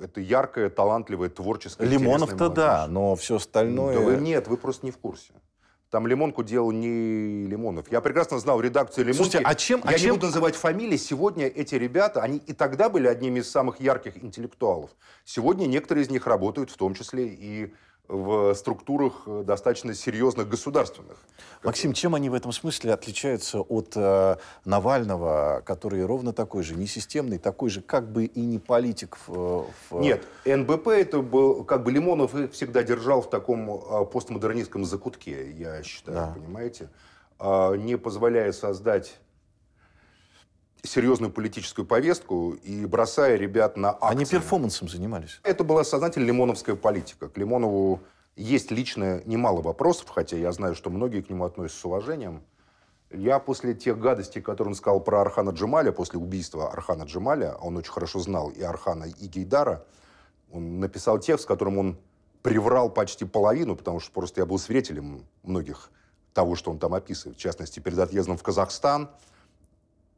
Это 0.01 0.21
яркое, 0.21 0.71
талантливое, 0.71 1.29
творческое, 1.29 1.87
Лимонов-то 1.87 2.49
да, 2.49 2.87
но 2.87 3.17
все 3.17 3.37
остальное... 3.37 3.95
Да 3.97 4.01
вы, 4.01 4.17
нет, 4.17 4.47
вы 4.47 4.57
просто 4.57 4.87
не 4.87 4.93
в 4.93 4.99
курсе. 4.99 5.33
Там 5.93 6.07
Лимонку 6.07 6.43
делал 6.43 6.73
не 6.73 7.45
Лимонов. 7.47 7.93
Я 7.93 8.01
прекрасно 8.01 8.39
знал 8.39 8.59
редакцию 8.63 9.05
Лимонки. 9.05 9.25
Слушайте, 9.25 9.47
а 9.47 9.55
чем- 9.55 9.81
Я 9.85 9.91
а 9.91 9.93
не 9.93 9.99
чем- 9.99 10.15
буду 10.15 10.25
называть 10.29 10.57
фамилии. 10.57 10.97
Сегодня 10.97 11.47
эти 11.47 11.75
ребята, 11.75 12.23
они 12.23 12.39
и 12.39 12.55
тогда 12.55 12.89
были 12.89 13.07
одними 13.07 13.41
из 13.41 13.51
самых 13.51 13.79
ярких 13.79 14.25
интеллектуалов. 14.25 14.89
Сегодня 15.27 15.67
некоторые 15.67 16.05
из 16.07 16.11
них 16.11 16.27
работают, 16.27 16.71
в 16.71 16.79
том 16.79 16.95
числе 16.95 17.27
и 17.29 17.75
в 18.13 18.55
структурах 18.55 19.23
э, 19.27 19.43
достаточно 19.45 19.95
серьезных 19.95 20.47
государственных. 20.49 21.17
Максим, 21.65 21.95
чем 21.95 22.15
они 22.15 22.29
в 22.29 22.35
этом 22.35 22.53
смысле 22.53 22.93
отличаются 22.93 23.61
от 23.61 23.93
э, 23.97 24.37
Навального, 24.67 25.63
который 25.65 26.05
ровно 26.05 26.33
такой 26.35 26.63
же, 26.63 26.77
несистемный, 26.77 27.39
такой 27.39 27.71
же, 27.71 27.81
как 27.81 28.13
бы 28.13 28.27
и 28.27 28.41
не 28.43 28.59
политик 28.59 29.17
в... 29.27 29.67
в- 29.91 30.01
Нет, 30.01 30.23
НБП 30.45 30.89
это 30.89 31.21
был, 31.23 31.65
как 31.65 31.85
бы 31.85 31.91
Лимонов 31.91 32.35
их 32.35 32.53
всегда 32.53 32.83
держал 32.83 33.23
в 33.23 33.31
таком 33.31 33.71
а, 33.71 34.05
постмодернистском 34.05 34.85
закутке, 34.85 35.51
я 35.53 35.83
считаю, 35.83 36.17
Да. 36.19 36.33
понимаете, 36.35 36.91
А, 37.39 37.75
не 37.75 37.97
позволяя 37.97 38.53
создать 38.53 39.19
серьезную 40.85 41.31
политическую 41.33 41.87
повестку 41.87 42.53
и 42.53 42.85
бросая 42.87 43.37
ребят 43.37 43.77
на 43.77 43.91
акции. 43.91 44.09
Они 44.09 44.25
перформансом 44.25 44.89
занимались. 44.89 45.41
Это 45.45 45.65
была 45.65 45.85
сознательно 45.85 46.27
лимоновская 46.27 46.75
политика. 46.75 47.29
К 47.29 47.39
Лимонову 47.39 48.01
есть 48.35 48.71
лично 48.71 49.23
немало 49.25 49.63
вопросов, 49.63 50.09
хотя 50.09 50.37
я 50.37 50.51
знаю, 50.53 50.75
что 50.75 50.91
многие 50.91 51.23
к 51.23 51.31
нему 51.31 51.45
относятся 51.45 51.81
с 51.81 51.85
уважением. 51.85 52.43
Я 53.11 53.39
после 53.39 53.75
тех 53.75 53.99
гадостей, 53.99 54.41
которые 54.41 54.71
он 54.71 54.75
сказал 54.75 55.01
про 55.01 55.21
Архана 55.21 55.51
Джемаля, 55.51 55.93
после 55.93 56.19
убийства 56.19 56.71
Архана 56.71 57.05
Джемаля, 57.05 57.53
а 57.53 57.67
он 57.67 57.77
очень 57.77 57.93
хорошо 57.93 58.19
знал 58.21 58.49
и 58.49 58.63
Архана, 58.63 59.05
и 59.05 59.27
Гейдара, 59.27 59.85
он 60.51 60.81
написал 60.81 61.19
текст, 61.19 61.45
в 61.45 61.49
котором 61.49 61.79
он 61.79 61.99
приврал 62.43 62.91
почти 62.91 63.25
половину, 63.25 63.77
потому 63.77 64.01
что 64.01 64.11
просто 64.13 64.41
я 64.41 64.47
был 64.47 64.59
свидетелем 64.59 65.27
многих 65.43 65.91
того, 66.33 66.57
что 66.57 66.71
он 66.71 66.79
там 66.79 66.95
описывает. 66.95 67.39
В 67.39 67.41
частности, 67.41 67.81
перед 67.81 67.99
отъездом 67.99 68.37
в 68.37 68.43
Казахстан 68.43 69.11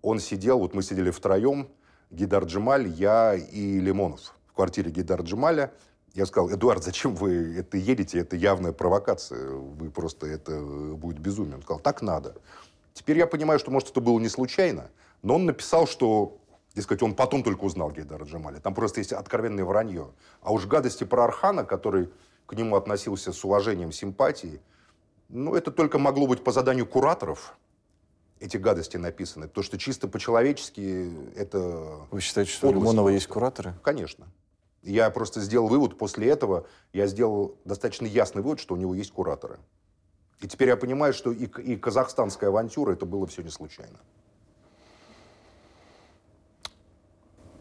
он 0.05 0.21
сидел, 0.21 0.59
вот 0.59 0.75
мы 0.75 0.83
сидели 0.83 1.11
втроем, 1.11 1.69
Гидар 2.11 2.45
Джемаль, 2.45 2.87
я 2.87 3.35
и 3.35 3.81
Лимонов 3.81 4.35
в 4.47 4.53
квартире 4.53 4.91
Гидар 4.91 5.23
Джемаля. 5.23 5.73
Я 6.13 6.27
сказал, 6.27 6.53
Эдуард, 6.53 6.85
зачем 6.85 7.17
вы 7.17 7.57
это 7.59 7.79
едете? 7.79 8.19
Это 8.19 8.37
явная 8.37 8.73
провокация. 8.73 9.51
Вы 9.51 9.91
просто, 9.91 10.27
это 10.27 10.61
будет 10.61 11.19
безумие. 11.19 11.57
Он 11.57 11.63
сказал, 11.63 11.81
так 11.81 12.03
надо. 12.03 12.37
Теперь 12.93 13.19
я 13.19 13.27
понимаю, 13.27 13.59
что, 13.59 13.71
может, 13.71 13.91
это 13.91 14.01
было 14.01 14.21
не 14.21 14.29
случайно, 14.29 14.91
но 15.23 15.37
он 15.37 15.47
написал, 15.47 15.87
что, 15.87 16.37
дескать, 16.77 17.03
он 17.03 17.15
потом 17.15 17.43
только 17.43 17.65
узнал 17.65 17.91
Гейдара 17.91 18.25
Джемаля. 18.25 18.61
Там 18.61 18.75
просто 18.75 19.01
есть 19.01 19.13
откровенное 19.13 19.65
вранье. 19.65 20.11
А 20.43 20.53
уж 20.53 20.67
гадости 20.67 21.05
про 21.05 21.25
Архана, 21.25 21.65
который 21.65 22.11
к 22.47 22.53
нему 22.53 22.77
относился 22.77 23.33
с 23.33 23.43
уважением, 23.43 23.91
симпатией, 23.91 24.61
ну, 25.31 25.55
это 25.55 25.73
только 25.73 25.99
могло 25.99 26.27
быть 26.27 26.45
по 26.45 26.53
заданию 26.53 26.87
кураторов, 26.87 27.57
эти 28.41 28.57
гадости 28.57 28.97
написаны. 28.97 29.49
Потому 29.49 29.65
что 29.65 29.79
чисто 29.79 30.09
по-человечески 30.09 31.11
это... 31.37 32.07
Вы 32.11 32.21
считаете, 32.21 32.51
что 32.51 32.69
у 32.69 32.73
Лимонова 32.73 33.09
есть 33.09 33.27
кураторы? 33.27 33.75
Конечно. 33.83 34.27
Я 34.83 35.09
просто 35.11 35.41
сделал 35.41 35.69
вывод 35.69 35.97
после 35.97 36.29
этого, 36.29 36.67
я 36.93 37.07
сделал 37.07 37.57
достаточно 37.65 38.07
ясный 38.07 38.43
вывод, 38.43 38.61
что 38.61 38.75
у 38.75 38.77
него 38.77 38.95
есть 38.95 39.13
кураторы. 39.13 39.59
И 40.41 40.49
теперь 40.49 40.69
я 40.69 40.77
понимаю, 40.77 41.15
что 41.15 41.33
и, 41.33 41.47
и 41.47 41.77
казахстанская 41.77 42.51
авантюра, 42.51 42.93
это 42.93 43.07
было 43.07 43.27
все 43.27 43.43
не 43.43 43.49
случайно. 43.49 43.99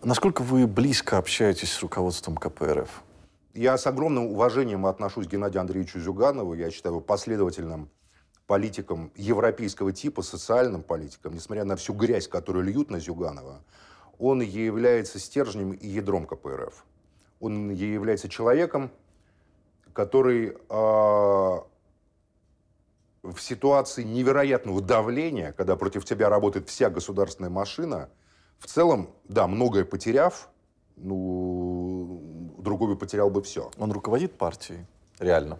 Насколько 0.03 0.41
вы 0.41 0.67
близко 0.67 1.17
общаетесь 1.17 1.71
с 1.71 1.81
руководством 1.81 2.35
КПРФ? 2.35 3.03
Я 3.53 3.77
с 3.77 3.87
огромным 3.87 4.25
уважением 4.25 4.85
отношусь 4.85 5.27
к 5.27 5.29
Геннадию 5.29 5.61
Андреевичу 5.61 6.01
Зюганову. 6.01 6.55
Я 6.55 6.71
считаю 6.71 6.95
его 6.95 7.01
последовательным 7.01 7.89
политиком 8.47 9.11
европейского 9.15 9.91
типа, 9.91 10.21
социальным 10.21 10.83
политиком, 10.83 11.33
несмотря 11.33 11.63
на 11.63 11.75
всю 11.75 11.93
грязь, 11.93 12.27
которую 12.27 12.65
льют 12.65 12.89
на 12.89 12.99
Зюганова, 12.99 13.63
он 14.19 14.41
является 14.41 15.19
стержнем 15.19 15.71
и 15.71 15.87
ядром 15.87 16.25
КПРФ. 16.25 16.85
Он 17.39 17.71
является 17.71 18.29
человеком, 18.29 18.91
который 19.93 20.57
а, 20.69 21.65
в 23.23 23.39
ситуации 23.39 24.03
невероятного 24.03 24.81
давления, 24.81 25.51
когда 25.53 25.75
против 25.75 26.05
тебя 26.05 26.29
работает 26.29 26.69
вся 26.69 26.89
государственная 26.89 27.49
машина, 27.49 28.09
в 28.59 28.67
целом, 28.67 29.09
да, 29.25 29.47
многое 29.47 29.85
потеряв, 29.85 30.49
ну, 30.95 32.53
другой 32.59 32.89
бы 32.89 32.97
потерял 32.97 33.29
бы 33.29 33.41
все. 33.41 33.71
Он 33.77 33.91
руководит 33.91 34.37
партией? 34.37 34.85
Реально? 35.19 35.59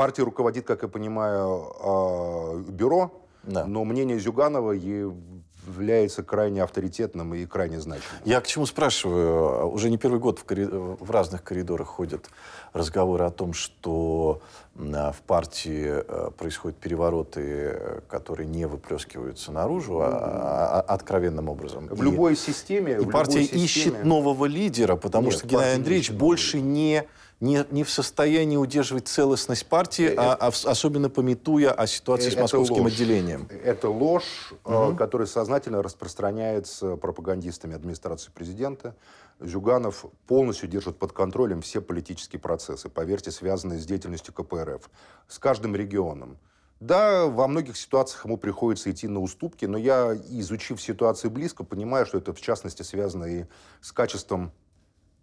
Партия 0.00 0.22
руководит, 0.22 0.66
как 0.66 0.80
я 0.82 0.88
понимаю, 0.88 1.74
а, 1.78 2.56
бюро, 2.56 3.10
Да. 3.42 3.66
но 3.66 3.84
мнение 3.84 4.18
Зюганова 4.18 4.72
является 4.72 6.22
крайне 6.22 6.62
авторитетным 6.62 7.34
и 7.34 7.44
крайне 7.44 7.78
значимым. 7.82 8.16
Я 8.24 8.40
к 8.40 8.46
чему 8.46 8.64
спрашиваю? 8.64 9.68
Уже 9.70 9.90
не 9.90 9.98
первый 9.98 10.18
год 10.18 10.38
в, 10.38 10.46
корри- 10.46 10.96
в 10.98 11.10
разных 11.10 11.44
коридорах 11.44 11.86
ходят 11.88 12.30
разговоры 12.72 13.26
о 13.26 13.30
том, 13.30 13.52
что 13.52 14.40
а, 14.78 15.12
в 15.12 15.20
партии 15.20 15.84
э, 15.90 16.30
происходят 16.38 16.78
перевороты, 16.78 18.00
которые 18.08 18.46
не 18.48 18.64
выплескиваются 18.64 19.52
наружу, 19.52 20.00
а, 20.00 20.06
а- 20.08 20.80
откровенным 20.94 21.50
образом. 21.50 21.88
В 21.88 22.00
И- 22.00 22.04
любой 22.06 22.36
системе... 22.36 22.92
И 22.94 23.04
в 23.04 23.10
партия 23.10 23.42
системе- 23.42 23.64
ищет 23.64 24.04
нового 24.04 24.46
лидера, 24.46 24.96
потому 24.96 25.26
Нет, 25.26 25.34
что 25.36 25.46
Геннадий 25.46 25.74
Андреевич 25.74 26.10
больше 26.10 26.58
не, 26.62 27.04
не, 27.40 27.64
не 27.70 27.84
в 27.84 27.90
состоянии 27.90 28.56
удерживать 28.58 29.08
целостность 29.08 29.66
партии, 29.66 30.12
а, 30.14 30.34
а 30.34 30.50
в- 30.50 30.64
особенно 30.66 31.08
пометуя 31.08 31.72
о 31.72 31.86
ситуации 31.86 32.26
с 32.28 32.32
Э, 32.32 32.32
Это 32.32 32.40
московским 32.42 32.82
ложь. 32.82 32.92
отделением. 32.92 33.48
Это 33.64 33.88
ложь, 33.88 34.52
э, 34.66 34.94
которая 34.98 35.26
сознательно 35.26 35.82
распространяется 35.82 36.96
пропагандистами 36.96 37.74
администрации 37.74 38.30
президента. 38.30 38.94
Зюганов 39.40 40.04
полностью 40.26 40.68
держит 40.68 40.98
под 40.98 41.12
контролем 41.12 41.62
все 41.62 41.80
политические 41.80 42.40
процессы, 42.40 42.90
поверьте, 42.90 43.30
связанные 43.30 43.78
с 43.78 43.86
деятельностью 43.86 44.34
КПРФ, 44.34 44.90
с 45.28 45.38
каждым 45.38 45.74
регионом. 45.74 46.36
Да, 46.78 47.26
во 47.26 47.46
многих 47.48 47.76
ситуациях 47.78 48.24
ему 48.26 48.36
приходится 48.36 48.90
идти 48.90 49.08
на 49.08 49.20
уступки, 49.20 49.64
но 49.66 49.78
я, 49.78 50.14
изучив 50.28 50.80
ситуацию 50.80 51.30
близко, 51.30 51.64
понимаю, 51.64 52.04
что 52.04 52.18
это 52.18 52.34
в 52.34 52.40
частности 52.40 52.82
связано 52.82 53.24
и 53.24 53.44
с 53.80 53.92
качеством 53.92 54.52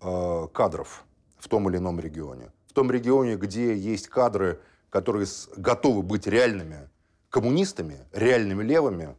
э, 0.01 0.47
кадров 0.53 1.03
в 1.39 1.47
том 1.47 1.69
или 1.69 1.77
ином 1.77 1.99
регионе. 1.99 2.51
В 2.67 2.73
том 2.73 2.91
регионе, 2.91 3.35
где 3.35 3.75
есть 3.75 4.07
кадры, 4.07 4.59
которые 4.89 5.27
готовы 5.55 6.01
быть 6.01 6.27
реальными 6.27 6.89
коммунистами, 7.29 7.99
реальными 8.13 8.63
левыми, 8.63 9.15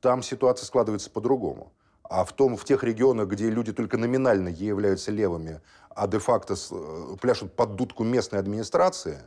там 0.00 0.22
ситуация 0.22 0.66
складывается 0.66 1.10
по-другому. 1.10 1.72
А 2.02 2.24
в, 2.24 2.32
том, 2.32 2.56
в 2.56 2.64
тех 2.64 2.82
регионах, 2.82 3.28
где 3.28 3.48
люди 3.48 3.72
только 3.72 3.96
номинально 3.96 4.48
являются 4.48 5.10
левыми, 5.10 5.60
а 5.90 6.06
де-факто 6.06 6.54
э, 6.54 7.16
пляшут 7.20 7.54
под 7.54 7.76
дудку 7.76 8.04
местной 8.04 8.38
администрации, 8.38 9.20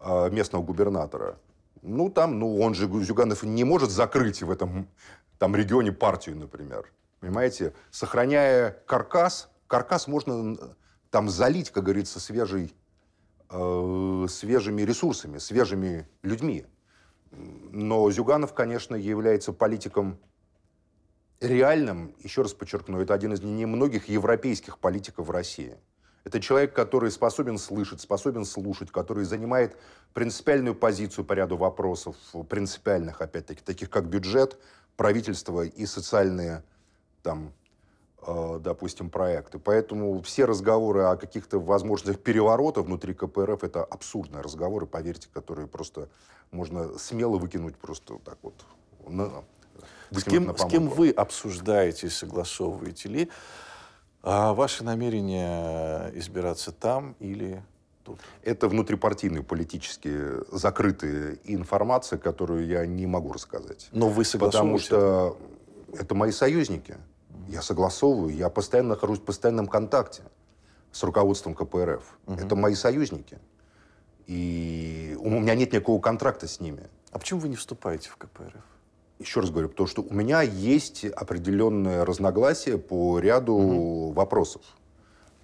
э, 0.00 0.30
местного 0.30 0.62
губернатора, 0.62 1.36
ну, 1.82 2.10
там, 2.10 2.38
ну, 2.38 2.60
он 2.60 2.74
же, 2.74 2.88
Зюганов, 3.04 3.42
не 3.42 3.64
может 3.64 3.90
закрыть 3.90 4.42
в 4.42 4.50
этом 4.50 4.88
там, 5.38 5.54
регионе 5.54 5.92
партию, 5.92 6.36
например. 6.36 6.90
Понимаете? 7.20 7.72
Сохраняя 7.90 8.70
каркас, 8.86 9.48
каркас 9.66 10.06
можно 10.06 10.56
там 11.12 11.28
залить, 11.28 11.70
как 11.70 11.84
говорится, 11.84 12.18
свежей, 12.18 12.74
э, 13.50 14.26
свежими 14.30 14.80
ресурсами, 14.80 15.36
свежими 15.36 16.08
людьми. 16.22 16.64
Но 17.30 18.10
Зюганов, 18.10 18.54
конечно, 18.54 18.96
является 18.96 19.52
политиком 19.52 20.18
реальным, 21.38 22.14
еще 22.18 22.40
раз 22.40 22.54
подчеркну, 22.54 22.98
это 22.98 23.12
один 23.12 23.34
из 23.34 23.42
немногих 23.42 24.08
европейских 24.08 24.78
политиков 24.78 25.26
в 25.26 25.30
России. 25.30 25.76
Это 26.24 26.40
человек, 26.40 26.72
который 26.72 27.10
способен 27.10 27.58
слышать, 27.58 28.00
способен 28.00 28.46
слушать, 28.46 28.90
который 28.90 29.24
занимает 29.24 29.76
принципиальную 30.14 30.74
позицию 30.74 31.26
по 31.26 31.34
ряду 31.34 31.58
вопросов, 31.58 32.16
принципиальных, 32.48 33.20
опять-таки, 33.20 33.60
таких 33.62 33.90
как 33.90 34.06
бюджет, 34.06 34.58
правительство 34.96 35.60
и 35.62 35.84
социальные, 35.84 36.62
там, 37.22 37.52
допустим, 38.26 39.10
проекты. 39.10 39.58
Поэтому 39.58 40.20
все 40.22 40.44
разговоры 40.44 41.02
о 41.02 41.16
каких-то 41.16 41.58
возможностях 41.58 42.22
переворота 42.22 42.82
внутри 42.82 43.14
КПРФ 43.14 43.64
это 43.64 43.84
абсурдные 43.84 44.42
разговоры, 44.42 44.86
поверьте, 44.86 45.28
которые 45.32 45.66
просто 45.66 46.08
можно 46.50 46.98
смело 46.98 47.38
выкинуть 47.38 47.76
просто 47.76 48.18
так 48.24 48.38
вот. 48.42 48.54
на- 49.08 49.42
С 50.12 50.24
кем, 50.24 50.56
с 50.56 50.64
кем 50.66 50.88
вы 50.88 51.10
обсуждаете, 51.10 52.08
согласовываете 52.10 53.08
ли 53.08 53.28
а, 54.22 54.54
ваши 54.54 54.84
намерения 54.84 56.10
избираться 56.14 56.70
там 56.70 57.16
или 57.18 57.60
тут? 58.04 58.20
Это 58.42 58.68
внутрипартийные 58.68 59.42
политические 59.42 60.44
закрытые 60.52 61.38
информация, 61.44 62.18
которую 62.20 62.66
я 62.66 62.86
не 62.86 63.06
могу 63.06 63.32
рассказать. 63.32 63.88
Но 63.90 64.08
вы 64.08 64.22
Потому 64.24 64.78
согласовываете? 64.78 64.84
что 64.86 65.36
это 65.98 66.14
мои 66.14 66.30
союзники. 66.30 66.96
Я 67.48 67.62
согласовываю, 67.62 68.34
я 68.34 68.48
постоянно 68.48 68.90
нахожусь 68.90 69.18
в 69.18 69.24
постоянном 69.24 69.66
контакте 69.66 70.22
с 70.90 71.02
руководством 71.02 71.54
КПРФ. 71.54 72.18
Это 72.26 72.56
мои 72.56 72.74
союзники. 72.74 73.38
И 74.26 75.16
у 75.20 75.30
меня 75.30 75.54
нет 75.54 75.72
никакого 75.72 76.00
контракта 76.00 76.46
с 76.46 76.60
ними. 76.60 76.88
А 77.10 77.18
почему 77.18 77.40
вы 77.40 77.48
не 77.48 77.56
вступаете 77.56 78.08
в 78.08 78.16
КПРФ? 78.16 78.64
Еще 79.18 79.40
раз 79.40 79.50
говорю, 79.50 79.68
потому 79.68 79.86
что 79.86 80.02
у 80.02 80.12
меня 80.12 80.42
есть 80.42 81.04
определенное 81.04 82.04
разногласие 82.04 82.78
по 82.78 83.18
ряду 83.18 84.12
вопросов. 84.14 84.62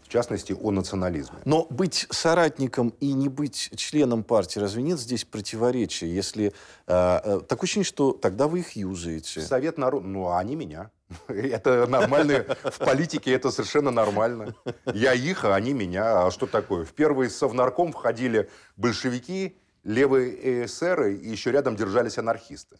В 0.08 0.10
частности, 0.10 0.56
о 0.58 0.70
национализме. 0.70 1.36
Но 1.44 1.66
быть 1.68 2.06
соратником 2.08 2.94
и 2.98 3.12
не 3.12 3.28
быть 3.28 3.70
членом 3.76 4.24
партии, 4.24 4.58
разве 4.58 4.82
нет 4.82 4.98
здесь 4.98 5.26
противоречия? 5.26 6.06
Если 6.06 6.46
э, 6.46 6.50
э, 6.86 7.40
такое 7.46 7.64
ощущение, 7.66 7.84
что 7.84 8.12
тогда 8.12 8.48
вы 8.48 8.60
их 8.60 8.72
юзаете. 8.72 9.42
Совет 9.42 9.76
народа, 9.76 10.06
ну, 10.06 10.28
а 10.28 10.38
они 10.38 10.56
меня. 10.56 10.90
Это 11.28 11.86
нормально. 11.86 12.46
В 12.64 12.78
политике 12.78 13.32
это 13.32 13.50
совершенно 13.50 13.90
нормально. 13.90 14.54
Я 14.86 15.12
их, 15.12 15.44
а 15.44 15.54
они 15.54 15.74
меня. 15.74 16.26
А 16.26 16.30
что 16.30 16.46
такое? 16.46 16.86
В 16.86 16.94
первый 16.94 17.28
совнарком 17.28 17.92
входили 17.92 18.48
большевики, 18.78 19.58
левые 19.84 20.64
эсеры, 20.64 21.16
и 21.16 21.28
еще 21.28 21.50
рядом 21.50 21.76
держались 21.76 22.16
анархисты. 22.16 22.76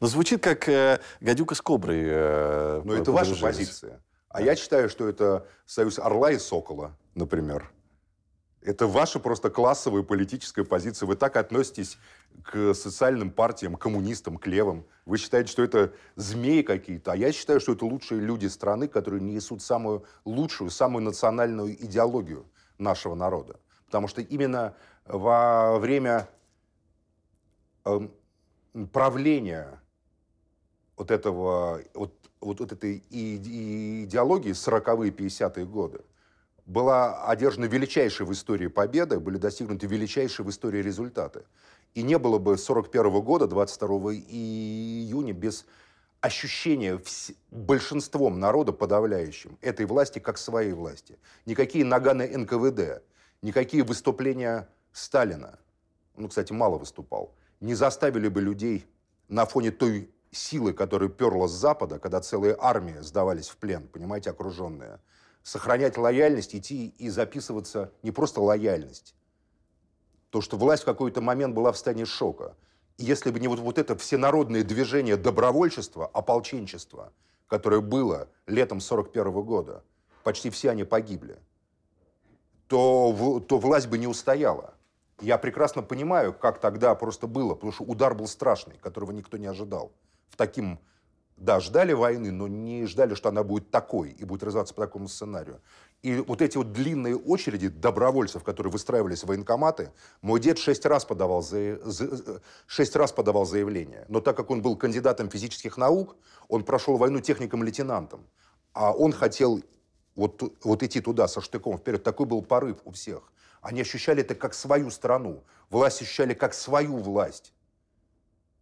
Но 0.00 0.06
звучит 0.06 0.42
как 0.42 0.68
э, 0.68 1.00
гадюка 1.22 1.54
с 1.54 1.62
коброй. 1.62 2.02
э, 2.02 2.82
Но 2.84 2.92
это 2.92 3.10
ваша 3.10 3.34
позиция. 3.36 4.02
А 4.28 4.42
я 4.42 4.56
считаю, 4.56 4.88
что 4.88 5.08
это 5.08 5.46
союз 5.64 5.98
орла 5.98 6.32
и 6.32 6.38
сокола, 6.38 6.96
например. 7.14 7.70
Это 8.60 8.86
ваша 8.86 9.20
просто 9.20 9.50
классовая 9.50 10.02
политическая 10.02 10.64
позиция. 10.64 11.06
Вы 11.06 11.16
так 11.16 11.36
относитесь 11.36 11.96
к 12.42 12.74
социальным 12.74 13.30
партиям, 13.30 13.76
коммунистам, 13.76 14.36
к 14.36 14.46
левым. 14.46 14.84
Вы 15.06 15.16
считаете, 15.16 15.50
что 15.50 15.62
это 15.62 15.92
змеи 16.16 16.62
какие-то. 16.62 17.12
А 17.12 17.16
я 17.16 17.32
считаю, 17.32 17.60
что 17.60 17.72
это 17.72 17.86
лучшие 17.86 18.20
люди 18.20 18.46
страны, 18.46 18.88
которые 18.88 19.22
несут 19.22 19.62
самую 19.62 20.04
лучшую, 20.24 20.70
самую 20.70 21.04
национальную 21.04 21.72
идеологию 21.72 22.46
нашего 22.78 23.14
народа. 23.14 23.60
Потому 23.86 24.08
что 24.08 24.20
именно 24.20 24.74
во 25.06 25.78
время 25.78 26.28
эм, 27.84 28.12
правления 28.92 29.80
вот 30.96 31.10
этого, 31.10 31.80
вот, 31.94 32.12
вот, 32.40 32.60
вот 32.60 32.72
этой 32.72 33.02
идеологии 33.10 34.52
40-е, 34.52 35.10
50-е 35.10 35.66
годы 35.66 36.00
была 36.66 37.24
одержана 37.24 37.64
величайшая 37.64 38.28
в 38.28 38.32
истории 38.32 38.66
победа, 38.66 39.18
были 39.18 39.38
достигнуты 39.38 39.86
величайшие 39.86 40.44
в 40.44 40.50
истории 40.50 40.82
результаты. 40.82 41.44
И 41.94 42.02
не 42.02 42.18
было 42.18 42.38
бы 42.38 42.58
41 42.58 43.20
года, 43.22 43.46
22 43.46 43.88
июня, 44.12 45.32
без 45.32 45.64
ощущения 46.20 46.96
вс- 46.96 47.34
большинством 47.50 48.38
народа 48.38 48.72
подавляющим 48.72 49.56
этой 49.62 49.86
власти 49.86 50.18
как 50.18 50.36
своей 50.36 50.72
власти. 50.72 51.18
Никакие 51.46 51.84
наганы 51.84 52.36
НКВД, 52.36 53.02
никакие 53.40 53.82
выступления 53.82 54.68
Сталина, 54.92 55.58
ну, 56.16 56.28
кстати, 56.28 56.52
мало 56.52 56.76
выступал, 56.76 57.34
не 57.60 57.74
заставили 57.74 58.28
бы 58.28 58.42
людей 58.42 58.86
на 59.28 59.46
фоне 59.46 59.70
той 59.70 60.10
силы, 60.30 60.72
которая 60.72 61.08
перла 61.08 61.46
с 61.48 61.52
Запада, 61.52 61.98
когда 61.98 62.20
целые 62.20 62.56
армии 62.58 62.98
сдавались 63.00 63.48
в 63.48 63.56
плен, 63.56 63.88
понимаете, 63.88 64.30
окруженные, 64.30 65.00
сохранять 65.42 65.96
лояльность, 65.96 66.54
идти 66.54 66.94
и 66.98 67.08
записываться 67.08 67.92
не 68.02 68.10
просто 68.10 68.40
лояльность, 68.40 69.14
то, 70.30 70.40
что 70.40 70.56
власть 70.56 70.82
в 70.82 70.86
какой-то 70.86 71.20
момент 71.20 71.54
была 71.54 71.72
в 71.72 71.76
состоянии 71.76 72.04
шока. 72.04 72.54
И 72.98 73.04
если 73.04 73.30
бы 73.30 73.40
не 73.40 73.48
вот, 73.48 73.60
вот 73.60 73.78
это 73.78 73.96
всенародное 73.96 74.62
движение 74.62 75.16
добровольчества, 75.16 76.06
ополченчества, 76.06 77.12
которое 77.46 77.80
было 77.80 78.28
летом 78.46 78.80
41 78.80 79.32
года, 79.42 79.82
почти 80.22 80.50
все 80.50 80.70
они 80.70 80.84
погибли, 80.84 81.38
то, 82.66 83.42
то 83.48 83.58
власть 83.58 83.88
бы 83.88 83.96
не 83.96 84.06
устояла. 84.06 84.74
Я 85.20 85.38
прекрасно 85.38 85.82
понимаю, 85.82 86.32
как 86.32 86.60
тогда 86.60 86.94
просто 86.94 87.26
было, 87.26 87.54
потому 87.54 87.72
что 87.72 87.84
удар 87.84 88.14
был 88.14 88.26
страшный, 88.26 88.76
которого 88.76 89.10
никто 89.12 89.36
не 89.38 89.46
ожидал. 89.46 89.92
В 90.30 90.36
таким, 90.36 90.78
да, 91.36 91.60
ждали 91.60 91.92
войны, 91.92 92.30
но 92.32 92.48
не 92.48 92.86
ждали, 92.86 93.14
что 93.14 93.28
она 93.28 93.42
будет 93.42 93.70
такой 93.70 94.10
и 94.10 94.24
будет 94.24 94.42
развиваться 94.42 94.74
по 94.74 94.82
такому 94.82 95.08
сценарию. 95.08 95.60
И 96.02 96.14
вот 96.16 96.42
эти 96.42 96.56
вот 96.56 96.72
длинные 96.72 97.16
очереди 97.16 97.68
добровольцев, 97.68 98.44
которые 98.44 98.72
выстраивались 98.72 99.24
в 99.24 99.26
военкоматы, 99.26 99.92
мой 100.22 100.38
дед 100.38 100.58
шесть 100.58 100.86
раз 100.86 101.04
подавал, 101.04 101.42
за- 101.42 101.80
за- 101.84 102.40
шесть 102.66 102.94
раз 102.94 103.10
подавал 103.12 103.46
заявление. 103.46 104.04
Но 104.08 104.20
так 104.20 104.36
как 104.36 104.50
он 104.50 104.62
был 104.62 104.76
кандидатом 104.76 105.28
физических 105.28 105.76
наук, 105.76 106.16
он 106.48 106.62
прошел 106.62 106.96
войну 106.96 107.20
техником-лейтенантом. 107.20 108.26
А 108.74 108.92
он 108.92 109.12
хотел 109.12 109.60
вот, 110.14 110.42
вот 110.62 110.82
идти 110.82 111.00
туда 111.00 111.26
со 111.26 111.40
штыком 111.40 111.78
вперед. 111.78 112.02
Такой 112.04 112.26
был 112.26 112.42
порыв 112.42 112.78
у 112.84 112.92
всех. 112.92 113.32
Они 113.60 113.80
ощущали 113.80 114.22
это 114.22 114.36
как 114.36 114.54
свою 114.54 114.90
страну. 114.90 115.42
Власть 115.68 116.00
ощущали 116.02 116.34
как 116.34 116.54
свою 116.54 116.96
власть. 116.96 117.52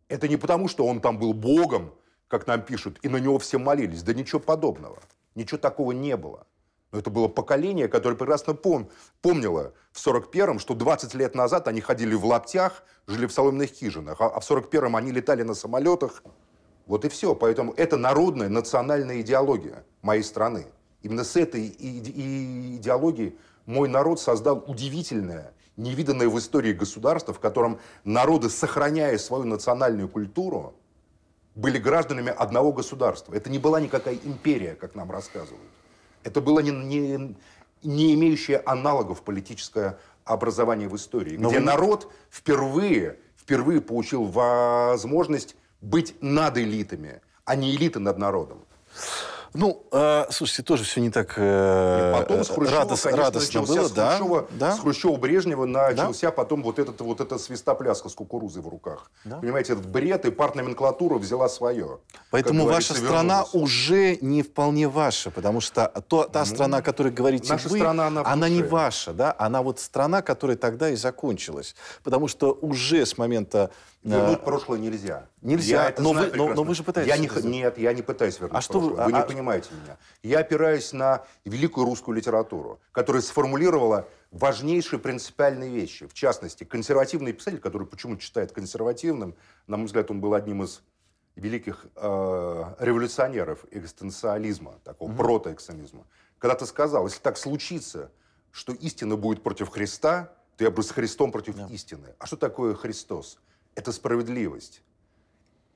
Это 0.08 0.28
не 0.28 0.36
потому, 0.36 0.68
что 0.68 0.86
он 0.86 1.00
там 1.00 1.18
был 1.18 1.32
богом, 1.32 1.92
как 2.28 2.46
нам 2.46 2.62
пишут, 2.62 2.98
и 3.02 3.08
на 3.08 3.16
него 3.18 3.38
все 3.38 3.58
молились. 3.58 4.02
Да 4.02 4.14
ничего 4.14 4.40
подобного. 4.40 4.98
Ничего 5.34 5.58
такого 5.58 5.92
не 5.92 6.16
было. 6.16 6.46
Но 6.92 7.00
это 7.00 7.10
было 7.10 7.28
поколение, 7.28 7.88
которое 7.88 8.16
прекрасно 8.16 8.54
пом 8.54 8.88
помнило 9.20 9.72
в 9.92 10.06
41-м, 10.06 10.58
что 10.58 10.74
20 10.74 11.14
лет 11.14 11.34
назад 11.34 11.68
они 11.68 11.80
ходили 11.80 12.14
в 12.14 12.24
лаптях, 12.24 12.84
жили 13.06 13.26
в 13.26 13.32
соломенных 13.32 13.70
хижинах, 13.70 14.20
а, 14.20 14.26
а 14.26 14.40
в 14.40 14.48
41-м 14.48 14.94
они 14.96 15.10
летали 15.10 15.42
на 15.42 15.54
самолетах. 15.54 16.22
Вот 16.86 17.04
и 17.04 17.08
все. 17.08 17.34
Поэтому 17.34 17.72
это 17.72 17.96
народная, 17.96 18.48
национальная 18.48 19.20
идеология 19.20 19.84
моей 20.02 20.22
страны. 20.22 20.66
Именно 21.02 21.24
с 21.24 21.36
этой 21.36 21.66
и 21.66 21.98
и 21.98 22.76
идеологией 22.76 23.36
мой 23.66 23.88
народ 23.88 24.20
создал 24.20 24.64
удивительное, 24.66 25.52
невиданное 25.76 26.28
в 26.28 26.38
истории 26.38 26.72
государство, 26.72 27.32
в 27.34 27.40
котором 27.40 27.78
народы, 28.04 28.50
сохраняя 28.50 29.16
свою 29.18 29.44
национальную 29.44 30.08
культуру, 30.08 30.74
были 31.54 31.78
гражданами 31.78 32.30
одного 32.36 32.72
государства. 32.72 33.34
Это 33.34 33.50
не 33.50 33.58
была 33.58 33.80
никакая 33.80 34.14
империя, 34.24 34.74
как 34.74 34.94
нам 34.94 35.10
рассказывают. 35.10 35.70
Это 36.22 36.40
было 36.40 36.60
не, 36.60 36.70
не, 36.70 37.36
не 37.82 38.14
имеющее 38.14 38.58
аналогов 38.58 39.22
политическое 39.22 39.98
образование 40.24 40.88
в 40.88 40.96
истории, 40.96 41.36
Но 41.36 41.48
где 41.48 41.58
вы- 41.60 41.64
народ 41.64 42.12
впервые, 42.30 43.18
впервые 43.36 43.80
получил 43.80 44.24
возможность 44.24 45.56
быть 45.80 46.14
над 46.20 46.58
элитами, 46.58 47.20
а 47.44 47.54
не 47.54 47.74
элиты 47.76 48.00
над 48.00 48.18
народом. 48.18 48.64
Ну, 49.54 49.86
э, 49.92 50.26
слушайте, 50.30 50.62
тоже 50.62 50.84
все 50.84 51.00
не 51.00 51.10
так 51.10 51.34
э, 51.36 52.12
Потом 52.14 52.44
с 52.44 52.48
Хрущева, 52.48 52.82
радос- 52.82 53.02
конечно, 53.02 53.16
радостно 53.16 53.60
начался 53.60 53.80
было, 53.80 53.88
с 53.88 53.92
да, 53.92 54.16
Хрущева, 54.16 54.46
да. 54.50 54.72
с 54.72 54.80
Хрущева 54.80 55.16
Брежнева 55.16 55.66
начался 55.66 56.30
потом 56.30 56.62
вот 56.62 56.78
этот 56.78 57.00
вот 57.00 57.20
эта 57.20 57.38
свистопляска 57.38 58.08
с 58.08 58.14
кукурузой 58.14 58.62
в 58.62 58.68
руках. 58.68 59.10
Да. 59.24 59.38
Понимаете, 59.38 59.74
этот 59.74 59.86
бред 59.86 60.24
и 60.24 60.30
партноменклатура 60.30 61.18
взяла 61.18 61.48
свое. 61.48 61.98
Поэтому 62.30 62.66
ваша 62.66 62.94
страна 62.94 63.44
вернулась. 63.44 63.54
уже 63.54 64.18
не 64.20 64.42
вполне 64.42 64.88
ваша, 64.88 65.30
потому 65.30 65.60
что 65.60 65.92
то, 66.08 66.24
та 66.24 66.44
страна, 66.44 66.78
о 66.78 66.82
которой 66.82 67.12
говорите 67.12 67.52
наша 67.52 67.68
вы, 67.68 67.78
страна, 67.78 68.06
она 68.06 68.46
в 68.46 68.50
не 68.50 68.62
ваша, 68.62 69.12
да, 69.12 69.34
она 69.38 69.62
вот 69.62 69.80
страна, 69.80 70.22
которая 70.22 70.56
тогда 70.56 70.90
и 70.90 70.96
закончилась, 70.96 71.74
потому 72.02 72.28
что 72.28 72.52
уже 72.60 73.04
с 73.06 73.18
момента 73.18 73.70
Вернуть 74.06 74.44
прошлое 74.44 74.78
нельзя. 74.78 75.26
Нельзя, 75.42 75.82
Я 75.84 75.88
это 75.90 76.00
но 76.02 76.10
знаю 76.12 76.30
вы- 76.30 76.36
но- 76.36 76.54
но 76.54 76.62
вы 76.62 76.74
же 76.76 76.84
пытаетесь 76.84 77.12
Я 77.12 77.18
не, 77.18 77.28
нет, 77.48 77.76
я 77.76 77.92
не 77.92 78.02
пытаюсь 78.02 78.38
вернуть 78.38 78.56
А 78.56 78.60
что 78.60 78.78
вы- 78.78 78.88
прошлое. 78.90 79.06
Вы, 79.06 79.12
а- 79.12 79.16
не 79.16 79.22
а- 79.22 79.26
понимаете 79.26 79.70
меня. 79.82 79.98
Я 80.22 80.38
опираюсь 80.40 80.92
на 80.92 81.24
великую 81.44 81.86
русскую 81.86 82.16
литературу, 82.16 82.78
которая 82.92 83.20
сформулировала 83.20 84.06
важнейшие 84.30 85.00
принципиальные 85.00 85.70
вещи. 85.70 86.06
В 86.06 86.14
частности, 86.14 86.62
консервативный 86.62 87.32
писатель, 87.32 87.58
который 87.58 87.86
почему-то 87.86 88.20
считает 88.22 88.52
консервативным, 88.52 89.34
на 89.66 89.76
мой 89.76 89.86
взгляд, 89.86 90.08
он 90.10 90.20
был 90.20 90.34
одним 90.34 90.62
из 90.62 90.82
великих 91.34 91.86
э, 91.96 92.64
революционеров 92.78 93.64
экзистенциализма, 93.72 94.74
такого 94.84 95.12
протоэкстремизма, 95.12 96.04
когда-то 96.38 96.64
сказал, 96.66 97.06
если 97.06 97.20
так 97.20 97.36
случится, 97.38 98.10
что 98.52 98.72
истина 98.72 99.16
будет 99.16 99.42
против 99.42 99.68
Христа, 99.68 100.32
то 100.56 100.64
я 100.64 100.70
буду 100.70 100.82
с 100.84 100.90
Христом 100.92 101.32
против 101.32 101.56
истины. 101.70 102.14
А 102.18 102.26
что 102.26 102.36
такое 102.36 102.74
Христос? 102.74 103.38
Это 103.76 103.92
справедливость. 103.92 104.82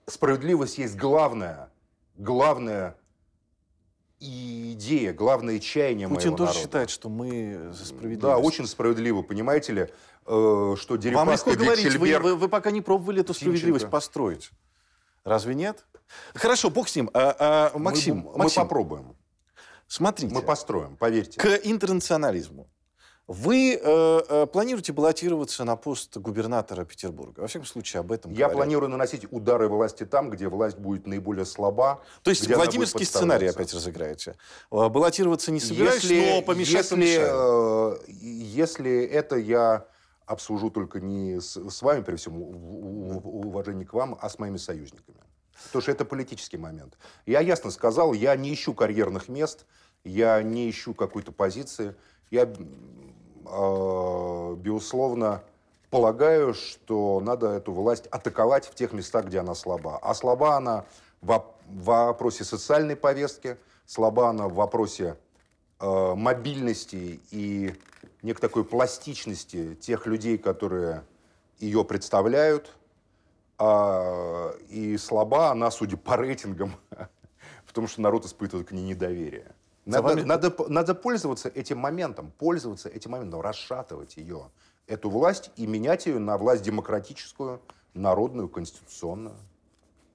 Справедливость 0.06 0.78
есть 0.78 0.96
главная, 0.96 1.70
главная 2.16 2.96
идея, 4.18 5.12
главное 5.12 5.58
чаяние 5.60 6.08
Путин 6.08 6.30
моего 6.30 6.36
тоже 6.38 6.48
народа. 6.50 6.60
считает, 6.64 6.90
что 6.90 7.08
мы 7.08 7.70
за 7.72 7.84
справедливость. 7.84 8.20
Да, 8.22 8.38
очень 8.38 8.66
справедливо, 8.66 9.22
понимаете 9.22 9.72
ли, 9.72 9.82
э, 9.82 9.88
что 10.26 10.76
Вам 10.94 10.98
Дерипаска 11.00 11.50
легко 11.50 11.64
говорить, 11.64 11.94
вы, 11.96 12.18
вы- 12.18 12.36
вы 12.36 12.48
пока 12.48 12.70
не 12.70 12.80
пробовали 12.80 13.20
эту 13.20 13.34
Тимченко. 13.34 13.56
справедливость 13.58 13.90
построить. 13.90 14.50
Разве 15.22 15.54
нет? 15.54 15.84
Хорошо, 16.34 16.70
бог 16.70 16.88
с 16.88 16.96
ним. 16.96 17.10
А, 17.12 17.36
а, 17.38 17.70
Мы- 17.74 17.80
Максим, 17.84 18.16
мы, 18.32 18.38
Максим, 18.38 18.62
попробуем, 18.62 19.14
смотрите. 19.86 20.34
мы 20.34 20.42
построим, 20.42 20.96
поверьте. 20.96 21.38
К 21.38 21.60
интернационализму. 21.64 22.66
Вы 23.30 23.78
э, 23.80 24.20
э, 24.28 24.46
планируете 24.46 24.92
баллотироваться 24.92 25.62
на 25.62 25.76
пост 25.76 26.16
губернатора 26.16 26.84
Петербурга? 26.84 27.42
Во 27.42 27.46
всяком 27.46 27.64
случае, 27.64 28.00
об 28.00 28.10
этом 28.10 28.32
Я 28.32 28.46
говорят. 28.46 28.56
планирую 28.56 28.90
наносить 28.90 29.24
удары 29.30 29.68
власти 29.68 30.04
там, 30.04 30.30
где 30.30 30.48
власть 30.48 30.76
будет 30.76 31.06
наиболее 31.06 31.44
слаба. 31.44 32.02
То 32.24 32.30
есть 32.30 32.52
Владимирский 32.52 33.06
сценарий 33.06 33.46
опять 33.46 33.72
разыграете? 33.72 34.34
Э, 34.72 34.88
Баллотироваться 34.88 35.52
не 35.52 35.60
собираюсь, 35.60 36.10
но 36.10 36.42
помешать 36.42 36.90
если, 36.90 37.18
э, 37.20 37.98
если 38.08 39.04
это 39.04 39.36
я 39.36 39.86
обсужу 40.26 40.68
только 40.70 41.00
не 41.00 41.40
с, 41.40 41.56
с 41.56 41.82
вами, 41.82 42.02
при 42.02 42.16
всем 42.16 42.42
уважении 42.42 43.84
к 43.84 43.92
вам, 43.92 44.18
а 44.20 44.28
с 44.28 44.40
моими 44.40 44.56
союзниками. 44.56 45.18
Потому 45.66 45.82
что 45.82 45.92
это 45.92 46.04
политический 46.04 46.56
момент. 46.56 46.98
Я 47.26 47.38
ясно 47.38 47.70
сказал, 47.70 48.12
я 48.12 48.34
не 48.34 48.52
ищу 48.52 48.74
карьерных 48.74 49.28
мест, 49.28 49.66
я 50.02 50.42
не 50.42 50.68
ищу 50.68 50.94
какой-то 50.94 51.30
позиции. 51.30 51.94
Я, 52.32 52.48
безусловно, 53.44 55.42
полагаю, 55.90 56.54
что 56.54 57.20
надо 57.20 57.48
эту 57.48 57.72
власть 57.72 58.06
атаковать 58.06 58.66
в 58.66 58.74
тех 58.74 58.92
местах, 58.92 59.26
где 59.26 59.40
она 59.40 59.54
слаба. 59.54 59.98
А 59.98 60.14
слаба 60.14 60.56
она 60.56 60.84
в 61.20 61.44
вопросе 61.66 62.44
социальной 62.44 62.96
повестки, 62.96 63.56
слаба 63.86 64.28
она 64.28 64.48
в 64.48 64.54
вопросе 64.54 65.16
э, 65.80 66.14
мобильности 66.14 67.20
и 67.30 67.74
некой 68.22 68.40
такой 68.40 68.64
пластичности 68.64 69.74
тех 69.74 70.06
людей, 70.06 70.38
которые 70.38 71.04
ее 71.58 71.84
представляют. 71.84 72.74
А, 73.58 74.52
и 74.68 74.96
слаба 74.96 75.50
она, 75.50 75.70
судя 75.70 75.96
по 75.96 76.16
рейтингам, 76.16 76.74
в 77.66 77.72
том, 77.72 77.86
что 77.86 78.00
народ 78.00 78.24
испытывает 78.24 78.68
к 78.68 78.72
ней 78.72 78.82
недоверие. 78.82 79.54
Надо, 79.84 80.02
вами- 80.02 80.22
надо, 80.22 80.54
надо 80.68 80.94
пользоваться 80.94 81.48
этим 81.48 81.78
моментом, 81.78 82.32
пользоваться 82.38 82.88
этим 82.88 83.12
моментом, 83.12 83.40
расшатывать 83.40 84.16
ее, 84.16 84.50
эту 84.86 85.10
власть, 85.10 85.50
и 85.56 85.66
менять 85.66 86.06
ее 86.06 86.18
на 86.18 86.36
власть 86.36 86.62
демократическую, 86.62 87.60
народную, 87.94 88.48
конституционную. 88.48 89.36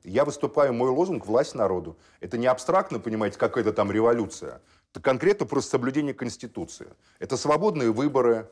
Я 0.04 0.24
выступаю, 0.24 0.72
мой 0.72 0.92
лозунг 0.92 1.26
«Власть 1.26 1.56
народу». 1.56 1.98
Это 2.20 2.38
не 2.38 2.46
абстрактно, 2.46 3.00
понимаете, 3.00 3.40
какая-то 3.40 3.74
там 3.74 3.92
революция. 3.92 4.62
Это 4.92 5.02
конкретно 5.02 5.48
просто 5.48 5.72
соблюдение 5.72 6.14
Конституции. 6.14 6.88
Это 7.18 7.38
свободные 7.38 7.92
выборы, 7.92 8.48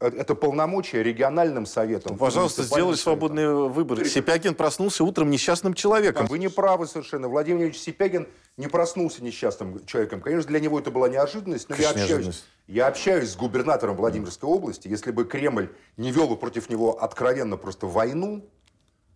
это 0.00 0.34
полномочия 0.34 1.02
региональным 1.02 1.66
советам. 1.66 2.16
Пожалуйста, 2.18 2.62
сделали 2.62 2.96
свободные 2.96 3.68
выборы. 3.68 4.04
Сипягин 4.04 4.54
проснулся 4.54 5.04
утром 5.04 5.30
несчастным 5.30 5.74
человеком. 5.74 6.26
Вы 6.26 6.38
не 6.38 6.48
правы 6.48 6.86
совершенно. 6.86 7.28
Владимир 7.28 7.64
Ильич 7.64 7.78
Сипягин 7.78 8.26
не 8.56 8.66
проснулся 8.66 9.22
несчастным 9.22 9.84
человеком. 9.86 10.20
Конечно, 10.20 10.48
для 10.48 10.60
него 10.60 10.78
это 10.78 10.90
была 10.90 11.08
неожиданность, 11.08 11.68
но 11.68 11.76
я 11.76 11.90
общаюсь, 11.90 12.44
я 12.66 12.86
общаюсь 12.86 13.30
с 13.30 13.36
губернатором 13.36 13.96
Владимирской 13.96 14.48
области. 14.48 14.88
Если 14.88 15.10
бы 15.10 15.24
Кремль 15.24 15.70
не 15.96 16.10
вел 16.10 16.34
против 16.36 16.68
него 16.68 17.02
откровенно 17.02 17.56
просто 17.56 17.86
войну, 17.86 18.44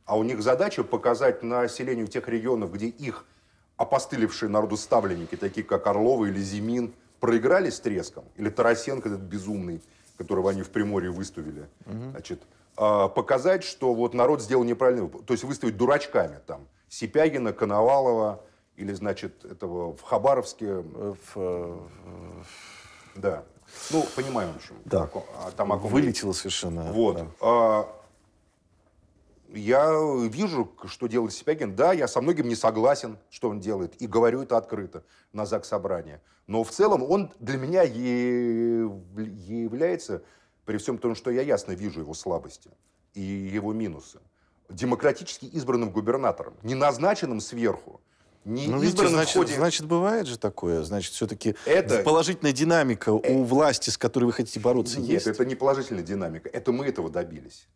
а 0.04 0.16
у 0.16 0.22
них 0.22 0.42
задача 0.42 0.84
показать 0.84 1.42
населению 1.42 2.06
тех 2.06 2.28
регионов, 2.28 2.72
где 2.72 2.86
их 2.86 3.26
опостылевшие 3.76 4.48
народу 4.48 4.76
ставленники, 4.76 5.36
такие 5.36 5.64
как 5.64 5.86
Орлова 5.86 6.24
или 6.24 6.40
Зимин, 6.40 6.94
проиграли 7.20 7.68
с 7.68 7.78
треском, 7.80 8.24
или 8.36 8.48
Тарасенко 8.48 9.08
этот 9.08 9.20
безумный, 9.20 9.82
которого 10.18 10.50
они 10.50 10.62
в 10.62 10.70
Приморье 10.70 11.10
выставили, 11.10 11.68
значит, 11.86 12.42
а, 12.76 13.08
показать, 13.08 13.64
что 13.64 13.94
вот 13.94 14.14
народ 14.14 14.42
сделал 14.42 14.64
неправильный 14.64 15.02
выбор. 15.02 15.22
То 15.22 15.32
есть 15.32 15.44
выставить 15.44 15.76
дурачками 15.76 16.38
там 16.46 16.66
Сипягина, 16.88 17.52
Коновалова 17.52 18.40
или, 18.76 18.92
значит, 18.92 19.44
этого 19.44 19.96
в 19.96 20.02
Хабаровске, 20.02 20.66
Э, 20.66 21.14
в, 21.34 21.36
э, 21.36 21.78
да. 23.16 23.42
Ну, 23.90 24.06
понимаем, 24.16 24.52
в 24.52 24.56
общем. 24.56 24.76
Да. 24.84 25.10
о 25.12 25.24
а 25.46 25.50
там 25.50 25.72
о 25.72 25.78
ком 25.78 25.90
Вылетело 25.90 26.32
совершенно. 26.32 26.84
вот. 26.92 27.16
да. 27.16 27.26
А, 27.40 27.88
я 29.52 29.90
вижу, 30.28 30.70
что 30.86 31.06
делает 31.06 31.32
Сипягин. 31.32 31.74
Да, 31.74 31.92
я 31.92 32.08
со 32.08 32.20
многим 32.20 32.48
не 32.48 32.54
согласен, 32.56 33.18
что 33.30 33.48
он 33.50 33.60
делает. 33.60 33.94
И 34.02 34.06
говорю 34.06 34.42
это 34.42 34.56
открыто 34.56 35.04
на 35.32 35.46
ЗАГС 35.46 35.68
собрания. 35.68 36.20
Но 36.46 36.64
в 36.64 36.70
целом 36.70 37.02
он 37.02 37.30
для 37.40 37.58
меня 37.58 37.82
е- 37.82 38.88
является, 39.16 40.22
при 40.64 40.76
всем 40.78 40.98
том, 40.98 41.14
что 41.14 41.30
я 41.30 41.42
ясно 41.42 41.72
вижу 41.72 42.00
его 42.00 42.14
слабости 42.14 42.70
и 43.14 43.20
его 43.20 43.72
минусы, 43.72 44.18
демократически 44.68 45.46
избранным 45.46 45.90
губернатором, 45.90 46.54
не 46.62 46.74
назначенным 46.74 47.40
сверху, 47.40 48.00
не 48.44 48.66
Ну, 48.66 48.78
видите, 48.80 49.08
значит, 49.08 49.34
ходе... 49.36 49.54
значит, 49.54 49.86
бывает 49.86 50.26
же 50.26 50.38
такое. 50.38 50.82
Значит, 50.82 51.12
все-таки 51.12 51.54
Это- 51.66 52.02
положительная 52.02 52.52
динамика 52.52 53.10
у 53.12 53.42
власти, 53.44 53.90
с 53.90 53.98
которой 53.98 54.24
вы 54.26 54.32
хотите 54.32 54.58
бороться, 54.60 55.00
Нет, 55.00 55.08
есть. 55.10 55.26
это 55.26 55.44
не 55.44 55.54
положительная 55.54 56.02
динамика. 56.02 56.48
Это 56.48 56.72
мы 56.72 56.86
этого 56.86 57.10
добились. 57.10 57.66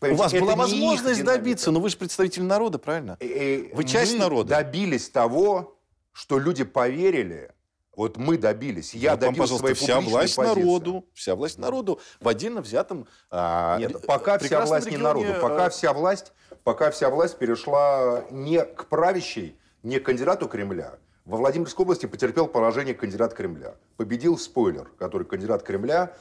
У 0.00 0.14
вас 0.14 0.32
была 0.32 0.52
не 0.52 0.58
возможность 0.58 1.24
добиться, 1.24 1.70
но 1.70 1.80
вы 1.80 1.88
же 1.88 1.96
представитель 1.96 2.42
народа, 2.44 2.78
правильно? 2.78 3.16
Э, 3.20 3.70
Вы 3.72 3.84
часть 3.84 4.14
мы 4.14 4.20
народа. 4.20 4.50
добились 4.50 5.08
того, 5.08 5.78
что 6.12 6.38
люди 6.38 6.64
поверили. 6.64 7.52
Вот 7.96 8.16
мы 8.16 8.38
добились. 8.38 8.94
Я 8.94 9.12
Вот 9.12 9.22
вам, 9.22 9.34
добился 9.34 9.54
пожалуйста, 9.54 9.74
своей 9.74 9.74
вся 9.74 10.00
власть 10.10 10.36
позиции. 10.36 10.60
народу, 10.60 11.04
вся 11.14 11.34
власть 11.34 11.58
народу 11.58 12.00
в 12.20 12.28
отдельно 12.28 12.60
взятом 12.60 13.08
а, 13.28 13.76
Нет, 13.78 14.06
пока 14.06 14.38
вся 14.38 14.64
власть 14.64 14.86
не 14.86 14.92
регионе, 14.92 15.26
народу. 15.26 15.40
Пока 15.42 15.66
э, 15.66 15.70
вся 15.70 15.92
власть, 15.92 16.32
пока 16.62 16.92
вся 16.92 17.10
власть 17.10 17.38
перешла 17.38 18.22
не 18.30 18.64
к 18.64 18.84
правящей, 18.84 19.58
не 19.82 19.98
к 19.98 20.04
кандидату 20.04 20.46
Кремля. 20.46 20.94
Во 21.24 21.38
Владимирской 21.38 21.82
области 21.82 22.06
потерпел 22.06 22.46
поражение 22.46 22.94
кандидат 22.94 23.34
Кремля. 23.34 23.74
Победил 23.96 24.38
спойлер, 24.38 24.88
который 24.96 25.24
кандидат 25.26 25.64
Кремля 25.64 26.14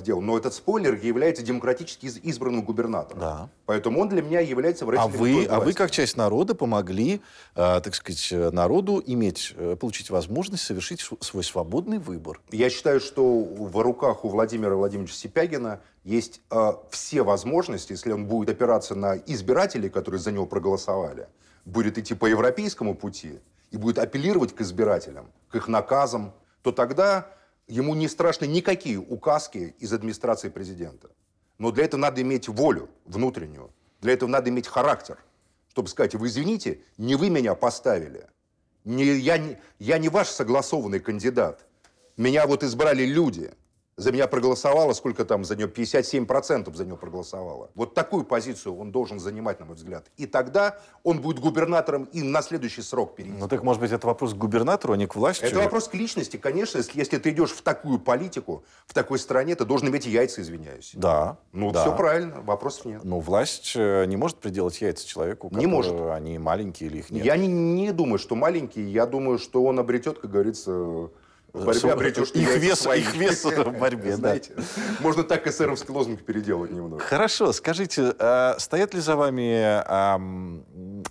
делал. 0.00 0.20
Но 0.22 0.36
этот 0.38 0.54
спойлер 0.54 0.94
является 0.94 1.42
демократически 1.42 2.06
из- 2.06 2.18
избранным 2.18 2.62
губернатором. 2.62 3.20
Да. 3.20 3.48
Поэтому 3.66 4.00
он 4.00 4.08
для 4.08 4.22
меня 4.22 4.40
является 4.40 4.84
А 4.84 4.86
выразителем 4.86 5.18
вы, 5.20 5.44
а 5.46 5.60
вы 5.60 5.72
как 5.72 5.90
часть 5.90 6.16
народа 6.16 6.54
помогли, 6.54 7.20
э, 7.54 7.80
так 7.82 7.94
сказать, 7.94 8.28
э, 8.32 8.50
народу 8.50 9.02
иметь, 9.04 9.54
э, 9.56 9.76
получить 9.76 10.10
возможность 10.10 10.64
совершить 10.64 11.06
свой 11.20 11.44
свободный 11.44 11.98
выбор. 11.98 12.40
Я 12.50 12.70
считаю, 12.70 13.00
что 13.00 13.40
в 13.44 13.82
руках 13.82 14.24
у 14.24 14.28
Владимира 14.28 14.74
Владимировича 14.74 15.14
Сипягина 15.14 15.80
есть 16.04 16.40
э, 16.50 16.72
все 16.90 17.22
возможности, 17.22 17.92
если 17.92 18.12
он 18.12 18.26
будет 18.26 18.48
опираться 18.50 18.94
на 18.94 19.16
избирателей, 19.16 19.88
которые 19.90 20.20
за 20.20 20.32
него 20.32 20.46
проголосовали, 20.46 21.28
будет 21.64 21.98
идти 21.98 22.14
по 22.14 22.26
европейскому 22.26 22.94
пути 22.94 23.38
и 23.70 23.76
будет 23.76 23.98
апеллировать 23.98 24.54
к 24.54 24.60
избирателям, 24.62 25.26
к 25.50 25.56
их 25.56 25.68
наказам, 25.68 26.32
то 26.62 26.72
тогда 26.72 27.26
ему 27.72 27.94
не 27.94 28.06
страшны 28.06 28.44
никакие 28.44 28.98
указки 28.98 29.74
из 29.78 29.94
администрации 29.94 30.50
президента. 30.50 31.08
Но 31.58 31.70
для 31.70 31.84
этого 31.84 32.00
надо 32.00 32.20
иметь 32.20 32.46
волю 32.48 32.90
внутреннюю, 33.06 33.72
для 34.02 34.12
этого 34.12 34.28
надо 34.28 34.50
иметь 34.50 34.66
характер, 34.66 35.18
чтобы 35.70 35.88
сказать, 35.88 36.14
вы 36.14 36.26
извините, 36.26 36.80
не 36.98 37.14
вы 37.14 37.30
меня 37.30 37.54
поставили, 37.54 38.26
не, 38.84 39.04
я, 39.04 39.58
я 39.78 39.98
не 39.98 40.10
ваш 40.10 40.28
согласованный 40.28 41.00
кандидат. 41.00 41.64
Меня 42.18 42.46
вот 42.46 42.62
избрали 42.62 43.04
люди. 43.06 43.52
За 43.96 44.10
меня 44.10 44.26
проголосовало, 44.26 44.94
сколько 44.94 45.26
там 45.26 45.44
за 45.44 45.54
него, 45.54 45.68
57% 45.70 46.74
за 46.74 46.84
него 46.86 46.96
проголосовало. 46.96 47.70
Вот 47.74 47.92
такую 47.92 48.24
позицию 48.24 48.78
он 48.78 48.90
должен 48.90 49.20
занимать, 49.20 49.60
на 49.60 49.66
мой 49.66 49.76
взгляд. 49.76 50.06
И 50.16 50.24
тогда 50.26 50.78
он 51.02 51.20
будет 51.20 51.40
губернатором 51.40 52.04
и 52.04 52.22
на 52.22 52.40
следующий 52.40 52.80
срок 52.80 53.14
перейти. 53.16 53.36
Ну 53.38 53.48
так, 53.48 53.62
может 53.62 53.82
быть, 53.82 53.92
это 53.92 54.06
вопрос 54.06 54.32
к 54.32 54.36
губернатору, 54.36 54.94
а 54.94 54.96
не 54.96 55.06
к 55.06 55.14
власти? 55.14 55.44
Это 55.44 55.58
вопрос 55.58 55.88
к 55.88 55.94
личности, 55.94 56.38
конечно. 56.38 56.78
Если, 56.78 56.98
если 56.98 57.18
ты 57.18 57.30
идешь 57.30 57.50
в 57.50 57.60
такую 57.60 57.98
политику, 57.98 58.64
в 58.86 58.94
такой 58.94 59.18
стране, 59.18 59.56
ты 59.56 59.66
должен 59.66 59.88
иметь 59.88 60.06
яйца, 60.06 60.40
извиняюсь. 60.40 60.92
Да. 60.94 61.36
Ну, 61.52 61.70
да. 61.70 61.82
все 61.82 61.94
правильно, 61.94 62.40
вопросов 62.40 62.86
нет. 62.86 63.04
Но 63.04 63.20
власть 63.20 63.74
э, 63.76 64.06
не 64.06 64.16
может 64.16 64.38
приделать 64.38 64.80
яйца 64.80 65.06
человеку, 65.06 65.50
Не 65.52 65.66
может. 65.66 65.94
они 66.12 66.38
маленькие 66.38 66.88
или 66.88 66.98
их 66.98 67.10
нет. 67.10 67.26
Я 67.26 67.36
не, 67.36 67.46
не 67.46 67.92
думаю, 67.92 68.18
что 68.18 68.36
маленький, 68.36 68.82
я 68.82 69.04
думаю, 69.04 69.38
что 69.38 69.62
он 69.62 69.78
обретет, 69.78 70.18
как 70.18 70.30
говорится, 70.30 71.10
Сво- 71.54 71.90
обретешь 71.90 72.30
их 72.30 72.56
вес- 72.56 72.86
их 72.96 73.14
вес 73.14 73.44
в 73.44 73.78
борьбе, 73.78 74.12
да. 74.12 74.16
Знаете, 74.16 74.52
можно 75.00 75.22
так 75.22 75.46
эсеровский 75.46 75.92
лозунг 75.92 76.22
переделать 76.22 76.70
немного. 76.70 76.98
Хорошо, 77.02 77.52
скажите, 77.52 78.14
а 78.18 78.56
стоят 78.58 78.94
ли 78.94 79.00
за 79.00 79.16
вами 79.16 79.82
ам, 79.86 80.64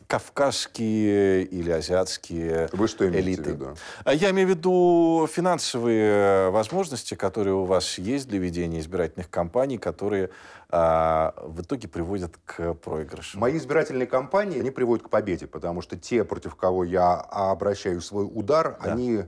кавказские 0.08 1.44
или 1.44 1.70
азиатские 1.70 2.70
Вы 2.74 2.88
что 2.88 3.08
имеете 3.08 3.28
элиты? 3.30 3.44
в 3.44 3.48
виду? 3.54 3.76
А 4.04 4.14
Я 4.14 4.32
имею 4.32 4.48
в 4.48 4.52
виду 4.52 5.28
финансовые 5.32 6.50
возможности, 6.50 7.14
которые 7.14 7.54
у 7.54 7.66
вас 7.66 7.98
есть 8.00 8.28
для 8.28 8.40
ведения 8.40 8.80
избирательных 8.80 9.30
кампаний, 9.30 9.78
которые 9.78 10.32
а, 10.74 11.34
в 11.44 11.62
итоге 11.62 11.88
приводят 11.88 12.34
к 12.46 12.74
проигрышу. 12.76 13.38
Мои 13.38 13.58
избирательные 13.58 14.08
кампании, 14.08 14.60
они 14.60 14.72
приводят 14.72 15.06
к 15.06 15.10
победе, 15.10 15.46
потому 15.46 15.82
что 15.82 15.98
те, 15.98 16.24
против 16.24 16.56
кого 16.56 16.84
я 16.86 17.14
обращаю 17.16 18.00
свой 18.02 18.26
удар, 18.26 18.78
Да. 18.84 18.94
они 18.94 19.24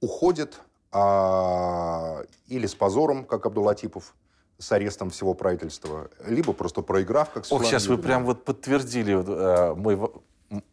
уходят 0.00 0.60
а, 0.92 2.22
или 2.48 2.66
с 2.66 2.74
позором, 2.74 3.24
как 3.24 3.46
Абдулатипов, 3.46 4.14
с 4.58 4.72
арестом 4.72 5.10
всего 5.10 5.34
правительства, 5.34 6.08
либо 6.26 6.52
просто 6.52 6.82
проиграв, 6.82 7.30
как 7.30 7.44
Ох, 7.50 7.64
сейчас 7.64 7.86
вы 7.86 7.98
прям 7.98 8.24
вот 8.24 8.44
подтвердили 8.44 9.14
э, 9.14 9.74
мой, 9.74 9.98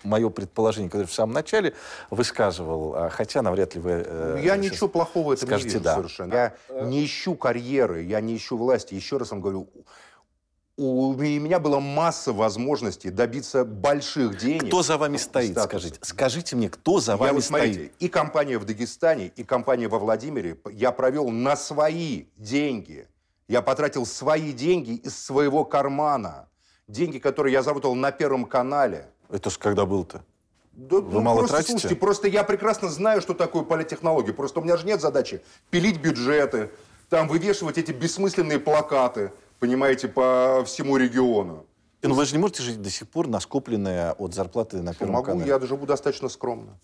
мое 0.04 0.30
предположение, 0.30 0.90
которое 0.90 1.08
в 1.08 1.14
самом 1.14 1.34
начале 1.34 1.74
высказывал, 2.10 2.96
а, 2.96 3.10
хотя 3.10 3.42
навряд 3.42 3.76
ли 3.76 3.82
вы... 3.82 4.04
э, 4.06 4.40
Я 4.42 4.56
сейчас 4.56 4.72
ничего 4.72 4.88
плохого 4.88 5.30
в 5.30 5.32
этом 5.32 5.48
скажете 5.50 5.68
не 5.68 5.74
вижу 5.74 5.84
«да». 5.84 5.96
совершенно. 5.96 6.34
Я 6.34 6.54
не 6.86 7.04
ищу 7.06 7.36
карьеры, 7.36 8.04
я 8.04 8.22
не 8.22 8.38
ищу 8.38 8.56
власти. 8.56 8.94
Еще 8.94 9.18
раз 9.18 9.32
вам 9.32 9.42
говорю, 9.42 9.68
у 10.76 11.14
меня 11.14 11.60
была 11.60 11.80
масса 11.80 12.34
возможностей 12.34 13.12
добиться 13.12 13.64
больших 13.64 14.38
денег. 14.40 14.68
Кто 14.68 14.82
за 14.82 14.98
вами 14.98 15.18
стоит, 15.18 15.52
статуса. 15.52 15.68
скажите? 15.68 16.00
Скажите 16.02 16.56
мне, 16.56 16.70
кто 16.70 17.00
за 17.00 17.12
Я 17.14 17.18
вами 17.18 17.36
вот 17.36 17.44
смотрите, 17.44 17.74
стоит? 17.74 17.94
и 18.00 18.08
компания 18.08 18.58
в 18.58 18.66
Дагестане, 18.66 19.28
и 19.36 19.44
компания 19.44 19.88
во 19.88 20.00
Владимире 20.00 20.58
я 20.72 20.92
провел 20.92 21.30
на 21.30 21.56
свои 21.56 22.26
деньги. 22.38 23.08
Я 23.48 23.62
потратил 23.62 24.06
свои 24.06 24.52
деньги 24.52 24.94
из 24.96 25.16
своего 25.18 25.64
кармана. 25.64 26.48
Деньги, 26.88 27.20
которые 27.20 27.54
я 27.54 27.62
заработал 27.62 27.94
на 27.94 28.12
Первом 28.12 28.46
канале. 28.46 29.10
Это 29.30 29.50
ж 29.50 29.58
когда 29.58 29.86
был-то? 29.86 30.24
Да, 30.74 30.98
Вы 30.98 31.22
мало 31.22 31.40
просто, 31.40 31.58
тратите? 31.58 31.74
Слушайте, 31.74 31.96
просто 31.96 32.28
я 32.28 32.44
прекрасно 32.44 32.90
знаю, 32.90 33.22
что 33.22 33.36
такое 33.36 33.62
политтехнология. 33.64 34.34
Просто 34.34 34.60
у 34.60 34.64
меня 34.64 34.76
же 34.78 34.88
нет 34.88 35.02
задачи 35.02 35.44
пилить 35.70 36.02
бюджеты, 36.02 36.72
там 37.10 37.28
вывешивать 37.28 37.78
эти 37.78 37.92
бессмысленные 37.92 38.60
плакаты, 38.60 39.32
понимаете, 39.68 40.10
по 40.10 40.62
всему 40.66 40.98
региону. 40.98 41.66
Ну 42.02 42.14
вы 42.16 42.26
же 42.26 42.34
не 42.36 42.38
можете 42.42 42.64
жить 42.64 42.82
до 42.82 42.90
сих 42.90 43.08
пор 43.08 43.30
на 43.30 43.40
скопленное 43.40 44.12
от 44.12 44.34
зарплаты 44.34 44.82
на 44.82 44.94
Первом 44.94 45.14
Могу, 45.14 45.26
канале. 45.28 45.48
я 45.48 45.58
живу 45.62 45.86
достаточно 45.86 46.28
скромно. 46.28 46.78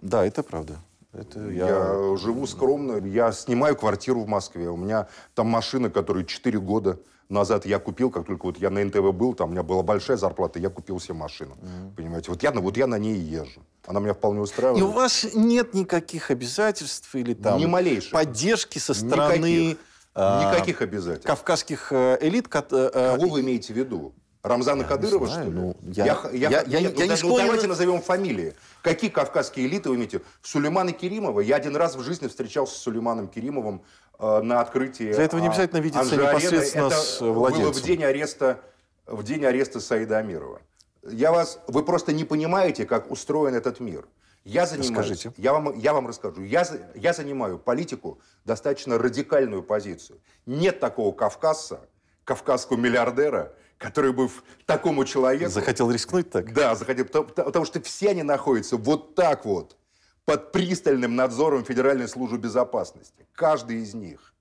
Да, 0.00 0.24
это 0.24 0.42
правда. 0.42 0.78
Это 1.12 1.40
я... 1.50 1.66
Я... 1.68 2.16
живу 2.16 2.46
скромно. 2.46 2.96
Я 3.06 3.30
снимаю 3.32 3.76
квартиру 3.76 4.22
в 4.22 4.26
Москве. 4.26 4.70
У 4.70 4.76
меня 4.78 5.06
там 5.34 5.48
машина, 5.48 5.90
которую 5.90 6.24
4 6.24 6.58
года 6.60 6.98
назад 7.28 7.66
я 7.66 7.78
купил, 7.78 8.10
как 8.10 8.24
только 8.24 8.46
вот 8.46 8.56
я 8.56 8.70
на 8.70 8.82
НТВ 8.82 9.12
был, 9.12 9.34
там 9.34 9.50
у 9.50 9.52
меня 9.52 9.62
была 9.62 9.82
большая 9.82 10.16
зарплата, 10.16 10.58
я 10.58 10.70
купил 10.70 10.98
себе 10.98 11.14
машину. 11.14 11.58
Понимаете? 11.94 12.30
Вот 12.30 12.42
я, 12.42 12.52
на- 12.52 12.62
вот 12.62 12.78
я 12.78 12.86
на 12.86 12.98
ней 12.98 13.16
и 13.16 13.20
езжу. 13.20 13.60
Она 13.86 14.00
меня 14.00 14.14
вполне 14.14 14.40
устраивает. 14.40 14.80
И 14.80 14.82
у 14.82 14.92
вас 14.92 15.26
нет 15.34 15.74
никаких 15.74 16.30
обязательств 16.30 17.14
или 17.14 17.34
там 17.34 17.58
Ни 17.58 17.66
малейших. 17.66 18.12
поддержки 18.12 18.78
со 18.78 18.94
стороны 18.94 19.36
Никаких. 19.36 19.78
А, 20.14 20.52
Никаких 20.52 20.82
обязательств. 20.82 21.26
кавказских 21.26 21.92
э, 21.92 22.18
элит. 22.20 22.46
э, 22.54 22.62
э, 22.70 23.16
Кого 23.16 23.28
вы 23.30 23.40
имеете 23.40 23.72
в 23.72 23.76
виду? 23.76 24.12
Рамзана 24.42 24.82
Кадырова, 24.84 25.26
знаю, 25.26 25.42
что 25.44 25.52
ли? 25.52 25.56
ну, 25.60 25.76
я- 25.92 26.04
я, 26.04 26.18
я- 26.32 26.48
я- 26.48 26.58
нет, 26.58 26.72
я 26.72 26.80
ну, 26.80 27.02
не 27.02 27.08
да- 27.08 27.16
ну, 27.22 27.36
давайте 27.38 27.66
назовем 27.68 28.02
фамилии. 28.02 28.54
Какие 28.82 29.08
кавказские 29.08 29.66
элиты 29.68 29.88
вы 29.88 29.94
имеете? 29.94 30.20
Сулеймана 30.42 30.90
Керимова. 30.92 31.40
Я 31.40 31.56
один 31.56 31.76
раз 31.76 31.94
в 31.94 32.02
жизни 32.02 32.26
встречался 32.26 32.74
с 32.74 32.78
Сулейманом 32.78 33.28
Керимовым 33.28 33.82
э, 34.18 34.40
на 34.42 34.60
открытии... 34.60 35.12
Для 35.12 35.22
этого 35.22 35.40
не 35.40 35.46
а, 35.46 35.50
обязательно 35.50 35.78
видеться 35.78 36.00
Анжи-арены. 36.00 36.30
непосредственно 36.40 36.86
Это 36.88 36.96
с 36.96 37.20
было 37.20 37.32
владельцем. 37.32 37.72
в 37.72 37.86
день 37.86 38.02
ареста, 38.02 38.60
в 39.06 39.22
день 39.22 39.44
ареста 39.44 39.78
Саида 39.78 40.18
Амирова. 40.18 40.60
Я 41.08 41.30
вас, 41.30 41.60
вы 41.68 41.84
просто 41.84 42.12
не 42.12 42.24
понимаете, 42.24 42.84
как 42.84 43.12
устроен 43.12 43.54
этот 43.54 43.78
мир. 43.78 44.06
Я 44.44 44.66
занимаюсь, 44.66 45.10
Расскажите. 45.10 45.32
я 45.36 45.52
вам, 45.52 45.78
я 45.78 45.92
вам 45.92 46.08
расскажу. 46.08 46.42
Я, 46.42 46.66
я 46.94 47.12
занимаю 47.12 47.58
политику 47.58 48.20
достаточно 48.44 48.98
радикальную 48.98 49.62
позицию. 49.62 50.20
Нет 50.46 50.80
такого 50.80 51.14
кавказца, 51.14 51.88
кавказского 52.24 52.76
миллиардера, 52.76 53.54
который 53.78 54.12
бы 54.12 54.28
в 54.28 54.42
такому 54.66 55.04
человеку... 55.04 55.50
Захотел 55.50 55.90
рискнуть 55.90 56.30
так? 56.30 56.52
Да, 56.52 56.74
захотел, 56.74 57.04
потому, 57.04 57.28
потому 57.28 57.64
что 57.64 57.80
все 57.82 58.10
они 58.10 58.22
находятся 58.22 58.76
вот 58.76 59.14
так 59.14 59.44
вот, 59.44 59.76
под 60.24 60.52
пристальным 60.52 61.16
надзором 61.16 61.64
Федеральной 61.64 62.08
службы 62.08 62.38
безопасности. 62.38 63.26
Каждый 63.32 63.78
из 63.78 63.94
них. 63.94 64.34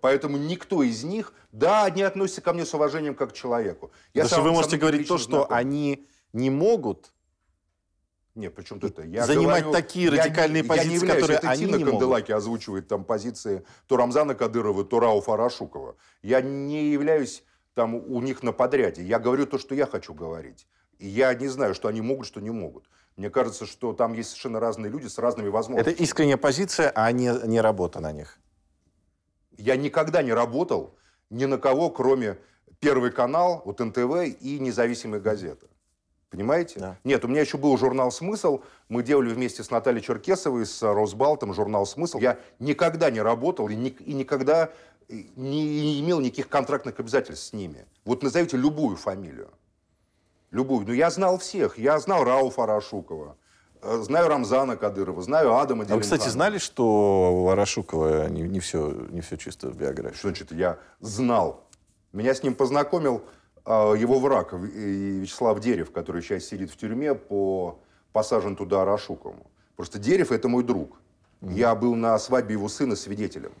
Поэтому 0.00 0.36
никто 0.36 0.82
из 0.82 1.04
них, 1.04 1.32
да, 1.52 1.84
они 1.84 2.02
относятся 2.02 2.40
ко 2.40 2.52
мне 2.52 2.66
с 2.66 2.74
уважением 2.74 3.14
как 3.14 3.30
к 3.30 3.32
человеку. 3.34 3.92
Я 4.14 4.24
Потому 4.24 4.42
что 4.42 4.50
вы 4.50 4.52
можете 4.52 4.76
говорить 4.76 5.06
то, 5.08 5.16
что 5.16 5.30
знаком. 5.30 5.56
они 5.56 6.06
не 6.32 6.50
могут 6.50 7.12
Нет, 8.34 8.54
причем 8.54 8.80
тут 8.80 8.92
это? 8.98 9.02
Я 9.06 9.26
занимать 9.26 9.64
говорю, 9.64 9.72
такие 9.82 10.06
я 10.06 10.24
радикальные 10.24 10.62
не- 10.62 10.68
позиции, 10.68 10.86
я 10.86 10.90
не 10.90 10.96
являюсь, 10.96 11.20
которые 11.20 11.38
это 11.38 11.50
они 11.50 11.66
Тина 11.66 11.76
не 11.76 11.84
могут. 11.84 12.00
Канделаки 12.00 12.32
озвучивает 12.32 12.88
там 12.88 13.04
позиции 13.04 13.62
то 13.86 13.96
Рамзана 13.96 14.34
Кадырова, 14.34 14.84
то 14.84 15.00
Рауфа 15.00 15.36
Рашукова. 15.36 15.96
Я 16.22 16.40
не 16.40 16.90
являюсь 16.90 17.44
там 17.74 17.94
у 17.94 18.20
них 18.22 18.42
на 18.42 18.52
подряде. 18.52 19.02
Я 19.02 19.18
говорю 19.18 19.46
то, 19.46 19.58
что 19.58 19.74
я 19.74 19.86
хочу 19.86 20.14
говорить. 20.14 20.66
И 20.98 21.06
я 21.08 21.34
не 21.34 21.48
знаю, 21.48 21.74
что 21.74 21.88
они 21.88 22.00
могут, 22.00 22.26
что 22.26 22.40
не 22.40 22.50
могут. 22.50 22.88
Мне 23.16 23.28
кажется, 23.28 23.66
что 23.66 23.92
там 23.92 24.14
есть 24.14 24.30
совершенно 24.30 24.60
разные 24.60 24.90
люди 24.90 25.08
с 25.08 25.18
разными 25.18 25.48
Это 25.48 25.54
возможностями. 25.54 25.94
искренняя 26.02 26.36
позиция, 26.38 26.90
а 26.94 27.12
не, 27.12 27.30
не 27.46 27.60
работа 27.60 28.00
на 28.00 28.12
них. 28.12 28.38
Я 29.58 29.76
никогда 29.76 30.22
не 30.22 30.32
работал 30.32 30.96
ни 31.28 31.44
на 31.44 31.58
кого, 31.58 31.90
кроме 31.90 32.38
Первый 32.80 33.12
канал, 33.12 33.62
вот 33.64 33.78
НТВ 33.78 34.40
и 34.40 34.58
независимая 34.58 35.20
газета. 35.20 35.66
Понимаете? 36.32 36.80
Да. 36.80 36.96
Нет, 37.04 37.22
у 37.26 37.28
меня 37.28 37.42
еще 37.42 37.58
был 37.58 37.76
журнал 37.76 38.10
«Смысл». 38.10 38.62
Мы 38.88 39.02
делали 39.02 39.28
вместе 39.34 39.62
с 39.62 39.70
Натальей 39.70 40.00
Черкесовой, 40.00 40.64
с 40.64 40.82
Росбалтом 40.82 41.52
журнал 41.52 41.84
«Смысл». 41.84 42.18
Я 42.18 42.38
никогда 42.58 43.10
не 43.10 43.20
работал 43.20 43.68
и, 43.68 43.76
ни- 43.76 43.90
и 43.90 44.14
никогда 44.14 44.70
не, 45.10 45.26
не 45.36 46.00
имел 46.00 46.20
никаких 46.20 46.48
контрактных 46.48 46.98
обязательств 46.98 47.48
с 47.48 47.52
ними. 47.52 47.84
Вот 48.06 48.22
назовите 48.22 48.56
любую 48.56 48.96
фамилию. 48.96 49.50
Любую. 50.50 50.86
Ну, 50.86 50.94
я 50.94 51.10
знал 51.10 51.36
всех. 51.36 51.76
Я 51.76 51.98
знал 51.98 52.24
Рауфа 52.24 52.64
Рашукова, 52.64 53.36
э, 53.82 53.98
знаю 54.00 54.28
Рамзана 54.28 54.78
Кадырова, 54.78 55.20
знаю 55.20 55.54
Адама 55.54 55.84
А 55.86 55.94
вы, 55.94 56.00
кстати, 56.00 56.28
знали, 56.28 56.56
что 56.56 57.30
у 57.30 57.44
Ворошукова 57.44 58.30
не, 58.30 58.40
не 58.40 58.60
все, 58.60 58.90
не 59.10 59.20
все 59.20 59.36
чисто 59.36 59.68
в 59.68 59.76
биографии? 59.76 60.16
Что 60.16 60.28
значит, 60.28 60.50
я 60.52 60.78
знал. 61.00 61.68
Меня 62.14 62.34
с 62.34 62.42
ним 62.42 62.54
познакомил 62.54 63.22
его 63.66 64.18
враг 64.18 64.52
Вячеслав 64.52 65.60
Дерев, 65.60 65.90
который 65.92 66.22
сейчас 66.22 66.44
сидит 66.44 66.70
в 66.70 66.76
тюрьме, 66.76 67.14
по 67.14 67.78
посажен 68.12 68.56
туда 68.56 68.84
Рашукову. 68.84 69.46
Просто 69.76 69.98
Дерев– 69.98 70.32
это 70.32 70.48
мой 70.48 70.62
друг. 70.64 70.98
Я 71.40 71.74
был 71.74 71.94
на 71.94 72.18
свадьбе 72.18 72.54
его 72.54 72.68
сына 72.68 72.94
свидетелем. 72.96 73.52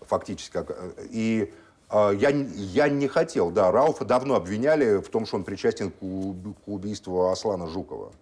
Фактически. 0.00 0.52
как, 0.52 0.70
э, 0.70 1.06
И 1.10 1.54
а, 1.88 2.10
я, 2.10 2.30
я 2.30 2.88
не 2.88 3.06
хотел, 3.06 3.50
да, 3.50 3.70
Рауфа 3.70 4.04
давно 4.04 4.34
обвиняли 4.34 4.96
в 4.96 5.08
том, 5.08 5.24
что 5.26 5.36
он 5.36 5.44
причастен 5.44 5.90
к, 5.90 6.02
уб- 6.02 6.54
к 6.64 6.68
убийству 6.68 7.28
Аслана 7.30 7.66
Жукова. 7.68 8.12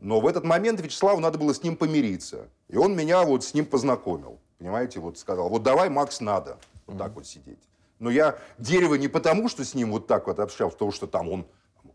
Но 0.00 0.20
в 0.20 0.26
этот 0.26 0.44
момент 0.44 0.80
Вячеславу 0.80 1.20
надо 1.20 1.38
было 1.38 1.54
с 1.54 1.62
ним 1.62 1.76
помириться. 1.76 2.48
И 2.68 2.76
он 2.76 2.96
меня 2.96 3.22
вот 3.22 3.44
с 3.44 3.54
ним 3.54 3.64
познакомил. 3.64 4.38
Понимаете, 4.58 5.00
вот 5.00 5.18
сказал, 5.18 5.48
вот 5.48 5.62
давай, 5.62 5.88
Макс, 5.88 6.20
надо 6.20 6.58
вот 6.86 6.98
так 6.98 7.14
вот 7.14 7.26
сидеть. 7.26 7.58
Но 7.98 8.10
я 8.10 8.38
дерево 8.58 8.94
не 8.94 9.08
потому, 9.08 9.48
что 9.48 9.64
с 9.64 9.74
ним 9.74 9.92
вот 9.92 10.06
так 10.06 10.26
вот 10.26 10.38
общался, 10.38 10.74
потому 10.74 10.92
что 10.92 11.06
там 11.06 11.28
он 11.28 11.46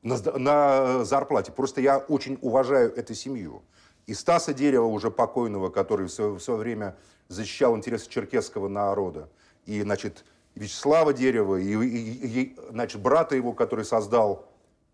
на, 0.02 0.18
на 0.38 1.04
зарплате. 1.06 1.52
Просто 1.52 1.82
я 1.82 1.98
очень 1.98 2.38
уважаю 2.42 2.94
эту 2.96 3.14
семью. 3.14 3.62
И 4.08 4.14
Стаса 4.14 4.54
Дерева, 4.54 4.86
уже 4.86 5.12
покойного, 5.12 5.70
который 5.70 6.08
в 6.08 6.12
свое, 6.12 6.32
в 6.32 6.40
свое 6.40 6.60
время 6.60 6.96
защищал 7.28 7.76
интересы 7.78 8.10
черкесского 8.10 8.68
народа. 8.68 9.30
И, 9.66 9.82
значит, 9.82 10.24
Вячеслава 10.56 11.14
Дерева, 11.14 11.58
и, 11.58 11.74
и- 11.76 12.42
и, 12.42 12.56
значит, 12.72 13.02
брата 13.02 13.36
его, 13.36 13.54
который 13.54 13.86
создал 13.86 14.46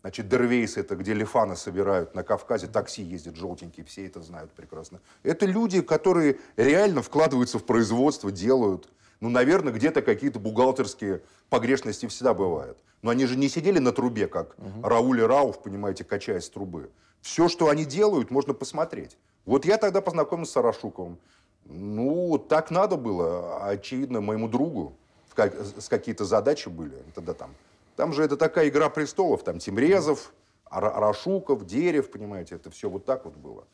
Значит, 0.02 0.28
Дервейс 0.28 0.76
это 0.76 0.94
где 0.94 1.14
лифаны 1.14 1.56
собирают 1.56 2.14
на 2.14 2.22
Кавказе, 2.22 2.68
такси 2.68 3.02
ездят 3.02 3.34
желтенькие, 3.34 3.84
все 3.84 4.06
это 4.06 4.22
знают 4.22 4.52
прекрасно. 4.52 5.00
Это 5.24 5.46
люди, 5.46 5.80
которые 5.82 6.38
реально 6.56 7.02
вкладываются 7.02 7.58
в 7.58 7.64
производство, 7.64 8.30
делают. 8.30 8.88
Ну, 9.20 9.28
наверное, 9.30 9.72
где-то 9.72 10.02
какие-то 10.02 10.38
бухгалтерские 10.38 11.22
погрешности 11.48 12.06
всегда 12.06 12.34
бывают. 12.34 12.78
Но 13.02 13.10
они 13.10 13.26
же 13.26 13.36
не 13.36 13.48
сидели 13.48 13.78
на 13.78 13.92
трубе, 13.92 14.26
как 14.26 14.56
Рауль 14.82 15.20
и 15.20 15.22
Рауф, 15.22 15.62
понимаете, 15.62 16.04
качаясь 16.04 16.44
с 16.44 16.50
трубы. 16.50 16.90
Все, 17.22 17.48
что 17.48 17.68
они 17.68 17.84
делают, 17.84 18.30
можно 18.30 18.52
посмотреть. 18.54 19.16
Вот 19.46 19.64
я 19.64 19.78
тогда 19.78 20.00
познакомился 20.00 20.52
с 20.52 20.56
Арашуковым. 20.58 21.18
Ну, 21.64 22.38
так 22.38 22.70
надо 22.70 22.96
было. 22.96 23.64
Очевидно, 23.66 24.20
моему 24.20 24.48
другу 24.48 24.92
как- 25.34 25.54
с 25.78 25.88
какие-то 25.88 26.24
задачи 26.24 26.68
были. 26.68 26.96
Тогда 27.14 27.34
там 27.34 27.50
там 27.96 28.12
же 28.12 28.22
это 28.22 28.36
такая 28.36 28.68
игра 28.68 28.90
престолов. 28.90 29.42
Там 29.42 29.58
Тимрезов, 29.58 30.32
Ара- 30.66 30.90
Арашуков, 30.90 31.64
Дерев, 31.64 32.10
понимаете, 32.10 32.56
это 32.56 32.70
все 32.70 32.90
вот 32.90 33.04
так 33.06 33.24
вот 33.24 33.34
было. 33.34 33.64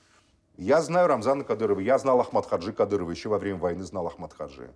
Я 0.57 0.81
знаю 0.83 1.09
Рамзана 1.09 1.43
Кадырова, 1.45 1.81
я 1.81 1.99
знал 1.99 2.21
Ахмад 2.21 2.47
Хаджи 2.47 2.73
Кадырова, 2.73 3.11
еще 3.11 3.29
во 3.29 3.39
время 3.39 3.59
войны 3.59 3.83
знал 3.85 4.07
Ахмад 4.07 4.33
Хаджи. 4.33 4.71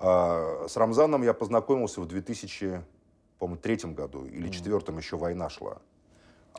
А, 0.00 0.66
с 0.68 0.76
Рамзаном 0.76 1.22
я 1.22 1.34
познакомился 1.34 2.00
в 2.00 2.06
2003 2.06 3.92
году 3.92 4.24
или 4.26 4.48
2004 4.48 4.98
еще 4.98 5.16
война 5.16 5.48
шла. 5.50 5.78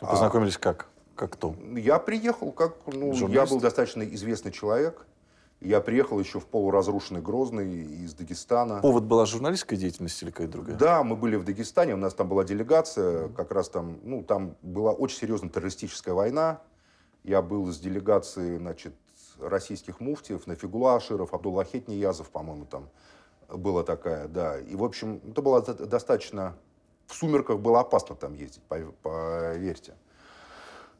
Вы 0.01 0.07
Познакомились 0.07 0.57
как? 0.57 0.87
Как 1.15 1.33
кто? 1.33 1.55
Я 1.75 1.99
приехал 1.99 2.51
как, 2.51 2.75
ну, 2.87 3.13
я 3.27 3.45
был 3.45 3.59
достаточно 3.59 4.03
известный 4.03 4.51
человек. 4.51 5.05
Я 5.61 5.81
приехал 5.81 6.17
еще 6.21 6.39
в 6.39 6.45
полуразрушенный 6.45 7.21
Грозный 7.21 7.83
из 7.83 8.13
Дагестана. 8.13 8.79
Повод 8.79 9.03
была 9.03 9.25
журналистская 9.25 9.77
деятельность 9.77 10.21
или 10.23 10.31
какая-то 10.31 10.53
другая? 10.53 10.77
Да, 10.77 11.03
мы 11.03 11.17
были 11.17 11.35
в 11.35 11.43
Дагестане, 11.43 11.95
у 11.95 11.97
нас 11.97 12.13
там 12.13 12.29
была 12.29 12.45
делегация, 12.45 13.27
как 13.29 13.51
раз 13.51 13.67
там, 13.67 13.99
ну, 14.03 14.23
там 14.23 14.55
была 14.61 14.93
очень 14.93 15.17
серьезная 15.17 15.49
террористическая 15.49 16.15
война. 16.15 16.61
Я 17.25 17.41
был 17.41 17.65
с 17.67 17.77
делегацией, 17.77 18.57
значит, 18.57 18.93
российских 19.41 19.99
муфтиев, 19.99 20.47
Нафигула 20.47 20.95
Аширов, 20.95 21.33
Абдуллахет 21.33 21.89
Ниязов, 21.89 22.29
по-моему, 22.29 22.65
там 22.65 22.87
была 23.53 23.83
такая, 23.83 24.27
да. 24.27 24.59
И, 24.59 24.75
в 24.75 24.83
общем, 24.83 25.21
это 25.29 25.41
было 25.41 25.61
до- 25.61 25.85
достаточно... 25.85 26.55
В 27.07 27.15
сумерках 27.15 27.57
было 27.59 27.79
опасно 27.79 28.15
там 28.15 28.35
ездить, 28.35 28.61
пов- 28.69 28.93
поверьте. 29.01 29.95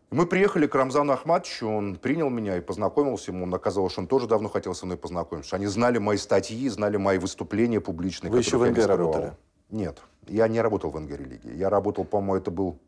Мы 0.10 0.26
приехали 0.26 0.66
к 0.66 0.74
Рамзану 0.74 1.14
Ахматовичу, 1.14 1.68
он 1.68 1.96
принял 1.96 2.32
меня 2.32 2.58
и 2.58 2.62
познакомился. 2.62 3.32
Ему 3.32 3.56
оказалось, 3.56 3.92
что 3.92 4.02
он 4.02 4.08
тоже 4.08 4.26
давно 4.26 4.50
хотел 4.50 4.74
со 4.74 4.88
мной 4.88 4.98
познакомиться. 4.98 5.56
Они 5.56 5.68
знали 5.68 6.00
мои 6.00 6.18
статьи, 6.18 6.68
знали 6.70 6.98
мои 6.98 7.20
выступления 7.20 7.80
публичные. 7.80 8.32
Вы 8.32 8.40
еще 8.40 8.58
в 8.58 8.68
НГ 8.68 8.86
работали? 8.88 9.34
Нет, 9.70 10.02
я 10.28 10.48
не 10.48 10.62
работал 10.62 10.90
в 10.90 11.00
НГ 11.00 11.12
религии. 11.12 11.56
Я 11.56 11.70
работал, 11.70 12.06
по-моему, 12.06 12.36
это 12.36 12.50
был... 12.50 12.80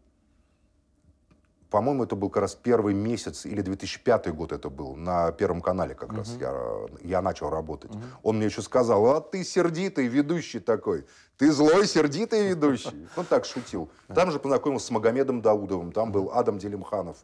По-моему, 1.71 2.03
это 2.03 2.17
был 2.17 2.29
как 2.29 2.41
раз 2.41 2.53
первый 2.53 2.93
месяц, 2.93 3.45
или 3.45 3.61
2005 3.61 4.35
год 4.35 4.51
это 4.51 4.69
был, 4.69 4.97
на 4.97 5.31
Первом 5.31 5.61
канале 5.61 5.95
как 5.95 6.11
раз 6.11 6.35
я, 6.37 6.53
я 7.01 7.21
начал 7.21 7.49
работать. 7.49 7.91
Он 8.23 8.35
мне 8.37 8.47
еще 8.47 8.61
сказал, 8.61 9.05
а 9.07 9.21
ты 9.21 9.45
сердитый 9.45 10.07
ведущий 10.07 10.59
такой, 10.59 11.05
ты 11.37 11.49
злой 11.53 11.87
сердитый 11.87 12.49
ведущий. 12.49 13.07
Он 13.15 13.25
так 13.25 13.45
шутил. 13.45 13.89
Там 14.13 14.31
же 14.31 14.39
познакомился 14.39 14.87
с 14.87 14.91
Магомедом 14.91 15.41
Даудовым, 15.41 15.93
там 15.93 16.11
был 16.11 16.29
Адам 16.33 16.59
Делимханов. 16.59 17.17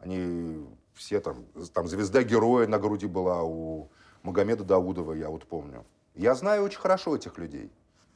Они 0.00 0.66
все 0.94 1.20
там, 1.20 1.44
там 1.72 1.86
звезда 1.86 2.24
героя 2.24 2.66
на 2.66 2.80
груди 2.80 3.06
была 3.06 3.44
у 3.44 3.90
Магомеда 4.24 4.64
Даудова, 4.64 5.12
я 5.12 5.30
вот 5.30 5.46
помню. 5.46 5.84
Я 6.16 6.34
знаю 6.34 6.64
очень 6.64 6.80
хорошо 6.80 7.14
этих 7.14 7.38
людей. 7.38 7.70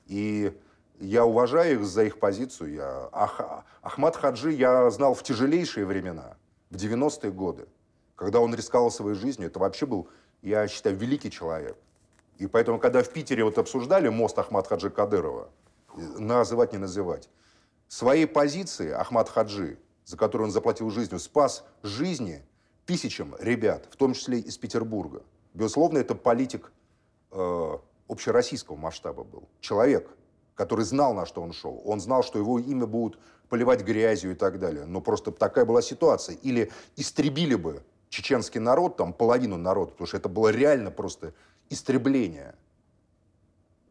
И 0.07 0.53
я 1.01 1.25
уважаю 1.25 1.81
их 1.81 1.85
за 1.85 2.05
их 2.05 2.19
позицию. 2.19 2.75
Я... 2.75 3.09
Ах... 3.13 3.65
Ахмад 3.83 4.17
Хаджи 4.17 4.53
я 4.53 4.91
знал 4.91 5.15
в 5.15 5.23
тяжелейшие 5.23 5.87
времена, 5.87 6.37
в 6.71 6.77
90-е 6.77 7.31
годы, 7.31 7.67
когда 8.17 8.41
он 8.41 8.55
рисковал 8.55 8.91
своей 8.91 9.17
жизнью. 9.17 9.49
Это 9.49 9.59
вообще 9.59 9.87
был, 9.87 10.09
я 10.43 10.67
считаю, 10.69 10.97
великий 10.97 11.31
человек. 11.31 11.77
И 12.39 12.47
поэтому, 12.47 12.79
когда 12.79 13.03
в 13.03 13.11
Питере 13.11 13.45
вот 13.45 13.59
обсуждали 13.59 14.09
мост 14.09 14.39
Ахмад 14.39 14.67
Хаджи 14.67 14.91
Кадырова, 14.91 15.51
называть 16.19 16.73
не 16.73 16.79
называть, 16.79 17.29
своей 17.89 18.27
позиции 18.27 18.91
Ахмад 18.91 19.29
Хаджи, 19.29 19.79
за 20.05 20.17
которую 20.17 20.47
он 20.47 20.53
заплатил 20.53 20.91
жизнью, 20.91 21.19
спас 21.19 21.65
жизни 21.83 22.45
тысячам 22.87 23.35
ребят, 23.39 23.87
в 23.91 23.97
том 23.97 24.15
числе 24.15 24.39
из 24.39 24.57
Петербурга. 24.57 25.23
Безусловно, 25.55 25.99
это 25.99 26.15
политик 26.15 26.73
э, 27.31 27.79
общероссийского 28.09 28.77
масштаба 28.77 29.25
был. 29.25 29.49
Человек, 29.61 30.09
который 30.59 30.85
знал, 30.85 31.15
на 31.15 31.25
что 31.25 31.41
он 31.41 31.53
шел. 31.53 31.81
Он 31.85 32.01
знал, 32.01 32.25
что 32.25 32.37
его 32.37 32.59
имя 32.59 32.85
будут 32.85 33.21
поливать 33.49 33.85
грязью 33.85 34.33
и 34.33 34.35
так 34.35 34.59
далее. 34.59 34.87
Но 34.87 35.01
просто 35.01 35.31
такая 35.31 35.65
была 35.65 35.81
ситуация. 35.81 36.35
Или 36.43 36.73
истребили 36.97 37.55
бы 37.55 37.85
чеченский 38.09 38.59
народ, 38.59 38.97
там 38.97 39.13
половину 39.13 39.57
народа, 39.57 39.93
потому 39.93 40.09
что 40.09 40.17
это 40.17 40.29
было 40.29 40.49
реально 40.49 40.91
просто 40.91 41.33
истребление. 41.71 42.57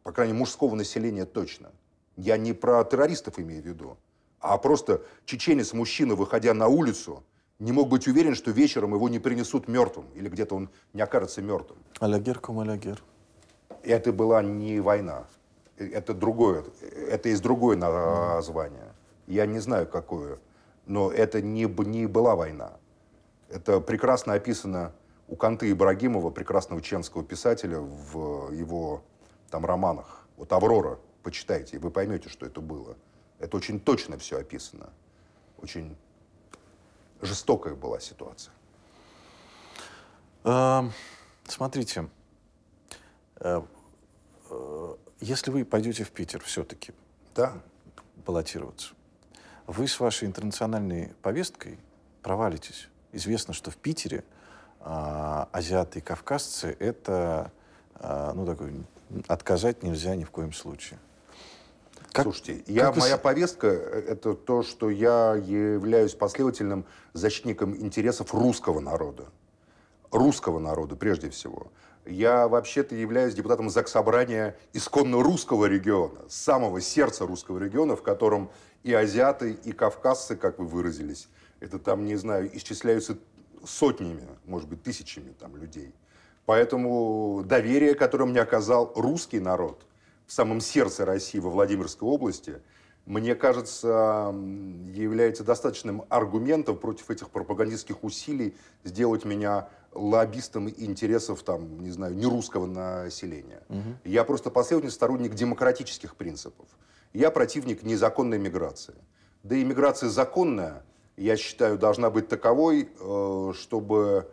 По 0.02 0.12
крайней 0.12 0.34
мере, 0.34 0.40
мужского 0.40 0.74
населения 0.74 1.24
точно. 1.24 1.70
Я 2.16 2.36
не 2.36 2.52
про 2.52 2.84
террористов 2.84 3.38
имею 3.38 3.62
в 3.62 3.66
виду, 3.66 3.96
а 4.38 4.58
просто 4.58 5.00
чеченец, 5.24 5.72
мужчина, 5.72 6.16
выходя 6.16 6.52
на 6.52 6.68
улицу, 6.68 7.22
не 7.58 7.72
мог 7.72 7.88
быть 7.88 8.06
уверен, 8.06 8.34
что 8.34 8.50
вечером 8.50 8.92
его 8.94 9.08
не 9.08 9.20
принесут 9.20 9.68
мертвым, 9.68 10.04
или 10.14 10.28
где-то 10.28 10.54
он 10.54 10.68
не 10.92 11.00
окажется 11.00 11.40
мертвым. 11.40 11.78
Алягер 11.98 12.40
кум 12.40 12.60
алягер. 12.60 13.02
Это 13.82 14.12
была 14.12 14.42
не 14.42 14.80
война. 14.80 15.24
Это 15.78 16.14
другое. 16.14 16.64
Это 17.08 17.28
есть 17.28 17.42
другое 17.42 17.76
название. 17.76 18.92
Я 19.26 19.46
не 19.46 19.58
знаю, 19.58 19.86
какое. 19.86 20.38
Но 20.86 21.10
это 21.10 21.42
не, 21.42 21.64
не 21.64 22.06
была 22.06 22.34
война. 22.34 22.72
Это 23.48 23.80
прекрасно 23.80 24.34
описано 24.34 24.92
у 25.26 25.36
Канты 25.36 25.70
Ибрагимова, 25.70 26.30
прекрасного 26.30 26.82
чеченского 26.82 27.22
писателя, 27.22 27.78
в 27.78 28.50
его 28.52 29.02
там 29.50 29.64
романах. 29.66 30.26
Вот 30.36 30.52
«Аврора», 30.52 30.98
почитайте, 31.22 31.76
и 31.76 31.78
вы 31.78 31.90
поймете, 31.90 32.28
что 32.28 32.46
это 32.46 32.60
было. 32.60 32.96
Это 33.38 33.56
очень 33.56 33.80
точно 33.80 34.18
все 34.18 34.38
описано. 34.38 34.90
Очень 35.62 35.96
жестокая 37.20 37.74
была 37.74 38.00
ситуация. 38.00 38.52
Эм, 40.44 40.92
Смотрите, 41.48 42.10
э, 43.40 43.62
э, 44.50 44.96
если 45.20 45.50
вы 45.50 45.64
пойдете 45.64 46.04
в 46.04 46.10
Питер 46.10 46.40
все-таки 46.42 46.92
Да? 47.34 47.52
баллотироваться, 48.26 48.94
вы 49.66 49.86
с 49.88 49.98
вашей 50.00 50.28
интернациональной 50.28 51.12
повесткой 51.22 51.78
провалитесь. 52.22 52.88
Известно, 53.12 53.54
что 53.54 53.70
в 53.70 53.76
Питере 53.76 54.24
а, 54.80 55.48
азиаты 55.52 55.98
и 55.98 56.02
кавказцы— 56.02 56.76
это, 56.78 57.50
а, 57.94 58.32
ну, 58.34 58.46
такой, 58.46 58.72
отказать 59.26 59.82
нельзя 59.82 60.14
ни 60.14 60.24
в 60.24 60.30
коем 60.30 60.52
случае. 60.52 60.98
Как- 62.12 62.24
Слушайте, 62.24 62.62
я, 62.66 62.86
как 62.86 62.94
вы 62.96 63.00
с- 63.00 63.04
моя 63.04 63.18
повестка 63.18 63.66
это 63.68 64.34
то, 64.34 64.62
что 64.62 64.88
я 64.90 65.34
являюсь 65.34 66.14
последовательным 66.14 66.84
защитником 67.12 67.76
интересов 67.76 68.32
русского 68.34 68.80
народа. 68.80 69.26
Русского 70.10 70.58
народа, 70.58 70.96
прежде 70.96 71.28
всего. 71.30 71.70
Я 72.08 72.48
вообще-то 72.48 72.94
являюсь 72.94 73.34
депутатом 73.34 73.68
Заксобрания 73.68 74.56
исконно 74.72 75.22
русского 75.22 75.66
региона, 75.66 76.20
самого 76.26 76.80
сердца 76.80 77.26
русского 77.26 77.58
региона, 77.58 77.96
в 77.96 78.02
котором 78.02 78.50
и 78.82 78.94
азиаты, 78.94 79.52
и 79.52 79.72
кавказцы, 79.72 80.34
как 80.34 80.58
вы 80.58 80.64
выразились, 80.64 81.28
это 81.60 81.78
там, 81.78 82.06
не 82.06 82.16
знаю, 82.16 82.48
исчисляются 82.56 83.18
сотнями, 83.62 84.26
может 84.46 84.70
быть, 84.70 84.82
тысячами 84.82 85.34
там 85.38 85.58
людей. 85.58 85.94
Поэтому 86.46 87.42
доверие, 87.44 87.94
которое 87.94 88.24
мне 88.24 88.40
оказал 88.40 88.90
русский 88.96 89.38
народ 89.38 89.84
в 90.26 90.32
самом 90.32 90.62
сердце 90.62 91.04
России, 91.04 91.38
во 91.38 91.50
Владимирской 91.50 92.08
области, 92.08 92.62
мне 93.04 93.34
кажется, 93.34 94.34
является 94.94 95.44
достаточным 95.44 96.04
аргументом 96.08 96.78
против 96.78 97.10
этих 97.10 97.28
пропагандистских 97.28 98.02
усилий 98.02 98.56
сделать 98.84 99.26
меня 99.26 99.68
лоббистом 99.92 100.68
интересов, 100.68 101.42
там, 101.42 101.80
не 101.80 101.90
знаю, 101.90 102.14
нерусского 102.14 102.66
населения. 102.66 103.62
Угу. 103.68 103.96
Я 104.04 104.24
просто 104.24 104.50
последовательный 104.50 104.92
сторонник 104.92 105.34
демократических 105.34 106.16
принципов. 106.16 106.66
Я 107.12 107.30
противник 107.30 107.82
незаконной 107.82 108.38
миграции. 108.38 108.94
Да 109.42 109.56
и 109.56 109.64
миграция 109.64 110.08
законная, 110.08 110.84
я 111.16 111.36
считаю, 111.36 111.78
должна 111.78 112.10
быть 112.10 112.28
таковой, 112.28 112.88
э, 113.00 113.52
чтобы 113.54 114.30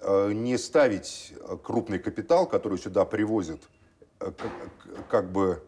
э, 0.00 0.32
не 0.32 0.58
ставить 0.58 1.34
крупный 1.62 1.98
капитал, 1.98 2.46
который 2.46 2.78
сюда 2.78 3.04
привозит, 3.04 3.62
э, 4.20 4.30
как 5.08 5.32
бы 5.32 5.62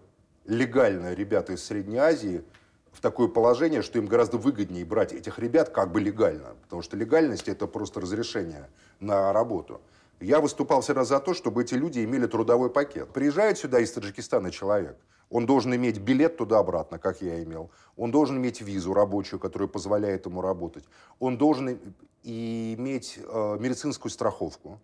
легально 0.45 1.15
ребята 1.15 1.55
из 1.55 1.65
Средней 1.65 1.99
Азии, 1.99 2.45
в 2.93 3.01
такое 3.01 3.29
положение, 3.29 3.83
что 3.83 3.99
им 3.99 4.07
гораздо 4.07 4.37
выгоднее 4.37 4.85
брать 4.85 5.13
этих 5.13 5.39
ребят 5.39 5.71
как 5.71 5.91
бы 5.93 6.01
легально. 6.01 6.55
Потому 6.63 6.83
что 6.83 6.97
легальность– 6.97 7.49
это 7.49 7.67
просто 7.67 8.01
разрешение 8.01 8.69
на 9.01 9.33
работу. 9.33 9.81
Я 10.21 10.41
выступал 10.41 10.83
всегда 10.83 11.05
за 11.05 11.19
то, 11.19 11.35
чтобы 11.35 11.63
эти 11.63 11.75
люди 11.75 12.05
имели 12.05 12.27
трудовой 12.27 12.71
пакет. 12.71 13.09
Приезжает 13.09 13.59
сюда 13.59 13.81
из 13.81 13.91
Таджикистана 13.91 14.53
человек, 14.53 14.97
он 15.33 15.47
должен 15.47 15.75
иметь 15.75 15.99
билет 15.99 16.37
туда-обратно, 16.37 16.99
как 16.99 17.23
я 17.23 17.43
имел. 17.43 17.71
Он 17.97 18.11
должен 18.11 18.37
иметь 18.37 18.61
визу 18.61 18.93
рабочую, 18.93 19.41
которая 19.41 19.67
позволяет 19.67 20.27
ему 20.27 20.43
работать. 20.43 20.85
Он 21.19 21.39
должен 21.39 21.79
иметь 22.23 23.19
э, 23.19 23.57
медицинскую 23.59 24.13
страховку. 24.13 24.79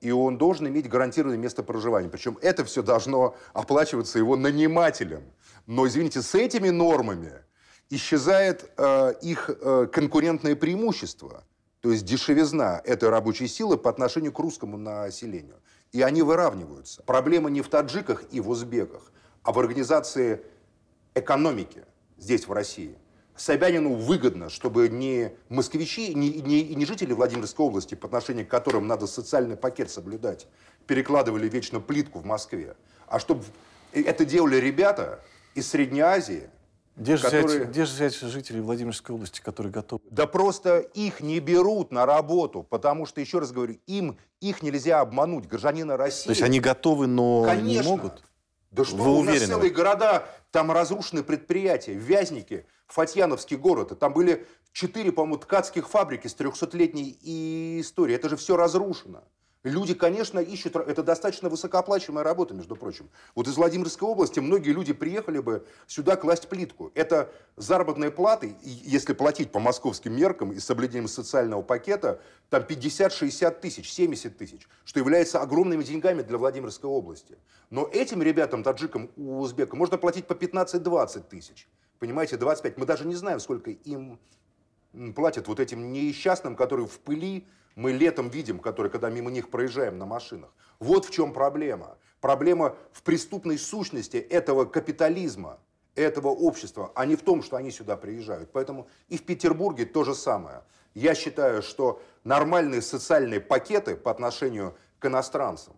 И 0.00 0.10
он 0.10 0.36
должен 0.38 0.66
иметь 0.66 0.88
гарантированное 0.88 1.38
место 1.38 1.62
проживания. 1.62 2.08
Причем 2.08 2.36
это 2.42 2.64
все 2.64 2.82
должно 2.82 3.36
оплачиваться 3.52 4.18
его 4.18 4.34
нанимателем. 4.34 5.22
Но, 5.68 5.86
извините, 5.86 6.20
с 6.20 6.34
этими 6.34 6.70
нормами 6.70 7.34
исчезает 7.92 8.70
э, 8.78 9.12
их 9.20 9.50
э, 9.50 9.86
конкурентное 9.92 10.56
преимущество, 10.56 11.44
то 11.80 11.90
есть 11.90 12.06
дешевизна 12.06 12.80
этой 12.86 13.10
рабочей 13.10 13.46
силы 13.46 13.76
по 13.76 13.90
отношению 13.90 14.32
к 14.32 14.38
русскому 14.38 14.78
населению. 14.78 15.56
И 15.92 16.00
они 16.00 16.22
выравниваются. 16.22 17.02
Проблема 17.02 17.50
не 17.50 17.60
в 17.60 17.68
таджиках 17.68 18.24
и 18.30 18.40
в 18.40 18.48
узбеках, 18.48 19.12
а 19.42 19.52
в 19.52 19.58
организации 19.58 20.40
экономики 21.14 21.84
здесь, 22.16 22.48
в 22.48 22.52
России. 22.52 22.96
Собянину 23.36 23.94
выгодно, 23.94 24.48
чтобы 24.48 24.88
не 24.88 25.32
москвичи, 25.50 26.14
не, 26.14 26.30
не, 26.40 26.74
не 26.74 26.86
жители 26.86 27.12
Владимирской 27.12 27.66
области, 27.66 27.94
по 27.94 28.06
отношению 28.06 28.46
к 28.46 28.50
которым 28.50 28.86
надо 28.86 29.06
социальный 29.06 29.56
пакет 29.56 29.90
соблюдать, 29.90 30.46
перекладывали 30.86 31.46
вечно 31.46 31.78
плитку 31.78 32.20
в 32.20 32.24
Москве, 32.24 32.74
а 33.06 33.18
чтобы 33.18 33.44
это 33.92 34.24
делали 34.24 34.56
ребята 34.56 35.20
из 35.54 35.68
Средней 35.68 36.00
Азии, 36.00 36.48
где 36.96 37.16
же, 37.16 37.24
которые... 37.24 37.46
взять, 37.46 37.68
где 37.68 37.84
же 37.84 37.92
взять 37.92 38.14
жителей 38.14 38.60
Владимирской 38.60 39.14
области, 39.14 39.40
которые 39.40 39.72
готовы? 39.72 40.02
Да 40.10 40.26
просто 40.26 40.78
их 40.78 41.20
не 41.20 41.40
берут 41.40 41.90
на 41.90 42.04
работу, 42.06 42.62
потому 42.62 43.06
что, 43.06 43.20
еще 43.20 43.38
раз 43.38 43.52
говорю, 43.52 43.78
им 43.86 44.18
их 44.40 44.62
нельзя 44.62 45.00
обмануть, 45.00 45.46
гражданина 45.46 45.96
России. 45.96 46.26
То 46.26 46.30
есть 46.30 46.42
они 46.42 46.60
готовы, 46.60 47.06
но 47.06 47.44
Конечно. 47.44 47.82
не 47.82 47.88
могут? 47.88 48.24
Да 48.70 48.84
что, 48.84 48.96
Вы 48.96 49.10
у 49.10 49.18
уверены? 49.18 49.40
нас 49.40 49.48
целые 49.48 49.70
города, 49.70 50.26
там 50.50 50.72
разрушены 50.72 51.22
предприятия, 51.22 51.94
Вязники, 51.94 52.66
Фатьяновский 52.86 53.56
город, 53.56 53.92
и 53.92 53.94
там 53.94 54.12
были 54.12 54.46
четыре, 54.72 55.12
по-моему, 55.12 55.38
ткацких 55.38 55.88
фабрики 55.88 56.26
с 56.26 56.34
300-летней 56.34 57.80
историей. 57.80 58.16
Это 58.16 58.28
же 58.28 58.36
все 58.36 58.56
разрушено. 58.56 59.24
Люди, 59.64 59.94
конечно, 59.94 60.40
ищут... 60.40 60.74
Это 60.74 61.04
достаточно 61.04 61.48
высокооплачиваемая 61.48 62.24
работа, 62.24 62.52
между 62.52 62.74
прочим. 62.74 63.08
Вот 63.36 63.46
из 63.46 63.56
Владимирской 63.56 64.08
области 64.08 64.40
многие 64.40 64.70
люди 64.70 64.92
приехали 64.92 65.38
бы 65.38 65.64
сюда 65.86 66.16
класть 66.16 66.48
плитку. 66.48 66.90
Это 66.96 67.32
заработные 67.56 68.10
платы, 68.10 68.56
если 68.62 69.12
платить 69.12 69.52
по 69.52 69.60
московским 69.60 70.16
меркам 70.16 70.50
и 70.50 70.58
соблюдением 70.58 71.06
социального 71.06 71.62
пакета, 71.62 72.20
там 72.50 72.62
50-60 72.62 73.60
тысяч, 73.60 73.92
70 73.92 74.36
тысяч, 74.36 74.68
что 74.84 74.98
является 74.98 75.40
огромными 75.40 75.84
деньгами 75.84 76.22
для 76.22 76.38
Владимирской 76.38 76.90
области. 76.90 77.38
Но 77.70 77.86
этим 77.86 78.20
ребятам, 78.20 78.64
таджикам, 78.64 79.10
узбекам, 79.16 79.78
можно 79.78 79.96
платить 79.96 80.26
по 80.26 80.32
15-20 80.32 81.28
тысяч. 81.28 81.68
Понимаете, 82.00 82.36
25. 82.36 82.78
Мы 82.78 82.84
даже 82.84 83.06
не 83.06 83.14
знаем, 83.14 83.38
сколько 83.38 83.70
им 83.70 84.18
платят 85.14 85.46
вот 85.46 85.60
этим 85.60 85.92
несчастным, 85.92 86.56
которые 86.56 86.88
в 86.88 86.98
пыли 86.98 87.46
мы 87.74 87.92
летом 87.92 88.28
видим, 88.28 88.58
которые, 88.58 88.90
когда 88.90 89.10
мимо 89.10 89.30
них 89.30 89.50
проезжаем 89.50 89.98
на 89.98 90.06
машинах. 90.06 90.50
Вот 90.78 91.06
в 91.06 91.10
чем 91.10 91.32
проблема. 91.32 91.96
Проблема 92.20 92.76
в 92.92 93.02
преступной 93.02 93.58
сущности 93.58 94.16
этого 94.16 94.64
капитализма, 94.64 95.58
этого 95.94 96.28
общества, 96.28 96.92
а 96.94 97.04
не 97.06 97.16
в 97.16 97.22
том, 97.22 97.42
что 97.42 97.56
они 97.56 97.70
сюда 97.70 97.96
приезжают. 97.96 98.50
Поэтому 98.52 98.88
и 99.08 99.18
в 99.18 99.24
Петербурге 99.24 99.84
то 99.84 100.04
же 100.04 100.14
самое. 100.14 100.62
Я 100.94 101.14
считаю, 101.14 101.62
что 101.62 102.02
нормальные 102.24 102.82
социальные 102.82 103.40
пакеты 103.40 103.96
по 103.96 104.10
отношению 104.10 104.76
к 104.98 105.06
иностранцам 105.06 105.74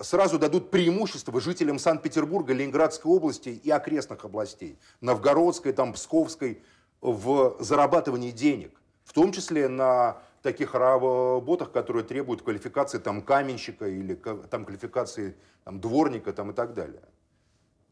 сразу 0.00 0.38
дадут 0.38 0.70
преимущество 0.70 1.40
жителям 1.40 1.78
Санкт-Петербурга, 1.78 2.52
Ленинградской 2.52 3.10
области 3.10 3.48
и 3.48 3.70
окрестных 3.70 4.24
областей, 4.24 4.78
Новгородской, 5.00 5.72
там, 5.72 5.92
Псковской, 5.92 6.62
в 7.00 7.56
зарабатывании 7.60 8.30
денег, 8.30 8.80
в 9.04 9.12
том 9.12 9.30
числе 9.30 9.68
на 9.68 10.22
таких 10.44 10.74
работах, 10.74 11.72
которые 11.72 12.04
требуют 12.04 12.42
квалификации 12.42 12.98
там, 12.98 13.22
каменщика 13.22 13.88
или 13.88 14.14
там, 14.14 14.64
квалификации 14.64 15.36
там, 15.64 15.80
дворника 15.80 16.32
там, 16.32 16.50
и 16.50 16.54
так 16.54 16.74
далее. 16.74 17.02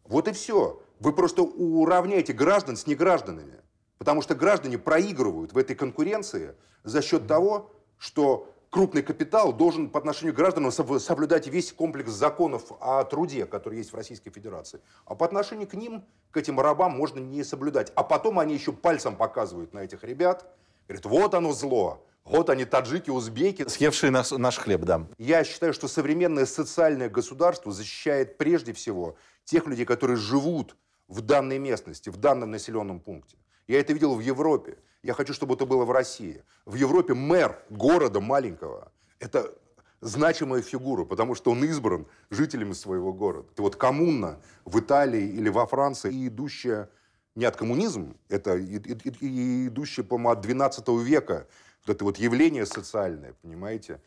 Вот 0.05 0.29
и 0.29 0.33
все. 0.33 0.81
Вы 1.01 1.13
просто 1.13 1.43
уравняете 1.43 2.33
граждан 2.33 2.77
с 2.77 2.87
негражданами. 2.87 3.61
Потому 3.99 4.21
что 4.21 4.35
граждане 4.35 4.79
проигрывают 4.79 5.53
в 5.53 5.59
этой 5.59 5.75
конкуренции 5.75 6.55
за 6.85 7.03
счет 7.03 7.27
того, 7.27 7.73
что 7.99 8.53
крупный 8.69 9.03
капитал 9.03 9.53
должен 9.53 9.89
по 9.89 9.99
отношению 9.99 10.35
к 10.35 10.37
гражданам 10.37 10.71
соблюдать 10.73 11.47
весь 11.47 11.73
комплекс 11.73 12.11
законов 12.11 12.73
о 12.81 13.05
труде, 13.05 13.47
который 13.47 13.79
есть 13.79 13.93
в 13.93 13.97
Российской 13.97 14.31
Федерации. 14.31 14.81
А 15.07 15.15
по 15.15 15.25
отношению 15.25 15.69
к 15.69 15.75
ним, 15.75 16.05
к 16.33 16.37
этим 16.37 16.61
рабам, 16.61 16.93
можно 16.93 17.19
не 17.19 17.45
соблюдать. 17.45 17.93
А 17.95 18.03
потом 18.03 18.39
они 18.39 18.55
еще 18.55 18.73
пальцем 18.73 19.17
показывают 19.17 19.73
на 19.73 19.79
этих 19.79 20.05
ребят, 20.05 20.53
говорят, 20.89 21.07
вот 21.07 21.35
оно 21.35 21.53
зло, 21.53 22.05
вот 22.25 22.51
они, 22.51 22.65
таджики, 22.65 23.11
узбеки. 23.11 23.67
Съевшие 23.69 24.11
наш, 24.11 24.31
наш 24.31 24.59
хлеб, 24.59 24.83
да. 24.83 25.07
Я 25.19 25.45
считаю, 25.45 25.73
что 25.73 25.89
современное 25.89 26.47
социальное 26.47 27.09
государство 27.09 27.73
защищает 27.73 28.39
прежде 28.39 28.73
всего 28.73 29.17
тех 29.45 29.67
людей, 29.67 29.85
которые 29.85 30.17
живут 30.17 30.77
в 31.09 31.21
данной 31.21 31.59
местности, 31.59 32.11
в 32.11 32.17
данном 32.17 32.51
населенном 32.51 33.01
пункте. 33.01 33.37
Я 33.67 33.81
это 33.81 33.93
видел 33.93 34.15
в 34.15 34.21
Европе. 34.21 34.79
Я 35.03 35.15
хочу, 35.15 35.35
чтобы 35.35 35.55
это 35.55 35.67
было 35.67 35.85
в 35.85 35.91
России. 35.91 36.45
В 36.65 36.77
Европе 36.77 37.15
мэр 37.15 37.59
города 37.71 38.21
маленького– 38.21 38.93
это 39.19 39.53
значимая 40.01 40.63
фигура, 40.63 41.05
потому 41.05 41.35
что 41.35 41.51
он 41.51 41.65
избран 41.65 42.07
жителями 42.31 42.73
своего 42.73 43.13
города. 43.13 43.49
Это 43.53 43.63
вот 43.63 43.77
коммуна 43.77 44.41
в 44.65 44.79
Италии 44.79 45.23
или 45.23 45.49
во 45.49 45.67
Франции, 45.67 46.13
и 46.13 46.29
идущая 46.29 46.89
не 47.35 47.47
от 47.47 47.57
коммунизма, 47.57 48.15
это 48.29 48.61
идущая, 48.61 50.05
по-моему, 50.05 50.31
от 50.31 50.41
12 50.43 50.89
века 51.03 51.47
вот 51.85 51.97
это 51.97 52.05
вот 52.05 52.19
явление 52.19 52.67
социальное, 52.67 53.35
понимаете, 53.43 54.01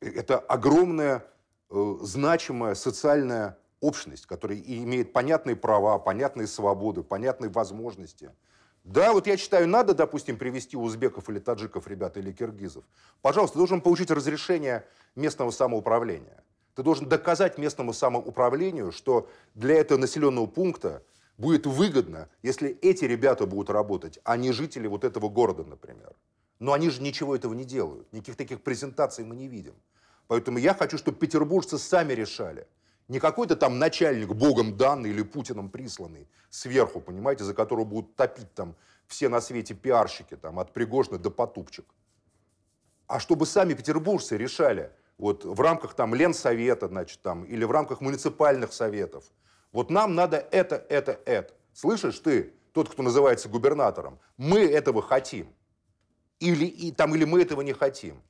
это 0.00 0.38
огромная, 0.38 1.24
э, 1.70 1.96
значимая 2.02 2.74
социальная 2.74 3.58
общность, 3.80 4.26
которая 4.26 4.58
имеет 4.58 5.12
понятные 5.12 5.56
права, 5.56 5.98
понятные 5.98 6.46
свободы, 6.46 7.02
понятные 7.02 7.50
возможности. 7.50 8.30
Да, 8.84 9.12
вот 9.12 9.26
я 9.26 9.36
считаю, 9.36 9.68
надо, 9.68 9.94
допустим, 9.94 10.36
привести 10.36 10.76
узбеков 10.76 11.28
или 11.28 11.38
таджиков, 11.38 11.86
ребят, 11.86 12.16
или 12.16 12.32
киргизов. 12.32 12.84
Пожалуйста, 13.20 13.54
ты 13.54 13.58
должен 13.58 13.80
получить 13.80 14.10
разрешение 14.10 14.86
местного 15.14 15.50
самоуправления. 15.50 16.42
Ты 16.74 16.82
должен 16.82 17.08
доказать 17.08 17.58
местному 17.58 17.92
самоуправлению, 17.92 18.92
что 18.92 19.28
для 19.54 19.74
этого 19.74 19.98
населенного 19.98 20.46
пункта 20.46 21.02
будет 21.36 21.66
выгодно, 21.66 22.28
если 22.42 22.70
эти 22.80 23.04
ребята 23.04 23.46
будут 23.46 23.68
работать, 23.68 24.20
а 24.24 24.36
не 24.36 24.52
жители 24.52 24.86
вот 24.86 25.04
этого 25.04 25.28
города, 25.28 25.64
например. 25.64 26.14
Но 26.58 26.72
они 26.72 26.90
же 26.90 27.02
ничего 27.02 27.36
этого 27.36 27.54
не 27.54 27.64
делают. 27.64 28.12
Никаких 28.12 28.36
таких 28.36 28.62
презентаций 28.62 29.24
мы 29.24 29.36
не 29.36 29.48
видим. 29.48 29.74
Поэтому 30.26 30.58
я 30.58 30.74
хочу, 30.74 30.98
чтобы 30.98 31.18
петербуржцы 31.18 31.78
сами 31.78 32.12
решали. 32.12 32.66
Не 33.08 33.20
какой-то 33.20 33.56
там 33.56 33.78
начальник, 33.78 34.28
богом 34.28 34.76
данный 34.76 35.10
или 35.10 35.22
Путиным 35.22 35.70
присланный 35.70 36.28
сверху, 36.50 37.00
понимаете, 37.00 37.44
за 37.44 37.54
которого 37.54 37.84
будут 37.84 38.16
топить 38.16 38.52
там 38.54 38.76
все 39.06 39.30
на 39.30 39.40
свете 39.40 39.74
пиарщики, 39.74 40.36
там, 40.36 40.58
от 40.58 40.72
Пригожина 40.74 41.18
до 41.18 41.30
Потупчик. 41.30 41.86
А 43.06 43.18
чтобы 43.18 43.46
сами 43.46 43.72
петербуржцы 43.72 44.36
решали, 44.36 44.90
вот 45.16 45.44
в 45.44 45.58
рамках 45.60 45.94
там 45.94 46.14
Ленсовета, 46.14 46.88
значит, 46.88 47.22
там, 47.22 47.44
или 47.44 47.64
в 47.64 47.70
рамках 47.70 48.02
муниципальных 48.02 48.74
советов. 48.74 49.24
Вот 49.72 49.90
нам 49.90 50.14
надо 50.14 50.36
это, 50.50 50.76
это, 50.90 51.18
это. 51.24 51.54
Слышишь 51.72 52.18
ты, 52.18 52.52
тот, 52.72 52.90
кто 52.90 53.02
называется 53.02 53.48
губернатором, 53.48 54.18
мы 54.36 54.60
этого 54.60 55.00
хотим. 55.00 55.48
Или, 56.40 56.66
и, 56.66 56.92
там, 56.92 57.14
или 57.14 57.24
мы 57.24 57.42
этого 57.42 57.62
не 57.62 57.72
хотим. 57.72 58.22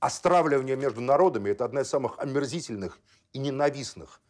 А 0.00 0.10
стравливание 0.10 0.76
между 0.76 1.00
народами– 1.00 1.50
это 1.50 1.64
одна 1.64 1.80
из 1.80 1.88
самых 1.88 2.18
омерзительных 2.18 2.98
и 3.32 3.38
ненавистных 3.38 4.20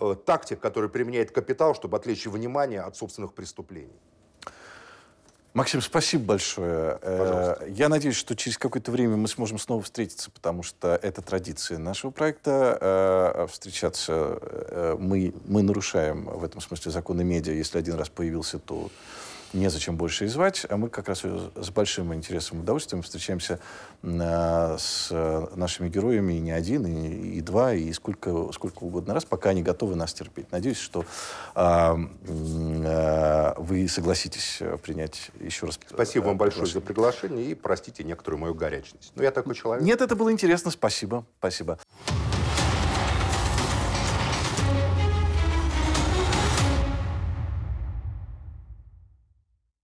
э, 0.00 0.16
тактик, 0.26 0.58
которые 0.58 0.90
применяет 0.90 1.30
капитал, 1.30 1.74
чтобы 1.74 1.96
отвлечь 1.96 2.26
внимание 2.26 2.80
от 2.80 2.96
собственных 2.96 3.34
преступлений. 3.34 4.00
Максим, 5.52 5.80
спасибо 5.82 6.24
большое. 6.24 6.98
Э, 7.02 7.18
Пожалуйста. 7.18 7.66
Я 7.66 7.88
надеюсь, 7.88 8.14
что 8.16 8.36
через 8.36 8.56
какое-то 8.56 8.92
время 8.92 9.16
мы 9.16 9.26
сможем 9.26 9.58
снова 9.58 9.82
встретиться, 9.82 10.30
потому 10.30 10.62
что 10.62 10.98
это 11.02 11.22
традиция 11.22 11.78
нашего 11.78 12.12
проекта. 12.12 12.78
э, 12.80 13.46
Встречаться 13.48 14.38
э, 14.42 14.96
мы, 14.98 15.34
мы 15.46 15.62
нарушаем 15.62 16.24
в 16.26 16.44
этом 16.44 16.60
смысле 16.60 16.92
законы 16.92 17.24
медиа. 17.24 17.52
Если 17.52 17.78
один 17.78 17.94
раз 17.94 18.08
появился, 18.08 18.60
то 18.60 18.90
незачем 19.52 19.96
больше 19.96 20.24
и 20.24 20.28
звать. 20.28 20.66
А 20.68 20.76
мы 20.76 20.88
как 20.88 21.08
раз 21.08 21.22
с 21.22 21.70
большим 21.70 22.14
интересом 22.14 22.58
и 22.58 22.62
удовольствием 22.62 23.02
встречаемся 23.02 23.60
э, 24.02 24.76
с 24.78 25.08
э, 25.10 25.46
нашими 25.56 25.88
героями 25.88 26.34
и 26.34 26.40
не 26.40 26.52
один, 26.52 26.86
и, 26.86 27.38
и 27.38 27.40
два, 27.40 27.74
и 27.74 27.92
сколько, 27.92 28.50
сколько 28.52 28.84
угодно 28.84 29.14
раз, 29.14 29.24
пока 29.24 29.50
они 29.50 29.62
готовы 29.62 29.96
нас 29.96 30.12
терпеть. 30.12 30.50
Надеюсь, 30.52 30.78
что 30.78 31.04
э, 31.54 31.96
э, 32.26 33.54
вы 33.58 33.88
согласитесь 33.88 34.58
э, 34.60 34.76
принять 34.78 35.30
еще 35.40 35.66
раз. 35.66 35.78
Спасибо 35.88 36.26
вам 36.26 36.36
большое 36.36 36.66
за 36.66 36.80
приглашение 36.80 37.50
и 37.50 37.54
простите 37.54 38.04
некоторую 38.04 38.40
мою 38.40 38.54
горячность. 38.54 39.12
Но 39.16 39.22
я 39.22 39.30
такой 39.30 39.54
человек. 39.54 39.84
Нет, 39.84 40.00
это 40.00 40.16
было 40.16 40.30
интересно. 40.32 40.70
Спасибо. 40.70 41.24
Спасибо. 41.38 41.78